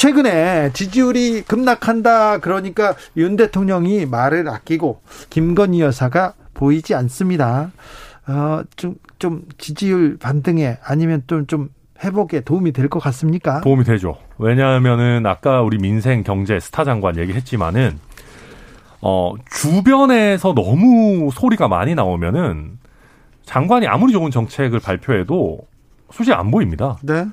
최근에 0.00 0.72
지지율이 0.72 1.42
금 1.42 1.58
급락한다. 1.58 2.38
그러니까 2.38 2.94
윤 3.18 3.36
대통령이 3.36 4.06
말을 4.06 4.48
아끼고 4.48 5.02
김건희 5.28 5.82
여사가 5.82 6.32
보이지 6.54 6.94
않습니다. 6.94 7.70
어, 8.26 8.62
좀, 8.76 8.94
좀 9.18 9.42
지지율 9.58 10.16
반등에 10.16 10.78
아니면 10.82 11.22
좀, 11.26 11.46
좀 11.46 11.68
회복에 12.02 12.40
도움이 12.40 12.72
될 12.72 12.88
것 12.88 12.98
같습니까? 12.98 13.60
도움이 13.60 13.84
되죠. 13.84 14.16
왜냐하면은 14.38 15.26
아까 15.26 15.60
우리 15.60 15.76
민생 15.76 16.22
경제 16.22 16.58
스타 16.58 16.82
장관 16.84 17.18
얘기했지만은 17.18 17.98
어, 19.02 19.34
주변에서 19.50 20.54
너무 20.54 21.28
소리가 21.30 21.68
많이 21.68 21.94
나오면은 21.94 22.78
장관이 23.44 23.86
아무리 23.86 24.14
좋은 24.14 24.30
정책을 24.30 24.80
발표해도 24.80 25.58
솔직히 26.10 26.34
안 26.34 26.50
보입니다. 26.50 26.96
네. 27.02 27.26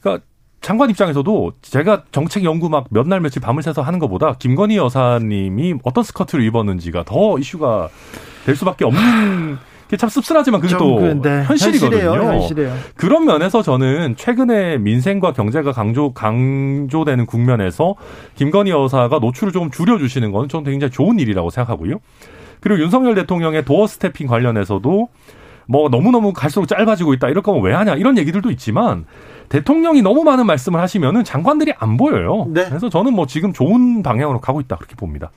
그러니까 0.00 0.24
장관 0.62 0.88
입장에서도 0.90 1.52
제가 1.60 2.04
정책 2.12 2.44
연구 2.44 2.68
막 2.68 2.86
몇 2.90 3.06
날 3.06 3.20
며칠 3.20 3.42
밤을 3.42 3.62
새서 3.62 3.82
하는 3.82 3.98
것보다 3.98 4.34
김건희 4.38 4.76
여사님이 4.76 5.74
어떤 5.82 6.04
스커트를 6.04 6.44
입었는지가 6.46 7.04
더 7.04 7.38
이슈가 7.38 7.88
될 8.46 8.56
수밖에 8.56 8.84
없는 8.84 9.58
게 9.88 9.96
참 9.98 10.08
씁쓸하지만 10.08 10.62
그게 10.62 10.74
또 10.78 10.96
그, 10.96 11.20
네. 11.20 11.42
현실이거든요. 11.44 12.00
현실이에요, 12.00 12.32
현실이에요. 12.32 12.74
그런 12.96 13.26
면에서 13.26 13.60
저는 13.60 14.16
최근에 14.16 14.78
민생과 14.78 15.34
경제가 15.34 15.72
강조 15.72 16.14
강조되는 16.14 17.26
국면에서 17.26 17.96
김건희 18.36 18.70
여사가 18.70 19.18
노출을 19.18 19.52
좀 19.52 19.70
줄여주시는 19.70 20.32
건 20.32 20.48
저는 20.48 20.70
굉장히 20.70 20.90
좋은 20.92 21.18
일이라고 21.18 21.50
생각하고요. 21.50 21.96
그리고 22.60 22.80
윤석열 22.80 23.14
대통령의 23.16 23.66
도어 23.66 23.86
스태핑 23.86 24.28
관련해서도 24.28 25.08
뭐 25.66 25.88
너무너무 25.90 26.32
갈수록 26.32 26.66
짧아지고 26.66 27.12
있다. 27.14 27.28
이럴 27.28 27.42
거면 27.42 27.62
왜 27.62 27.74
하냐. 27.74 27.96
이런 27.96 28.16
얘기들도 28.16 28.50
있지만 28.52 29.04
대통령이 29.52 30.00
너무 30.00 30.24
많은 30.24 30.46
말씀을 30.46 30.80
하시면은 30.80 31.24
장관들이 31.24 31.74
안 31.78 31.98
보여요. 31.98 32.46
네. 32.48 32.64
그래서 32.66 32.88
저는 32.88 33.12
뭐 33.12 33.26
지금 33.26 33.52
좋은 33.52 34.02
방향으로 34.02 34.40
가고 34.40 34.62
있다. 34.62 34.76
그렇게 34.76 34.96
봅니다. 34.96 35.30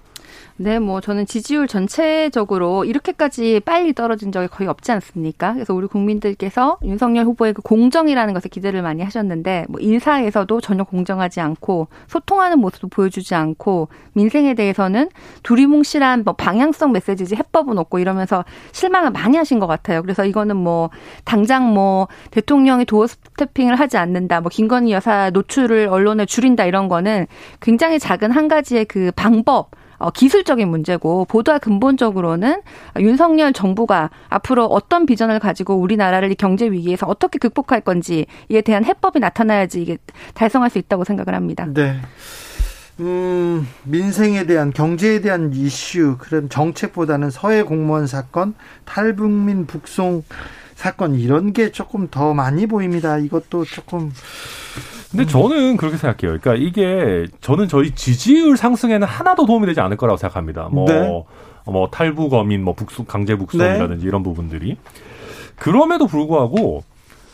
네, 0.57 0.79
뭐 0.79 1.01
저는 1.01 1.25
지지율 1.25 1.67
전체적으로 1.67 2.85
이렇게까지 2.85 3.59
빨리 3.65 3.91
떨어진 3.91 4.31
적이 4.31 4.47
거의 4.47 4.69
없지 4.69 4.89
않습니까? 4.93 5.53
그래서 5.53 5.73
우리 5.73 5.85
국민들께서 5.87 6.77
윤석열 6.81 7.25
후보의 7.25 7.51
그 7.53 7.61
공정이라는 7.61 8.33
것에 8.33 8.47
기대를 8.47 8.81
많이 8.81 9.03
하셨는데 9.03 9.65
뭐 9.67 9.81
인사에서도 9.81 10.61
전혀 10.61 10.85
공정하지 10.85 11.41
않고 11.41 11.89
소통하는 12.07 12.59
모습도 12.59 12.87
보여주지 12.87 13.35
않고 13.35 13.89
민생에 14.13 14.53
대해서는 14.53 15.09
두리뭉실한 15.43 16.23
뭐 16.23 16.33
방향성 16.35 16.93
메시지지 16.93 17.35
해법은 17.35 17.77
없고 17.77 17.99
이러면서 17.99 18.45
실망을 18.71 19.11
많이 19.11 19.35
하신 19.35 19.59
것 19.59 19.67
같아요. 19.67 20.01
그래서 20.03 20.23
이거는 20.23 20.55
뭐 20.55 20.89
당장 21.25 21.73
뭐 21.73 22.07
대통령이 22.31 22.85
도어 22.85 23.07
스태핑을 23.07 23.75
하지 23.75 23.97
않는다, 23.97 24.39
뭐 24.39 24.47
김건희 24.49 24.93
여사 24.93 25.31
노출을 25.31 25.89
언론에 25.89 26.25
줄인다 26.25 26.63
이런 26.63 26.87
거는 26.87 27.27
굉장히 27.59 27.99
작은 27.99 28.31
한 28.31 28.47
가지의 28.47 28.85
그 28.85 29.11
방법 29.17 29.71
어, 29.71 29.77
기술적인 30.13 30.67
문제고 30.67 31.25
보다 31.25 31.57
근본적으로는 31.57 32.61
윤석열 32.99 33.53
정부가 33.53 34.09
앞으로 34.29 34.65
어떤 34.65 35.05
비전을 35.05 35.39
가지고 35.39 35.75
우리나라를 35.75 36.33
경제 36.35 36.69
위기에서 36.69 37.05
어떻게 37.07 37.39
극복할 37.39 37.81
건지 37.81 38.25
이에 38.49 38.61
대한 38.61 38.85
해법이 38.85 39.19
나타나야지 39.19 39.81
이게 39.81 39.97
달성할 40.33 40.69
수 40.69 40.77
있다고 40.77 41.03
생각을 41.03 41.35
합니다. 41.35 41.65
네. 41.73 41.99
음, 42.99 43.67
민생에 43.83 44.45
대한 44.45 44.71
경제에 44.71 45.19
대한 45.19 45.51
이슈 45.53 46.17
그런 46.17 46.49
정책보다는 46.49 47.29
서해 47.29 47.63
공무원 47.63 48.07
사건, 48.07 48.53
탈북민 48.85 49.65
북송 49.65 50.23
사건 50.75 51.15
이런 51.15 51.51
게 51.51 51.71
조금 51.71 52.07
더 52.09 52.33
많이 52.33 52.67
보입니다. 52.67 53.17
이것도 53.17 53.65
조금 53.65 54.11
근데 55.15 55.25
저는 55.29 55.77
그렇게 55.77 55.97
생각해요. 55.97 56.39
그러니까 56.39 56.55
이게 56.55 57.25
저는 57.41 57.67
저희 57.67 57.91
지지율 57.95 58.57
상승에는 58.57 59.07
하나도 59.07 59.45
도움이 59.45 59.65
되지 59.67 59.79
않을 59.81 59.97
거라고 59.97 60.17
생각합니다. 60.17 60.69
뭐, 60.71 60.85
네. 60.87 61.23
뭐 61.65 61.87
탈북 61.89 62.33
어민, 62.33 62.63
뭐 62.63 62.73
북송, 62.73 63.05
강제 63.05 63.35
북송이라든지 63.35 64.03
네. 64.03 64.07
이런 64.07 64.23
부분들이. 64.23 64.77
그럼에도 65.55 66.07
불구하고 66.07 66.83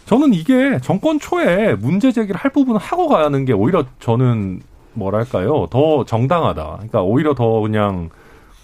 저는 0.06 0.34
이게 0.34 0.80
정권 0.82 1.20
초에 1.20 1.76
문제 1.76 2.12
제기를 2.12 2.36
할 2.40 2.52
부분을 2.52 2.80
하고 2.80 3.08
가는 3.08 3.46
게 3.46 3.54
오히려 3.54 3.86
저는 4.00 4.62
뭐랄까요. 4.94 5.68
더 5.70 6.04
정당하다. 6.06 6.64
그러니까 6.74 7.02
오히려 7.02 7.34
더 7.34 7.62
그냥 7.62 8.10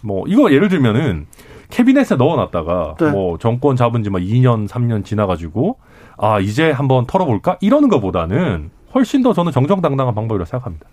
뭐 0.01 0.26
이거 0.28 0.51
예를 0.51 0.68
들면은 0.70 1.26
캐비넷에 1.70 2.15
넣어놨다가 2.18 2.95
네. 2.99 3.11
뭐 3.11 3.38
정권 3.38 3.76
잡은 3.76 4.03
지 4.03 4.09
막 4.09 4.20
2년, 4.20 4.68
3년 4.68 5.03
지나가지고 5.03 5.78
아 6.18 6.39
이제 6.39 6.72
한번 6.72 7.05
털어볼까 7.05 7.57
이러는 7.61 7.89
것보다는 7.89 8.70
훨씬 8.98 9.22
더 9.22 9.34
저는 9.34 9.52
정정당당한 9.52 10.14
방법이라고 10.16 10.45
생각합니다. 10.50 10.88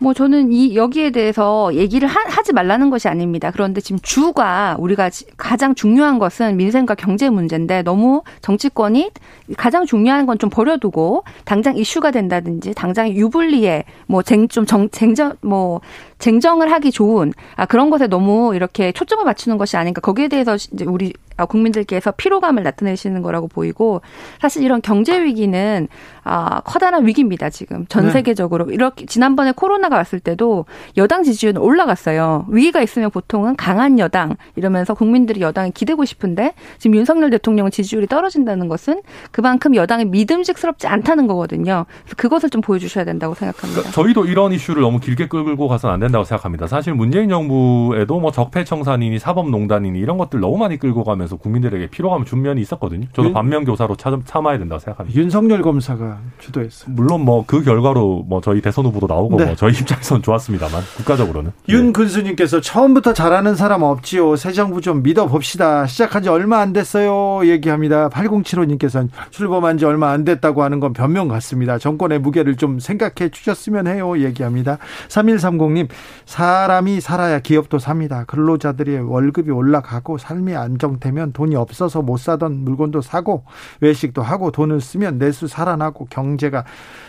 뭐 0.00 0.14
저는 0.14 0.52
이 0.52 0.76
여기에 0.76 1.10
대해서 1.10 1.74
얘기를 1.74 2.06
하, 2.08 2.42
지 2.44 2.52
말라는 2.52 2.88
것이 2.88 3.08
아닙니다. 3.08 3.50
그런데 3.50 3.80
지금 3.80 3.98
주가 4.00 4.76
우리가 4.78 5.10
가장 5.36 5.74
중요한 5.74 6.20
것은 6.20 6.56
민생과 6.56 6.94
경제 6.94 7.28
문제인데 7.28 7.82
너무 7.82 8.22
정치권이 8.40 9.10
가장 9.56 9.86
중요한 9.86 10.24
건 10.24 10.38
좀 10.38 10.50
버려두고 10.50 11.24
당장 11.44 11.76
이슈가 11.76 12.12
된다든지 12.12 12.74
당장 12.74 13.10
유불리에 13.10 13.82
뭐 14.06 14.22
쟁좀정 14.22 14.90
쟁정 14.90 15.34
뭐 15.40 15.80
쟁정을 16.18 16.70
하기 16.72 16.90
좋은 16.90 17.32
아 17.56 17.66
그런 17.66 17.90
것에 17.90 18.06
너무 18.06 18.54
이렇게 18.54 18.92
초점을 18.92 19.24
맞추는 19.24 19.58
것이 19.58 19.76
아닌가 19.76 20.00
거기에 20.00 20.28
대해서 20.28 20.56
이제 20.56 20.84
우리 20.84 21.12
아, 21.38 21.46
국민들께서 21.46 22.10
피로감을 22.10 22.64
나타내시는 22.64 23.22
거라고 23.22 23.46
보이고 23.48 24.02
사실 24.40 24.64
이런 24.64 24.82
경제 24.82 25.22
위기는 25.22 25.88
아, 26.24 26.60
커다란 26.60 27.06
위기입니다, 27.06 27.48
지금. 27.48 27.86
전 27.88 28.06
네. 28.06 28.10
세계적으로. 28.10 28.70
이렇게 28.70 29.06
지난번에 29.06 29.52
코로나가 29.52 29.96
왔을 29.96 30.20
때도 30.20 30.66
여당 30.98 31.22
지지율은 31.22 31.62
올라갔어요. 31.62 32.44
위기가 32.50 32.82
있으면 32.82 33.10
보통은 33.10 33.56
강한 33.56 33.98
여당 33.98 34.36
이러면서 34.54 34.92
국민들이 34.92 35.40
여당에 35.40 35.70
기대고 35.70 36.04
싶은데 36.04 36.52
지금 36.76 36.96
윤석열 36.96 37.30
대통령 37.30 37.70
지지율이 37.70 38.08
떨어진다는 38.08 38.68
것은 38.68 39.00
그만큼 39.30 39.74
여당이 39.74 40.04
믿음직스럽지 40.06 40.86
않다는 40.86 41.26
거거든요. 41.28 41.86
그래서 42.02 42.16
그것을 42.16 42.50
좀 42.50 42.60
보여주셔야 42.60 43.06
된다고 43.06 43.34
생각합니다. 43.34 43.80
그러니까 43.80 44.02
저희도 44.02 44.26
이런 44.26 44.52
이슈를 44.52 44.82
너무 44.82 45.00
길게 45.00 45.28
끌고 45.28 45.68
가서는 45.68 45.94
안 45.94 46.00
된다고 46.08 46.24
생각합니다. 46.24 46.66
사실 46.66 46.94
문재인 46.94 47.28
정부에도 47.28 48.20
뭐 48.20 48.30
적폐청산이니 48.30 49.18
사법농단이니 49.18 49.98
이런 49.98 50.18
것들 50.18 50.40
너무 50.40 50.58
많이 50.58 50.78
끌고 50.78 51.04
가면서 51.04 51.36
국민들에게 51.36 51.88
피로감을 51.88 52.26
준 52.26 52.42
면이 52.42 52.60
있었거든요. 52.60 53.06
저도 53.14 53.32
반면교사로 53.32 53.96
참아야 53.96 54.58
된다고 54.58 54.78
생각합니다. 54.78 55.18
윤석열 55.18 55.62
검사가 55.62 56.18
주도했어요. 56.38 56.94
물론 56.94 57.24
뭐 57.24 57.38
그 57.48 57.62
결과로 57.62 58.24
뭐 58.28 58.40
저희 58.42 58.60
대선 58.60 58.84
후보도 58.84 59.06
나오고 59.06 59.38
네. 59.38 59.46
뭐 59.46 59.56
저희 59.56 59.72
입장에서는 59.80 60.22
좋았습니다만 60.22 60.82
국가적으로는 60.98 61.52
윤근수님께서 61.68 62.60
네. 62.60 62.70
처음부터 62.70 63.14
잘하는 63.14 63.54
사람 63.54 63.82
없지요. 63.82 64.36
새 64.36 64.52
정부 64.52 64.82
좀 64.82 65.02
믿어봅시다. 65.02 65.86
시작한 65.86 66.22
지 66.22 66.28
얼마 66.28 66.58
안 66.58 66.74
됐어요. 66.74 67.46
얘기합니다. 67.48 68.10
8075님께서는 68.10 69.08
출범한 69.30 69.78
지 69.78 69.86
얼마 69.86 70.10
안 70.10 70.24
됐다고 70.24 70.62
하는 70.62 70.78
건 70.78 70.92
변명 70.92 71.28
같습니다. 71.28 71.78
정권의 71.78 72.18
무게를 72.18 72.56
좀 72.56 72.78
생각해 72.78 73.30
주셨으면 73.30 73.86
해요. 73.86 74.18
얘기합니다. 74.20 74.76
3130님 75.08 75.88
사람이 76.26 77.00
살아야 77.00 77.40
기업도 77.40 77.78
삽니다. 77.78 78.24
근로자들의 78.26 79.00
월급이 79.10 79.50
올라가고 79.50 80.18
삶이 80.18 80.54
안정되면 80.54 81.32
돈이 81.32 81.56
없어서 81.56 82.02
못 82.02 82.18
사던 82.18 82.64
물건도 82.64 83.00
사고 83.00 83.44
외식도 83.80 84.22
하고 84.22 84.50
돈을 84.50 84.80
쓰면 84.80 85.18
내수 85.18 85.48
살아나고 85.48 86.06
경제가 86.10 86.64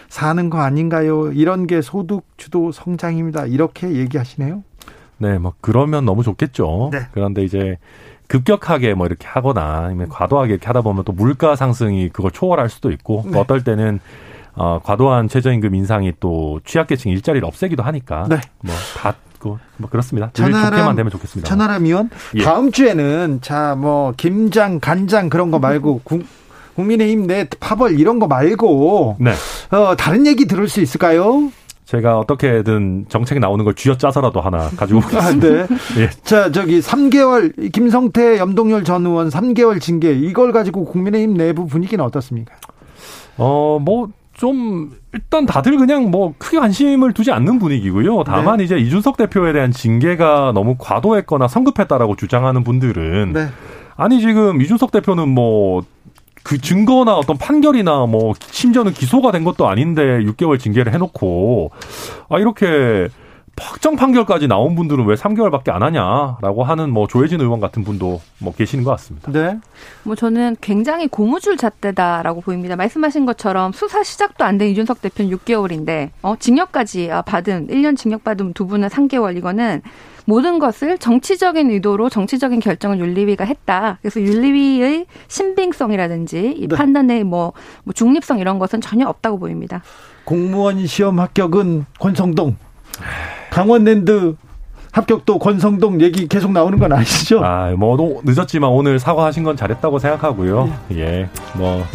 사는 0.08 0.50
거 0.50 0.60
아닌가요? 0.60 1.32
이런 1.32 1.68
게 1.68 1.82
소득 1.82 2.24
주도 2.38 2.72
성장입니다. 2.72 3.46
이렇게 3.46 3.94
얘기하시네요. 3.94 4.64
네, 5.18 5.38
뭐 5.38 5.54
그러면 5.62 6.06
너무 6.06 6.24
좋겠죠. 6.24 6.90
네. 6.92 7.08
그런데 7.12 7.44
이제 7.44 7.78
급격하게 8.28 8.94
뭐 8.94 9.08
이렇게 9.08 9.28
하거나 9.28 9.86
아니면 9.86 10.08
과도하게 10.08 10.54
이렇게 10.54 10.68
하다 10.68 10.82
보면 10.82 11.04
또 11.04 11.12
물가 11.12 11.56
상승이 11.56 12.10
그걸 12.10 12.32
초월할 12.32 12.70
수도 12.70 12.92
있고 12.92 13.24
네. 13.26 13.32
또 13.32 13.40
어떨 13.40 13.64
때는 13.64 14.00
어, 14.56 14.80
과도한 14.84 15.28
최저임금 15.30 15.74
인상이 15.76 16.14
또 16.20 16.60
취약계층 16.66 17.12
일자리를 17.12 17.45
없애기도 17.45 17.84
하니까 17.84 18.26
네. 18.30 18.38
뭐다 18.64 19.16
뭐 19.78 19.89
그렇습니다. 19.89 20.30
천하람, 20.34 20.72
좋게만 20.72 20.95
되면 20.97 21.12
좋겠습니다. 21.12 21.47
천하람 21.47 21.86
의원 21.86 22.10
예. 22.36 22.43
다음 22.43 22.72
주에는 22.72 23.39
자 23.41 23.76
뭐 23.78 24.14
김장 24.18 24.80
간장 24.82 25.30
그런 25.30 25.50
거 25.52 25.60
말고 25.60 26.02
국, 26.04 26.24
국민의힘 26.76 27.28
내 27.28 27.47
파벌 27.60 27.97
이런 28.00 28.20
거 28.20 28.28
말고 28.28 29.18
네. 29.20 29.32
어, 29.72 29.95
다른 29.95 30.28
얘기 30.28 30.45
들을 30.45 30.68
수 30.68 30.82
있을까요? 30.82 31.52
제가 31.86 32.20
어떻게든 32.20 33.06
정책이 33.10 33.39
나오는 33.39 33.64
걸 33.66 33.74
쥐어짜서라도 33.74 34.41
하나 34.41 34.70
가지고 34.78 35.00
오겠습니다. 35.00 35.26
아, 35.26 35.32
네. 35.39 35.68
예. 36.04 36.10
자, 36.24 36.52
저기 36.52 36.82
3개월 36.82 37.72
김성태 37.72 38.38
염동열 38.38 38.84
전 38.84 39.06
의원 39.06 39.30
3개월 39.30 39.82
징계 39.82 40.14
이걸 40.14 40.52
가지고 40.52 40.86
국민의힘 40.86 41.36
내부 41.36 41.66
분위기는 41.66 42.04
어떻습니까? 42.04 42.54
어, 43.38 43.80
뭐 43.82 44.10
좀 44.40 44.92
일단 45.14 45.46
다들 45.46 45.78
그냥 45.78 46.10
뭐 46.12 46.34
크게 46.38 46.60
관심을 46.60 47.14
두지 47.14 47.32
않는 47.32 47.60
분위기고요. 47.60 48.24
다만 48.24 48.58
네. 48.58 48.64
이제 48.64 48.78
이준석 48.78 49.18
대표에 49.18 49.52
대한 49.52 49.72
징계가 49.72 50.54
너무 50.54 50.76
과도했거나 50.80 51.50
성급했다라고 51.50 52.16
주장하는 52.16 52.64
분들은 52.64 53.34
네. 53.34 53.48
아니 53.98 54.22
지금 54.22 54.62
이준석 54.62 54.92
대표는 54.92 55.28
뭐 55.30 55.84
그 56.44 56.58
증거나 56.58 57.16
어떤 57.16 57.38
판결이나 57.38 58.06
뭐 58.06 58.34
심지어는 58.40 58.94
기소가 58.94 59.32
된 59.32 59.44
것도 59.44 59.68
아닌데 59.68 60.02
6개월 60.02 60.60
징계를 60.60 60.94
해놓고 60.94 61.72
아 62.30 62.40
이렇게 62.40 63.10
확정 63.60 63.95
판결까지 63.95 64.47
나온 64.47 64.76
분들은 64.76 65.05
왜 65.05 65.16
3개월밖에 65.16 65.70
안 65.70 65.84
하냐라고 65.84 66.64
하는 66.64 66.89
뭐 66.91 67.07
조혜진 67.07 67.41
의원 67.41 67.60
같은 67.60 67.84
분도 67.84 68.22
뭐 68.38 68.53
계시는 68.53 68.84
것 68.84 68.91
같습니다. 68.91 69.32
네. 69.32 69.60
뭐 70.03 70.16
저는 70.16 70.57
굉장히 70.62 71.07
고무줄 71.07 71.57
잣대다라고 71.57 72.41
보입니다. 72.41 72.76
말씀하신 72.76 73.26
것처럼 73.26 73.72
수사 73.72 74.03
시작도 74.03 74.45
안 74.45 74.60
된 74.60 74.70
이준석 74.70 75.01
대표는 75.01 75.32
6개월인데 75.38 76.10
어 76.22 76.36
징역까지 76.38 77.10
받은 77.26 77.68
1년 77.68 77.95
징역 77.95 78.24
받은 78.26 78.53
두 78.53 78.68
분은 78.68 78.89
3개월 78.89 79.38
이거는 79.38 79.82
모든 80.26 80.60
것을 80.60 80.97
정치적인 80.97 81.72
의도로 81.72 82.10
정치적인 82.10 82.60
결정을 82.60 82.99
윤리위가 82.99 83.45
했다. 83.45 83.97
그래서 84.01 84.22
윤리위의 84.22 85.05
신빙성이라든지 85.28 86.55
이 86.57 86.68
네. 86.68 86.76
판단의 86.76 87.24
뭐, 87.24 87.53
뭐 87.84 87.93
중립성 87.93 88.39
이런 88.39 88.60
것은 88.60 88.82
전혀 88.82 89.07
없다고 89.07 89.39
보입니다. 89.39 89.82
공무원 90.26 90.86
시험 90.86 91.20
합격은 91.20 91.86
권성동, 91.99 92.57
강원랜드 93.60 94.36
합격도 94.92 95.40
권성동 95.40 96.02
얘기 96.02 96.28
계속 96.28 96.52
나오는 96.52 96.78
건 96.80 96.92
아시죠? 96.94 97.44
아, 97.44 97.70
뭐 97.78 98.22
늦었지만 98.24 98.70
오늘 98.70 99.00
사과하신 99.00 99.44
건 99.44 99.56
잘했다고 99.56 100.00
생각하고요. 100.00 100.72
예, 100.94 101.30
뭐 101.54 101.86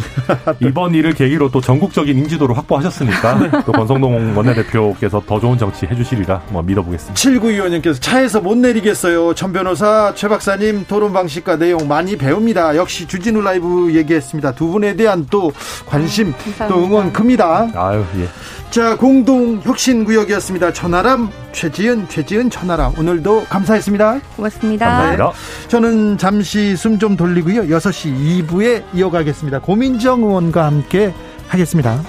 이번 0.61 0.93
일을 0.95 1.13
계기로 1.13 1.51
또 1.51 1.59
전국적인 1.61 2.17
인지도를 2.17 2.57
확보하셨으니까 2.57 3.63
또 3.65 3.71
권성동 3.71 4.35
원내대표께서 4.35 5.21
더 5.25 5.39
좋은 5.39 5.57
정치 5.57 5.85
해 5.85 5.95
주시리라 5.95 6.41
뭐 6.49 6.61
믿어보겠습니다. 6.61 7.15
7925님께서 7.15 8.01
차에서 8.01 8.41
못 8.41 8.57
내리겠어요. 8.57 9.33
전 9.33 9.51
변호사, 9.51 10.13
최 10.15 10.27
박사님 10.27 10.85
토론 10.87 11.11
방식과 11.13 11.57
내용 11.57 11.87
많이 11.87 12.17
배웁니다. 12.17 12.75
역시 12.75 13.07
주진우 13.07 13.41
라이브 13.41 13.93
얘기했습니다. 13.93 14.53
두 14.53 14.67
분에 14.67 14.95
대한 14.95 15.27
또 15.29 15.51
관심, 15.85 16.33
아, 16.59 16.67
또 16.67 16.83
응원 16.83 17.11
큽니다. 17.11 17.69
아유, 17.75 18.03
예. 18.19 18.27
자, 18.69 18.97
공동 18.97 19.61
혁신 19.63 20.03
구역이었습니다. 20.03 20.73
천하람, 20.73 21.29
최지은, 21.53 22.09
최지은, 22.09 22.49
천하람. 22.49 22.84
오늘도 22.97 23.45
감사했습니다. 23.49 24.19
고맙습니다. 24.35 24.85
감사합니다. 24.85 25.31
저는 25.67 26.17
잠시 26.17 26.75
숨 26.75 26.99
좀 26.99 27.15
돌리고요. 27.17 27.63
6시 27.63 28.47
2부에 28.47 28.83
이어가겠습니다. 28.93 29.59
고민정 29.59 30.23
의원과 30.23 30.65
함께 30.65 31.13
하겠습니다. 31.47 32.01